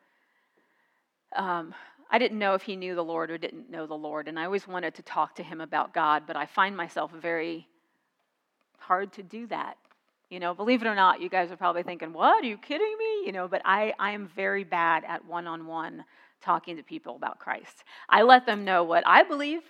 um, 1.34 1.74
I 2.10 2.18
didn't 2.20 2.40
know 2.40 2.54
if 2.54 2.64
he 2.64 2.76
knew 2.76 2.96
the 2.96 3.04
Lord 3.04 3.32
or 3.32 3.38
didn't 3.38 3.70
know 3.70 3.88
the 3.88 3.96
Lord, 3.96 4.28
and 4.28 4.40
I 4.40 4.46
always 4.46 4.68
wanted 4.68 4.96
to 4.96 5.02
talk 5.04 5.36
to 5.36 5.44
him 5.44 5.62
about 5.62 5.94
God, 5.94 6.24
but 6.28 6.36
I 6.36 6.46
find 6.46 6.78
myself 6.78 7.12
very 7.12 7.68
hard 8.80 9.12
to 9.14 9.24
do 9.24 9.48
that. 9.48 9.78
You 10.30 10.40
know, 10.40 10.54
believe 10.54 10.82
it 10.82 10.88
or 10.88 10.96
not, 10.96 11.22
you 11.22 11.30
guys 11.30 11.52
are 11.52 11.58
probably 11.58 11.84
thinking, 11.84 12.14
"What? 12.14 12.44
Are 12.44 12.48
you 12.48 12.58
kidding 12.58 12.98
me?" 12.98 13.26
You 13.26 13.32
know, 13.32 13.48
but 13.48 13.62
I 13.66 13.94
I 14.00 14.12
am 14.12 14.28
very 14.28 14.64
bad 14.64 15.04
at 15.06 15.26
one-on-one 15.26 16.04
talking 16.42 16.78
to 16.78 16.84
people 16.84 17.16
about 17.16 17.40
Christ. 17.40 17.84
I 18.10 18.24
let 18.24 18.46
them 18.46 18.66
know 18.66 18.84
what 18.84 19.04
I 19.08 19.24
believe. 19.24 19.62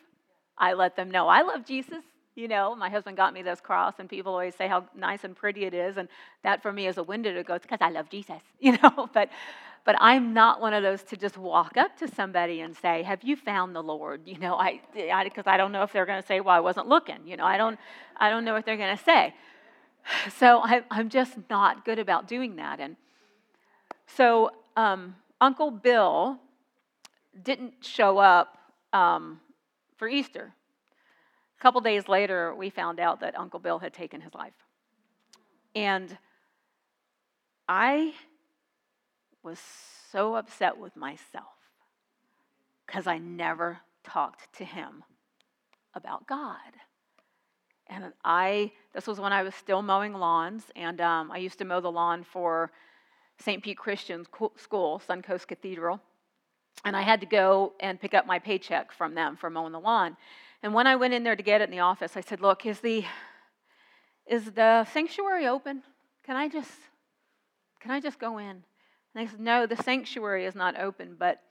I 0.58 0.74
let 0.74 0.96
them 0.96 1.12
know 1.12 1.28
I 1.28 1.42
love 1.42 1.66
Jesus. 1.66 2.04
You 2.36 2.50
know, 2.50 2.76
my 2.76 2.90
husband 2.90 3.16
got 3.16 3.34
me 3.34 3.44
this 3.44 3.62
cross, 3.62 3.96
and 4.00 4.10
people 4.10 4.34
always 4.34 4.56
say 4.56 4.68
how 4.68 4.86
nice 4.96 5.24
and 5.24 5.36
pretty 5.36 5.64
it 5.66 5.74
is, 5.74 5.98
and 5.98 6.10
that 6.44 6.62
for 6.62 6.72
me 6.72 6.88
is 6.88 6.98
a 6.98 7.04
window 7.04 7.34
to 7.34 7.44
go 7.44 7.58
because 7.60 7.80
I 7.82 7.90
love 7.90 8.10
Jesus. 8.10 8.42
You 8.60 8.78
know, 8.82 9.10
but 9.14 9.30
but 9.86 9.96
I'm 10.00 10.34
not 10.34 10.60
one 10.60 10.74
of 10.74 10.82
those 10.82 11.04
to 11.04 11.16
just 11.16 11.38
walk 11.38 11.78
up 11.78 11.96
to 12.00 12.08
somebody 12.08 12.62
and 12.62 12.76
say, 12.76 13.04
"Have 13.04 13.24
you 13.24 13.36
found 13.36 13.76
the 13.76 13.84
Lord?" 13.84 14.22
You 14.26 14.40
know, 14.40 14.56
I 14.56 14.82
because 14.94 15.48
I, 15.48 15.54
I 15.54 15.58
don't 15.58 15.72
know 15.72 15.84
if 15.84 15.94
they're 15.94 16.06
going 16.06 16.22
to 16.22 16.28
say, 16.28 16.42
"Well, 16.42 16.56
I 16.56 16.60
wasn't 16.60 16.88
looking." 16.88 17.26
You 17.26 17.38
know, 17.38 17.46
I 17.46 17.58
don't 17.58 17.80
I 18.18 18.30
don't 18.30 18.44
know 18.44 18.54
what 18.54 18.66
they're 18.66 18.78
going 18.78 18.98
to 18.98 19.04
say. 19.04 19.34
So 20.38 20.60
I, 20.60 20.84
I'm 20.92 21.10
just 21.10 21.34
not 21.50 21.84
good 21.84 21.98
about 21.98 22.28
doing 22.28 22.58
that. 22.58 22.80
And 22.80 22.96
so 24.06 24.52
um, 24.76 25.16
Uncle 25.42 25.72
Bill 25.72 26.40
didn't 27.44 27.74
show 27.84 28.20
up 28.20 28.58
um, 28.94 29.40
for 29.98 30.08
Easter. 30.08 30.54
A 31.58 31.62
couple 31.62 31.82
days 31.82 32.08
later, 32.08 32.54
we 32.54 32.70
found 32.70 33.00
out 33.00 33.20
that 33.22 33.38
Uncle 33.38 33.60
Bill 33.60 33.80
had 33.80 33.94
taken 33.94 34.22
his 34.22 34.34
life. 34.36 34.54
And 35.74 36.16
I 37.68 38.14
was 39.46 39.60
so 40.12 40.36
upset 40.36 40.78
with 40.78 40.96
myself 40.98 41.46
because 42.86 43.06
I 43.06 43.20
never 43.20 43.78
talked 44.04 44.52
to 44.58 44.66
him 44.66 45.04
about 45.94 46.28
God. 46.28 46.58
And 47.88 48.12
I, 48.24 48.72
this 48.94 49.06
was 49.06 49.20
when 49.20 49.32
I 49.32 49.44
was 49.44 49.54
still 49.54 49.84
mowing 49.84 50.14
lawns, 50.14 50.64
and 50.76 51.00
um, 51.00 51.32
I 51.32 51.38
used 51.38 51.60
to 51.60 51.66
mow 51.66 51.80
the 51.80 51.92
lawn 51.92 52.24
for 52.24 52.72
St. 53.38 53.64
Pete 53.64 53.78
Christian 53.78 54.26
School, 54.58 55.02
Suncoast 55.08 55.48
Cathedral. 55.48 56.02
And 56.84 56.96
I 56.96 57.04
had 57.04 57.22
to 57.22 57.28
go 57.28 57.74
and 57.80 58.02
pick 58.02 58.14
up 58.14 58.26
my 58.26 58.40
paycheck 58.40 58.92
from 58.92 59.14
them 59.14 59.36
for 59.36 59.50
mowing 59.50 59.72
the 59.72 59.80
lawn. 59.80 60.18
And 60.64 60.74
when 60.74 60.88
I 60.88 60.96
went 60.96 61.14
in 61.14 61.24
there 61.24 61.36
to 61.36 61.44
get 61.44 61.62
it 61.62 61.66
in 61.66 61.72
the 61.72 61.80
office, 61.80 62.18
I 62.18 62.22
said, 62.22 62.42
Look, 62.42 62.66
is 62.66 62.80
the, 62.80 63.06
is 64.26 64.52
the 64.52 64.86
sanctuary 64.86 65.48
open? 65.48 65.84
Can 66.24 66.36
I 66.36 66.48
just, 66.48 66.72
can 67.80 67.92
I 67.92 68.00
just 68.00 68.18
go 68.20 68.40
in? 68.40 68.64
And 69.16 69.26
they 69.26 69.32
said, 69.32 69.40
No, 69.40 69.66
the 69.66 69.78
sanctuary 69.78 70.46
is 70.46 70.56
not 70.56 70.78
open, 70.80 71.16
but 71.18 71.42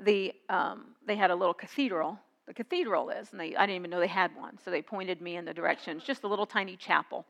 the, 0.00 0.32
um, 0.48 0.94
they 1.06 1.16
had 1.16 1.30
a 1.30 1.34
little 1.34 1.54
cathedral 1.54 2.18
the 2.46 2.54
cathedral 2.54 3.10
is. 3.10 3.30
And 3.30 3.40
they, 3.40 3.54
I 3.56 3.66
didn't 3.66 3.76
even 3.76 3.90
know 3.90 4.00
they 4.00 4.06
had 4.06 4.34
one. 4.36 4.58
So 4.64 4.70
they 4.70 4.82
pointed 4.82 5.20
me 5.20 5.36
in 5.36 5.44
the 5.44 5.54
direction. 5.54 5.96
It's 5.96 6.06
just 6.06 6.24
a 6.24 6.28
little 6.28 6.46
tiny 6.46 6.76
chapel. 6.76 7.24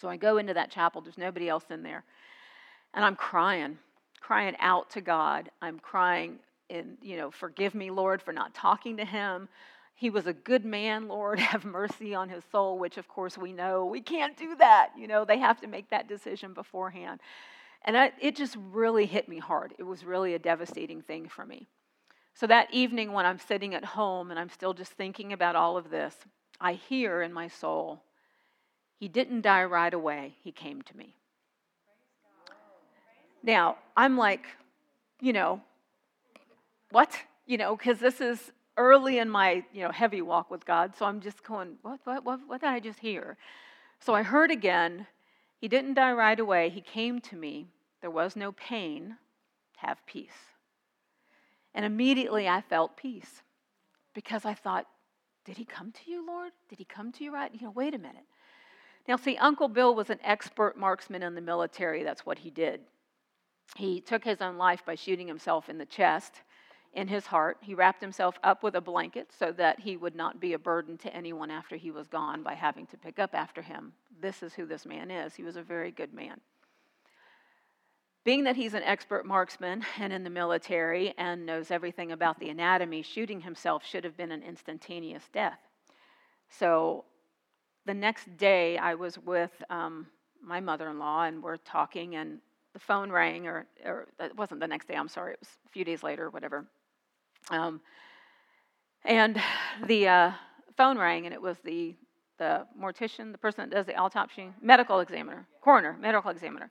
So 0.00 0.08
I 0.08 0.16
go 0.16 0.38
into 0.38 0.54
that 0.54 0.70
chapel. 0.70 1.00
There's 1.00 1.18
nobody 1.18 1.48
else 1.48 1.64
in 1.70 1.82
there. 1.82 2.04
And 2.94 3.04
I'm 3.04 3.16
crying, 3.16 3.78
crying 4.20 4.54
out 4.58 4.90
to 4.90 5.00
God. 5.00 5.50
I'm 5.60 5.78
crying 5.78 6.38
in, 6.68 6.96
you 7.02 7.16
know, 7.16 7.30
forgive 7.30 7.74
me, 7.74 7.90
Lord, 7.90 8.22
for 8.22 8.32
not 8.32 8.54
talking 8.54 8.96
to 8.98 9.04
him. 9.04 9.48
He 9.94 10.10
was 10.10 10.26
a 10.26 10.32
good 10.32 10.64
man, 10.64 11.08
Lord. 11.08 11.38
Have 11.40 11.64
mercy 11.64 12.14
on 12.14 12.28
his 12.28 12.44
soul, 12.50 12.78
which 12.78 12.96
of 12.96 13.08
course 13.08 13.36
we 13.36 13.52
know 13.52 13.84
we 13.84 14.00
can't 14.00 14.36
do 14.36 14.54
that. 14.56 14.90
You 14.96 15.08
know, 15.08 15.24
they 15.24 15.38
have 15.38 15.60
to 15.60 15.66
make 15.66 15.90
that 15.90 16.08
decision 16.08 16.54
beforehand. 16.54 17.20
And 17.84 17.96
I, 17.96 18.12
it 18.20 18.36
just 18.36 18.56
really 18.70 19.06
hit 19.06 19.28
me 19.28 19.38
hard. 19.38 19.74
It 19.78 19.82
was 19.82 20.04
really 20.04 20.34
a 20.34 20.38
devastating 20.38 21.02
thing 21.02 21.28
for 21.28 21.44
me. 21.44 21.68
So 22.34 22.46
that 22.46 22.72
evening, 22.72 23.12
when 23.12 23.26
I'm 23.26 23.38
sitting 23.38 23.74
at 23.74 23.84
home 23.84 24.30
and 24.30 24.38
I'm 24.38 24.48
still 24.48 24.72
just 24.72 24.92
thinking 24.92 25.32
about 25.32 25.56
all 25.56 25.76
of 25.76 25.90
this, 25.90 26.14
I 26.60 26.74
hear 26.74 27.22
in 27.22 27.32
my 27.32 27.48
soul, 27.48 28.02
He 28.98 29.08
didn't 29.08 29.42
die 29.42 29.64
right 29.64 29.92
away, 29.92 30.34
He 30.42 30.52
came 30.52 30.82
to 30.82 30.96
me. 30.96 31.16
Now, 33.42 33.76
I'm 33.96 34.16
like, 34.16 34.46
you 35.20 35.32
know, 35.32 35.60
what? 36.90 37.18
You 37.46 37.58
know, 37.58 37.76
because 37.76 37.98
this 37.98 38.20
is 38.20 38.52
early 38.76 39.18
in 39.18 39.28
my, 39.28 39.64
you 39.72 39.82
know, 39.82 39.90
heavy 39.90 40.22
walk 40.22 40.50
with 40.50 40.64
God. 40.64 40.94
So 40.96 41.04
I'm 41.04 41.20
just 41.20 41.42
going, 41.42 41.76
what, 41.82 42.00
what, 42.04 42.24
what, 42.24 42.40
what 42.46 42.60
did 42.60 42.70
I 42.70 42.80
just 42.80 43.00
hear? 43.00 43.36
So 44.00 44.14
I 44.14 44.22
heard 44.22 44.50
again, 44.50 45.06
He 45.62 45.68
didn't 45.68 45.94
die 45.94 46.10
right 46.10 46.40
away. 46.40 46.70
He 46.70 46.80
came 46.80 47.20
to 47.20 47.36
me. 47.36 47.68
There 48.00 48.10
was 48.10 48.34
no 48.34 48.50
pain. 48.50 49.16
Have 49.76 50.04
peace. 50.06 50.56
And 51.72 51.84
immediately 51.84 52.48
I 52.48 52.62
felt 52.62 52.96
peace 52.96 53.42
because 54.12 54.44
I 54.44 54.54
thought, 54.54 54.88
did 55.44 55.56
he 55.56 55.64
come 55.64 55.92
to 55.92 56.10
you, 56.10 56.26
Lord? 56.26 56.50
Did 56.68 56.80
he 56.80 56.84
come 56.84 57.12
to 57.12 57.22
you 57.22 57.32
right? 57.32 57.54
You 57.54 57.68
know, 57.68 57.70
wait 57.70 57.94
a 57.94 57.98
minute. 57.98 58.24
Now, 59.06 59.14
see, 59.14 59.36
Uncle 59.36 59.68
Bill 59.68 59.94
was 59.94 60.10
an 60.10 60.18
expert 60.24 60.76
marksman 60.76 61.22
in 61.22 61.36
the 61.36 61.40
military. 61.40 62.02
That's 62.02 62.26
what 62.26 62.40
he 62.40 62.50
did. 62.50 62.80
He 63.76 64.00
took 64.00 64.24
his 64.24 64.42
own 64.42 64.58
life 64.58 64.84
by 64.84 64.96
shooting 64.96 65.28
himself 65.28 65.68
in 65.68 65.78
the 65.78 65.86
chest, 65.86 66.42
in 66.92 67.06
his 67.06 67.26
heart. 67.26 67.58
He 67.60 67.74
wrapped 67.74 68.02
himself 68.02 68.36
up 68.42 68.64
with 68.64 68.74
a 68.74 68.80
blanket 68.80 69.30
so 69.38 69.52
that 69.52 69.78
he 69.78 69.96
would 69.96 70.16
not 70.16 70.40
be 70.40 70.54
a 70.54 70.58
burden 70.58 70.98
to 70.98 71.14
anyone 71.14 71.52
after 71.52 71.76
he 71.76 71.92
was 71.92 72.08
gone 72.08 72.42
by 72.42 72.54
having 72.54 72.86
to 72.86 72.96
pick 72.96 73.20
up 73.20 73.30
after 73.32 73.62
him. 73.62 73.92
This 74.22 74.42
is 74.42 74.54
who 74.54 74.64
this 74.64 74.86
man 74.86 75.10
is. 75.10 75.34
He 75.34 75.42
was 75.42 75.56
a 75.56 75.62
very 75.62 75.90
good 75.90 76.14
man. 76.14 76.40
Being 78.24 78.44
that 78.44 78.54
he's 78.54 78.72
an 78.74 78.84
expert 78.84 79.26
marksman 79.26 79.84
and 79.98 80.12
in 80.12 80.22
the 80.22 80.30
military 80.30 81.12
and 81.18 81.44
knows 81.44 81.72
everything 81.72 82.12
about 82.12 82.38
the 82.38 82.48
anatomy, 82.50 83.02
shooting 83.02 83.40
himself 83.40 83.84
should 83.84 84.04
have 84.04 84.16
been 84.16 84.30
an 84.30 84.44
instantaneous 84.44 85.24
death. 85.32 85.58
So 86.48 87.04
the 87.84 87.94
next 87.94 88.36
day, 88.36 88.78
I 88.78 88.94
was 88.94 89.18
with 89.18 89.50
um, 89.70 90.06
my 90.40 90.60
mother 90.60 90.88
in 90.88 91.00
law 91.00 91.24
and 91.24 91.42
we're 91.42 91.56
talking, 91.56 92.14
and 92.14 92.38
the 92.74 92.78
phone 92.78 93.10
rang, 93.10 93.48
or, 93.48 93.66
or 93.84 94.06
it 94.20 94.36
wasn't 94.36 94.60
the 94.60 94.68
next 94.68 94.86
day, 94.86 94.94
I'm 94.94 95.08
sorry, 95.08 95.32
it 95.32 95.40
was 95.40 95.48
a 95.66 95.68
few 95.70 95.84
days 95.84 96.04
later, 96.04 96.30
whatever. 96.30 96.64
Um, 97.50 97.80
and 99.04 99.42
the 99.86 100.06
uh, 100.06 100.32
phone 100.76 100.96
rang, 100.96 101.24
and 101.24 101.34
it 101.34 101.42
was 101.42 101.56
the 101.64 101.96
the 102.42 102.66
mortician, 102.84 103.30
the 103.30 103.38
person 103.38 103.68
that 103.68 103.74
does 103.74 103.86
the 103.86 103.94
autopsy, 103.94 104.50
medical 104.60 104.98
examiner, 105.00 105.46
coroner, 105.60 105.96
medical 106.00 106.30
examiner. 106.30 106.68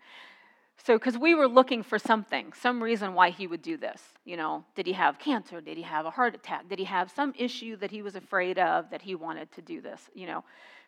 So, 0.86 0.98
because 0.98 1.18
we 1.18 1.34
were 1.36 1.48
looking 1.48 1.82
for 1.84 2.00
something, 2.00 2.54
some 2.54 2.82
reason 2.84 3.14
why 3.14 3.30
he 3.30 3.46
would 3.48 3.62
do 3.62 3.78
this. 3.78 4.02
You 4.26 4.36
know, 4.36 4.66
did 4.76 4.86
he 4.88 4.94
have 4.94 5.20
cancer? 5.20 5.62
Did 5.62 5.78
he 5.78 5.84
have 5.84 6.06
a 6.06 6.10
heart 6.10 6.34
attack? 6.36 6.68
Did 6.68 6.80
he 6.80 6.86
have 6.86 7.12
some 7.12 7.34
issue 7.38 7.76
that 7.78 7.92
he 7.92 8.02
was 8.02 8.16
afraid 8.16 8.58
of 8.60 8.90
that 8.90 9.02
he 9.02 9.16
wanted 9.16 9.52
to 9.54 9.62
do 9.62 9.80
this? 9.80 10.10
You 10.14 10.28
know, 10.28 10.44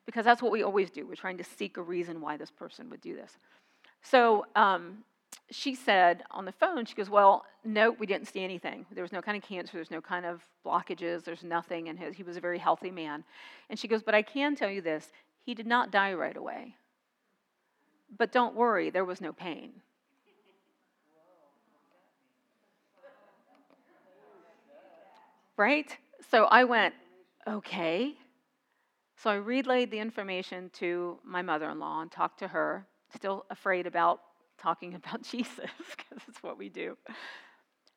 because 0.05 0.25
that's 0.25 0.41
what 0.41 0.51
we 0.51 0.63
always 0.63 0.89
do. 0.89 1.07
We're 1.07 1.15
trying 1.15 1.37
to 1.37 1.43
seek 1.43 1.77
a 1.77 1.81
reason 1.81 2.19
why 2.19 2.37
this 2.37 2.51
person 2.51 2.89
would 2.89 3.01
do 3.01 3.15
this. 3.15 3.37
So, 4.01 4.45
um, 4.55 5.03
she 5.51 5.75
said 5.75 6.23
on 6.31 6.45
the 6.45 6.51
phone, 6.51 6.85
she 6.85 6.95
goes, 6.95 7.09
Well, 7.09 7.45
no, 7.63 7.91
we 7.91 8.05
didn't 8.05 8.27
see 8.27 8.43
anything. 8.43 8.85
There 8.91 9.03
was 9.03 9.11
no 9.11 9.21
kind 9.21 9.37
of 9.37 9.43
cancer, 9.43 9.73
there's 9.73 9.91
no 9.91 10.01
kind 10.01 10.25
of 10.25 10.45
blockages, 10.65 11.23
there's 11.23 11.43
nothing. 11.43 11.89
And 11.89 11.99
his, 11.99 12.15
he 12.15 12.23
was 12.23 12.37
a 12.37 12.41
very 12.41 12.57
healthy 12.57 12.91
man. 12.91 13.23
And 13.69 13.77
she 13.77 13.87
goes, 13.87 14.03
But 14.03 14.15
I 14.15 14.21
can 14.21 14.55
tell 14.55 14.69
you 14.69 14.81
this 14.81 15.11
he 15.45 15.53
did 15.53 15.67
not 15.67 15.91
die 15.91 16.13
right 16.13 16.35
away. 16.35 16.75
But 18.17 18.31
don't 18.31 18.55
worry, 18.55 18.89
there 18.89 19.05
was 19.05 19.21
no 19.21 19.33
pain. 19.33 19.71
Right? 25.57 25.95
So 26.31 26.45
I 26.45 26.63
went, 26.63 26.95
okay. 27.47 28.15
So 29.17 29.29
I 29.29 29.35
relayed 29.35 29.91
the 29.91 29.99
information 29.99 30.69
to 30.73 31.19
my 31.23 31.41
mother 31.41 31.69
in 31.69 31.79
law 31.79 32.01
and 32.01 32.11
talked 32.11 32.39
to 32.39 32.47
her, 32.47 32.87
still 33.13 33.45
afraid 33.49 33.85
about 33.85 34.21
talking 34.63 34.95
about 35.01 35.21
Jesus, 35.21 35.69
because 35.91 36.23
it's 36.27 36.41
what 36.41 36.57
we 36.57 36.69
do. 36.69 36.97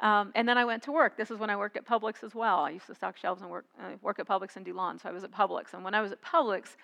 Um, 0.01 0.33
and 0.35 0.47
then 0.47 0.59
I 0.59 0.65
went 0.65 0.83
to 0.85 0.93
work. 0.93 1.17
This 1.17 1.31
is 1.31 1.39
when 1.39 1.49
I 1.49 1.57
worked 1.57 1.77
at 1.77 1.87
Publix 1.87 2.23
as 2.23 2.35
well. 2.35 2.59
I 2.59 2.71
used 2.71 2.87
to 2.87 2.95
stock 2.95 3.17
shelves 3.17 3.41
and 3.41 3.51
work, 3.51 3.65
uh, 3.81 3.93
work 4.03 4.19
at 4.19 4.29
Publix 4.29 4.57
in 4.57 4.63
DeLand, 4.63 5.01
so 5.01 5.09
I 5.09 5.13
was 5.13 5.25
at 5.25 5.33
Publix. 5.33 5.73
And 5.73 5.83
when 5.83 5.95
I 5.95 6.03
was 6.03 6.13
at 6.13 6.23
Publix, 6.23 6.77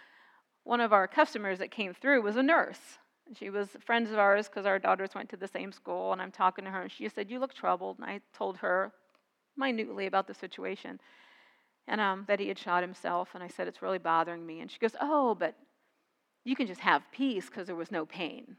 one 0.64 0.80
of 0.80 0.92
our 0.92 1.06
customers 1.06 1.58
that 1.58 1.70
came 1.70 1.92
through 1.92 2.22
was 2.22 2.36
a 2.36 2.42
nurse. 2.42 2.98
She 3.36 3.50
was 3.50 3.68
friends 3.84 4.10
of 4.10 4.18
ours 4.18 4.48
because 4.48 4.66
our 4.66 4.78
daughters 4.78 5.14
went 5.14 5.28
to 5.30 5.36
the 5.36 5.48
same 5.48 5.72
school, 5.72 6.12
and 6.12 6.22
I'm 6.22 6.32
talking 6.32 6.64
to 6.64 6.70
her, 6.70 6.82
and 6.82 6.90
she 6.90 7.08
said, 7.08 7.30
"You 7.30 7.38
look 7.38 7.54
troubled." 7.54 7.98
And 7.98 8.08
I 8.08 8.20
told 8.36 8.58
her 8.58 8.92
minutely 9.56 10.06
about 10.06 10.26
the 10.26 10.34
situation, 10.34 11.00
and 11.86 12.00
um, 12.00 12.24
that 12.28 12.40
he 12.40 12.48
had 12.48 12.58
shot 12.58 12.82
himself. 12.82 13.30
And 13.34 13.42
I 13.42 13.48
said, 13.48 13.68
"It's 13.68 13.82
really 13.82 13.98
bothering 13.98 14.44
me." 14.44 14.60
And 14.60 14.70
she 14.70 14.78
goes, 14.78 14.96
"Oh, 15.00 15.34
but 15.34 15.54
you 16.44 16.56
can 16.56 16.66
just 16.66 16.80
have 16.80 17.02
peace 17.12 17.46
because 17.46 17.66
there 17.66 17.76
was 17.76 17.90
no 17.90 18.04
pain." 18.06 18.56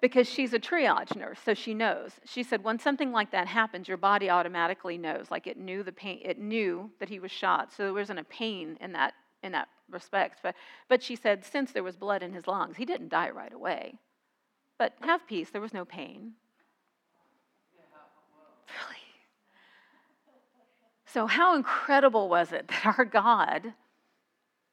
Because 0.00 0.28
she's 0.28 0.52
a 0.54 0.60
triage 0.60 1.16
nurse, 1.16 1.40
so 1.44 1.54
she 1.54 1.74
knows. 1.74 2.12
She 2.24 2.44
said, 2.44 2.62
when 2.62 2.78
something 2.78 3.10
like 3.10 3.32
that 3.32 3.48
happens, 3.48 3.88
your 3.88 3.96
body 3.96 4.30
automatically 4.30 4.96
knows. 4.96 5.30
Like 5.30 5.48
it 5.48 5.56
knew 5.56 5.82
the 5.82 5.92
pain, 5.92 6.20
it 6.24 6.38
knew 6.38 6.90
that 7.00 7.08
he 7.08 7.18
was 7.18 7.32
shot, 7.32 7.72
so 7.72 7.82
there 7.82 7.92
wasn't 7.92 8.20
a 8.20 8.24
pain 8.24 8.78
in 8.80 8.92
that 8.92 9.14
in 9.42 9.52
that 9.52 9.68
respect. 9.90 10.40
But, 10.42 10.54
but 10.88 11.02
she 11.02 11.16
said, 11.16 11.44
since 11.44 11.72
there 11.72 11.82
was 11.82 11.96
blood 11.96 12.22
in 12.22 12.32
his 12.32 12.46
lungs, 12.46 12.76
he 12.76 12.84
didn't 12.84 13.08
die 13.08 13.30
right 13.30 13.52
away. 13.52 13.98
But 14.78 14.94
have 15.00 15.26
peace, 15.26 15.50
there 15.50 15.60
was 15.60 15.74
no 15.74 15.84
pain. 15.84 16.32
Really? 18.68 19.02
So, 21.06 21.26
how 21.26 21.56
incredible 21.56 22.28
was 22.28 22.52
it 22.52 22.68
that 22.68 22.98
our 22.98 23.04
God 23.04 23.72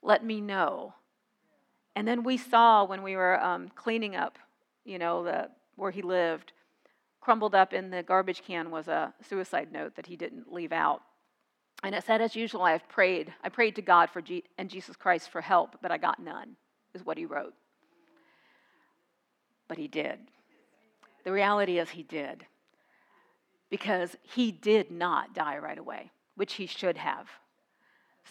let 0.01 0.23
me 0.23 0.41
know? 0.41 0.93
And 1.95 2.07
then 2.07 2.23
we 2.23 2.37
saw 2.37 2.83
when 2.83 3.03
we 3.03 3.15
were 3.15 3.41
um, 3.41 3.69
cleaning 3.73 4.15
up, 4.15 4.37
you 4.85 4.99
know, 4.99 5.23
the, 5.23 5.49
where 5.75 5.91
he 5.91 6.01
lived, 6.01 6.53
crumbled 7.19 7.55
up 7.55 7.73
in 7.73 7.89
the 7.89 8.03
garbage 8.03 8.43
can 8.45 8.69
was 8.69 8.87
a 8.87 9.13
suicide 9.27 9.71
note 9.71 9.95
that 9.95 10.05
he 10.05 10.15
didn't 10.15 10.53
leave 10.53 10.71
out. 10.71 11.01
And 11.83 11.93
it 11.93 12.03
said, 12.03 12.21
as 12.21 12.35
usual, 12.35 12.61
I 12.61 12.71
have 12.71 12.87
prayed. 12.87 13.33
I 13.43 13.49
prayed 13.49 13.75
to 13.75 13.81
God 13.81 14.09
for 14.09 14.21
G- 14.21 14.43
and 14.57 14.69
Jesus 14.69 14.95
Christ 14.95 15.29
for 15.29 15.41
help, 15.41 15.77
but 15.81 15.91
I 15.91 15.97
got 15.97 16.19
none, 16.19 16.55
is 16.93 17.05
what 17.05 17.17
he 17.17 17.25
wrote. 17.25 17.53
But 19.67 19.77
he 19.77 19.87
did. 19.87 20.19
The 21.23 21.31
reality 21.31 21.79
is, 21.79 21.89
he 21.89 22.03
did. 22.03 22.45
Because 23.69 24.15
he 24.21 24.51
did 24.51 24.91
not 24.91 25.33
die 25.33 25.57
right 25.57 25.77
away, 25.77 26.11
which 26.35 26.53
he 26.53 26.67
should 26.67 26.97
have. 26.97 27.27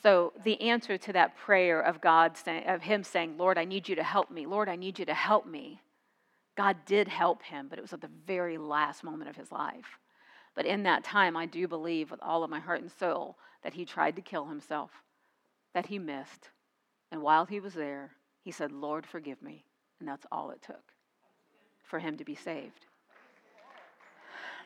So 0.03 0.33
the 0.45 0.61
answer 0.61 0.97
to 0.99 1.13
that 1.13 1.37
prayer 1.37 1.81
of 1.81 2.01
God 2.01 2.37
of 2.47 2.83
him 2.83 3.03
saying, 3.03 3.37
Lord, 3.37 3.59
I 3.59 3.65
need 3.65 3.89
you 3.89 3.97
to 3.97 4.03
help 4.03 4.31
me. 4.31 4.47
Lord, 4.47 4.69
I 4.69 4.77
need 4.77 4.99
you 4.99 5.05
to 5.07 5.15
help 5.15 5.47
me. 5.47 5.81
God 6.57 6.77
did 6.87 7.09
help 7.09 7.43
him, 7.43 7.67
but 7.69 7.79
it 7.79 7.83
was 7.83 7.93
at 7.93 8.01
the 8.01 8.11
very 8.27 8.59
last 8.59 9.03
moment 9.03 9.29
of 9.29 9.37
his 9.37 9.51
life. 9.51 9.99
But 10.55 10.67
in 10.67 10.85
that 10.85 11.03
time, 11.03 11.37
I 11.37 11.47
do 11.47 11.67
believe 11.67 12.11
with 12.11 12.21
all 12.23 12.45
of 12.45 12.51
my 12.51 12.61
heart 12.61 12.81
and 12.81 12.91
soul 12.91 13.37
that 13.63 13.75
he 13.75 13.85
tried 13.85 14.17
to 14.17 14.23
kill 14.23 14.47
himself, 14.47 14.91
that 15.75 15.87
he 15.87 15.99
missed. 15.99 16.51
And 17.11 17.23
while 17.23 17.45
he 17.45 17.59
was 17.59 17.75
there, 17.75 18.13
he 18.43 18.53
said, 18.53 18.71
Lord, 18.71 19.05
forgive 19.07 19.43
me. 19.43 19.65
And 19.99 20.09
that's 20.09 20.27
all 20.31 20.51
it 20.51 20.63
took 20.63 20.93
for 21.83 21.99
him 21.99 22.17
to 22.19 22.25
be 22.25 22.35
saved. 22.35 22.87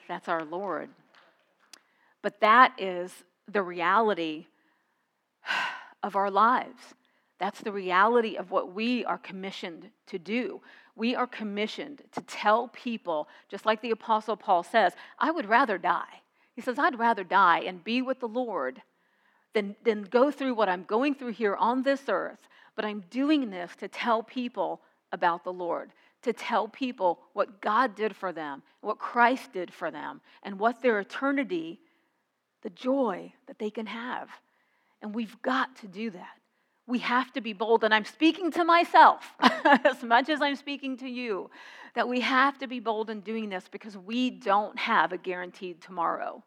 That's 0.09 0.28
our 0.28 0.45
Lord. 0.45 0.91
But 2.22 2.41
that 2.41 2.72
is 2.78 3.12
the 3.47 3.62
reality 3.62 4.47
of 6.03 6.16
our 6.16 6.30
lives. 6.30 6.95
That's 7.39 7.61
the 7.61 7.72
reality 7.72 8.36
of 8.36 8.51
what 8.51 8.74
we 8.74 9.05
are 9.05 9.18
commissioned 9.18 9.91
to 10.09 10.18
do. 10.18 10.61
We 10.97 11.14
are 11.14 11.26
commissioned 11.26 12.03
to 12.12 12.20
tell 12.22 12.68
people, 12.68 13.28
just 13.49 13.64
like 13.64 13.80
the 13.80 13.93
Apostle 13.93 14.36
Paul 14.36 14.64
says, 14.64 14.93
I 15.18 15.30
would 15.30 15.49
rather 15.49 15.78
die. 15.78 16.22
He 16.55 16.62
says, 16.62 16.78
I'd 16.78 16.99
rather 16.99 17.22
die 17.22 17.61
and 17.61 17.84
be 17.84 18.03
with 18.03 18.18
the 18.18 18.26
Lord 18.26 18.82
than, 19.55 19.76
than 19.84 20.03
go 20.03 20.32
through 20.32 20.55
what 20.55 20.68
I'm 20.68 20.82
going 20.82 21.14
through 21.14 21.32
here 21.32 21.55
on 21.55 21.82
this 21.82 22.03
earth. 22.09 22.49
But 22.74 22.84
I'm 22.84 23.05
doing 23.11 23.51
this 23.51 23.76
to 23.76 23.86
tell 23.86 24.24
people 24.24 24.80
about 25.12 25.45
the 25.45 25.53
Lord, 25.53 25.93
to 26.22 26.32
tell 26.32 26.66
people 26.66 27.20
what 27.32 27.61
God 27.61 27.95
did 27.95 28.16
for 28.16 28.32
them, 28.32 28.62
what 28.80 28.99
Christ 28.99 29.53
did 29.53 29.72
for 29.72 29.93
them, 29.93 30.20
and 30.43 30.59
what 30.59 30.82
their 30.82 30.99
eternity, 30.99 31.78
the 32.62 32.70
joy 32.70 33.32
that 33.47 33.61
they 33.61 33.70
can 33.70 33.86
have. 33.86 34.28
And 35.01 35.14
we've 35.14 35.41
got 35.43 35.76
to 35.76 35.86
do 35.86 36.11
that 36.11 36.39
we 36.89 36.99
have 37.01 37.30
to 37.34 37.41
be 37.41 37.53
bold. 37.53 37.84
And 37.84 37.95
I'm 37.95 38.07
speaking 38.07 38.51
to 38.53 38.64
myself 38.64 39.34
as 39.41 40.03
much 40.03 40.30
as 40.30 40.41
I'm 40.41 40.57
speaking 40.57 40.97
to 40.97 41.09
you 41.09 41.51
that 41.95 42.09
we 42.09 42.20
have 42.20 42.59
to 42.59 42.66
be 42.66 42.80
bold 42.80 43.11
in 43.11 43.20
doing 43.20 43.51
this 43.51 43.66
because 43.70 43.97
we 43.97 44.30
don't 44.30 44.76
have 44.78 45.12
a 45.12 45.18
guaranteed 45.18 45.80
tomorrow. 45.82 46.43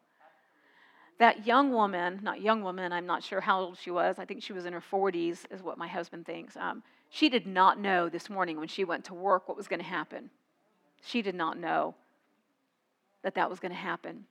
That 1.18 1.46
young 1.46 1.72
woman, 1.72 2.18
not 2.22 2.42
young 2.42 2.62
woman, 2.62 2.92
I'm 2.92 3.06
not 3.06 3.22
sure 3.22 3.40
how 3.40 3.60
old 3.60 3.78
she 3.78 3.92
was. 3.92 4.18
I 4.18 4.24
think 4.24 4.42
she 4.42 4.52
was 4.52 4.66
in 4.66 4.72
her 4.72 4.82
40s, 4.82 5.44
is 5.52 5.62
what 5.62 5.78
my 5.78 5.86
husband 5.86 6.26
thinks. 6.26 6.56
Um, 6.56 6.82
she 7.08 7.28
did 7.28 7.46
not 7.46 7.78
know 7.78 8.08
this 8.08 8.28
morning 8.28 8.58
when 8.58 8.66
she 8.66 8.84
went 8.84 9.04
to 9.04 9.14
work 9.14 9.46
what 9.46 9.56
was 9.56 9.68
going 9.68 9.80
to 9.80 9.86
happen. 9.86 10.30
She 11.04 11.22
did 11.22 11.36
not 11.36 11.56
know 11.56 11.94
that 13.22 13.36
that 13.36 13.48
was 13.48 13.60
going 13.60 13.70
to 13.70 13.78
happen. 13.78 14.24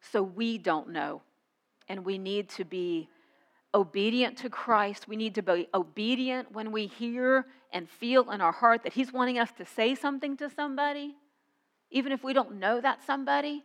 So 0.00 0.22
we 0.22 0.56
don't 0.56 0.90
know. 0.90 1.20
And 1.88 2.06
we 2.06 2.16
need 2.16 2.48
to 2.50 2.64
be 2.64 3.08
obedient 3.74 4.38
to 4.38 4.50
Christ. 4.50 5.08
We 5.08 5.16
need 5.16 5.34
to 5.36 5.42
be 5.42 5.68
obedient 5.72 6.52
when 6.52 6.72
we 6.72 6.86
hear 6.86 7.46
and 7.72 7.88
feel 7.88 8.30
in 8.30 8.40
our 8.40 8.52
heart 8.52 8.82
that 8.82 8.92
He's 8.92 9.12
wanting 9.12 9.38
us 9.38 9.50
to 9.58 9.64
say 9.64 9.94
something 9.94 10.36
to 10.38 10.50
somebody, 10.50 11.14
even 11.90 12.12
if 12.12 12.22
we 12.22 12.32
don't 12.32 12.58
know 12.58 12.80
that 12.80 13.04
somebody. 13.06 13.64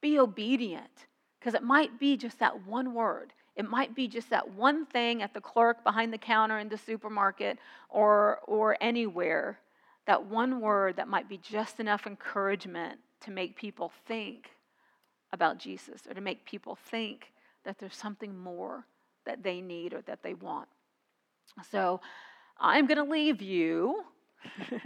Be 0.00 0.18
obedient 0.18 1.06
because 1.38 1.54
it 1.54 1.62
might 1.62 1.98
be 1.98 2.16
just 2.16 2.38
that 2.38 2.66
one 2.66 2.94
word. 2.94 3.32
It 3.56 3.68
might 3.68 3.94
be 3.94 4.08
just 4.08 4.30
that 4.30 4.54
one 4.54 4.84
thing 4.86 5.22
at 5.22 5.32
the 5.32 5.40
clerk 5.40 5.84
behind 5.84 6.12
the 6.12 6.18
counter 6.18 6.58
in 6.58 6.68
the 6.68 6.78
supermarket 6.78 7.58
or, 7.88 8.40
or 8.46 8.76
anywhere. 8.80 9.58
That 10.06 10.26
one 10.26 10.60
word 10.60 10.96
that 10.96 11.08
might 11.08 11.28
be 11.28 11.38
just 11.38 11.80
enough 11.80 12.06
encouragement 12.06 12.98
to 13.20 13.30
make 13.30 13.56
people 13.56 13.92
think 14.06 14.50
about 15.32 15.58
Jesus 15.58 16.06
or 16.08 16.14
to 16.14 16.20
make 16.20 16.44
people 16.44 16.76
think 16.76 17.32
that 17.64 17.78
there's 17.78 17.96
something 17.96 18.36
more 18.36 18.86
that 19.26 19.42
they 19.42 19.60
need 19.60 19.94
or 19.94 20.02
that 20.02 20.22
they 20.22 20.34
want. 20.34 20.68
So 21.70 22.00
I'm 22.58 22.86
going 22.86 23.04
to 23.04 23.10
leave 23.10 23.42
you 23.42 24.04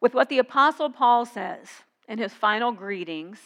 with 0.00 0.14
what 0.14 0.28
the 0.28 0.38
Apostle 0.38 0.90
Paul 0.90 1.26
says 1.26 1.68
in 2.08 2.18
his 2.18 2.32
final 2.32 2.72
greetings 2.72 3.38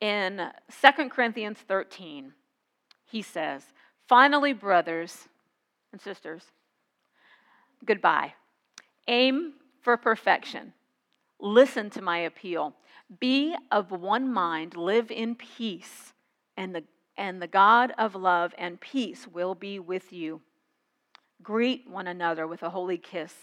in 0.00 0.50
2 0.80 1.08
Corinthians 1.08 1.58
13. 1.66 2.32
He 3.04 3.22
says, 3.22 3.62
Finally, 4.08 4.52
brothers 4.52 5.28
and 5.92 6.00
sisters, 6.00 6.42
goodbye. 7.84 8.34
Aim 9.08 9.54
for 9.82 9.96
perfection. 9.96 10.72
Listen 11.38 11.90
to 11.90 12.02
my 12.02 12.18
appeal. 12.18 12.74
Be 13.18 13.56
of 13.70 13.90
one 13.90 14.32
mind, 14.32 14.76
live 14.76 15.10
in 15.10 15.34
peace, 15.34 16.12
and 16.56 16.74
the 16.74 16.84
and 17.16 17.40
the 17.40 17.46
God 17.46 17.92
of 17.98 18.14
love 18.14 18.54
and 18.58 18.80
peace 18.80 19.26
will 19.26 19.54
be 19.54 19.78
with 19.78 20.12
you. 20.12 20.40
Greet 21.42 21.88
one 21.88 22.06
another 22.06 22.46
with 22.46 22.62
a 22.62 22.70
holy 22.70 22.98
kiss. 22.98 23.34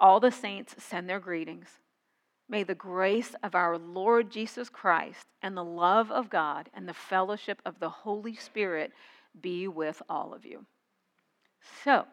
All 0.00 0.20
the 0.20 0.30
saints 0.30 0.76
send 0.78 1.08
their 1.08 1.20
greetings. 1.20 1.66
May 2.48 2.62
the 2.62 2.74
grace 2.74 3.34
of 3.42 3.54
our 3.54 3.76
Lord 3.76 4.30
Jesus 4.30 4.68
Christ 4.68 5.26
and 5.42 5.56
the 5.56 5.64
love 5.64 6.10
of 6.10 6.30
God 6.30 6.70
and 6.72 6.88
the 6.88 6.94
fellowship 6.94 7.60
of 7.66 7.78
the 7.78 7.90
Holy 7.90 8.34
Spirit 8.34 8.92
be 9.40 9.68
with 9.68 10.00
all 10.08 10.32
of 10.32 10.44
you. 10.44 10.64
So, 11.84 12.06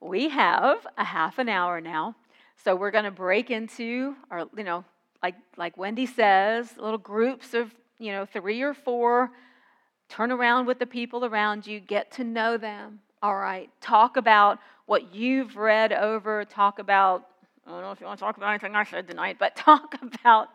we 0.00 0.30
have 0.30 0.86
a 0.96 1.04
half 1.04 1.38
an 1.38 1.48
hour 1.48 1.80
now. 1.80 2.16
So, 2.64 2.74
we're 2.74 2.90
going 2.90 3.04
to 3.04 3.10
break 3.10 3.50
into 3.50 4.16
our, 4.30 4.46
you 4.56 4.64
know, 4.64 4.84
like, 5.22 5.36
like 5.56 5.76
Wendy 5.76 6.06
says, 6.06 6.70
little 6.76 6.98
groups 6.98 7.54
of, 7.54 7.72
you 7.98 8.10
know, 8.10 8.26
three 8.26 8.62
or 8.62 8.74
four 8.74 9.30
Turn 10.10 10.32
around 10.32 10.66
with 10.66 10.80
the 10.80 10.86
people 10.86 11.24
around 11.24 11.66
you, 11.66 11.78
get 11.78 12.10
to 12.12 12.24
know 12.24 12.56
them. 12.58 12.98
All 13.22 13.36
right. 13.36 13.70
Talk 13.80 14.16
about 14.16 14.58
what 14.86 15.14
you've 15.14 15.56
read 15.56 15.92
over. 15.92 16.44
Talk 16.44 16.80
about, 16.80 17.28
I 17.64 17.70
don't 17.70 17.82
know 17.82 17.92
if 17.92 18.00
you 18.00 18.06
want 18.06 18.18
to 18.18 18.24
talk 18.24 18.36
about 18.36 18.50
anything 18.50 18.74
I 18.74 18.82
said 18.82 19.06
tonight, 19.06 19.36
but 19.38 19.54
talk 19.56 19.94
about 20.02 20.48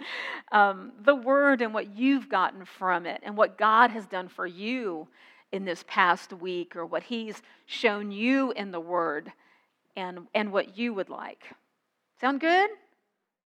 um, 0.52 0.92
the 1.06 1.16
word 1.16 1.62
and 1.62 1.74
what 1.74 1.96
you've 1.96 2.28
gotten 2.28 2.66
from 2.66 3.06
it 3.06 3.22
and 3.24 3.38
what 3.38 3.58
God 3.58 3.92
has 3.92 4.06
done 4.06 4.28
for 4.28 4.46
you 4.46 5.08
in 5.54 5.64
this 5.64 5.86
past 5.88 6.34
week 6.34 6.76
or 6.76 6.86
what 6.86 7.04
He's 7.04 7.42
shown 7.66 8.12
you 8.12 8.52
in 8.52 8.72
the 8.72 8.80
word 8.82 9.32
and, 9.96 10.28
and 10.36 10.52
what 10.52 10.78
you 10.78 10.94
would 10.94 11.10
like. 11.10 11.44
Sound 12.20 12.42
good? 12.42 12.70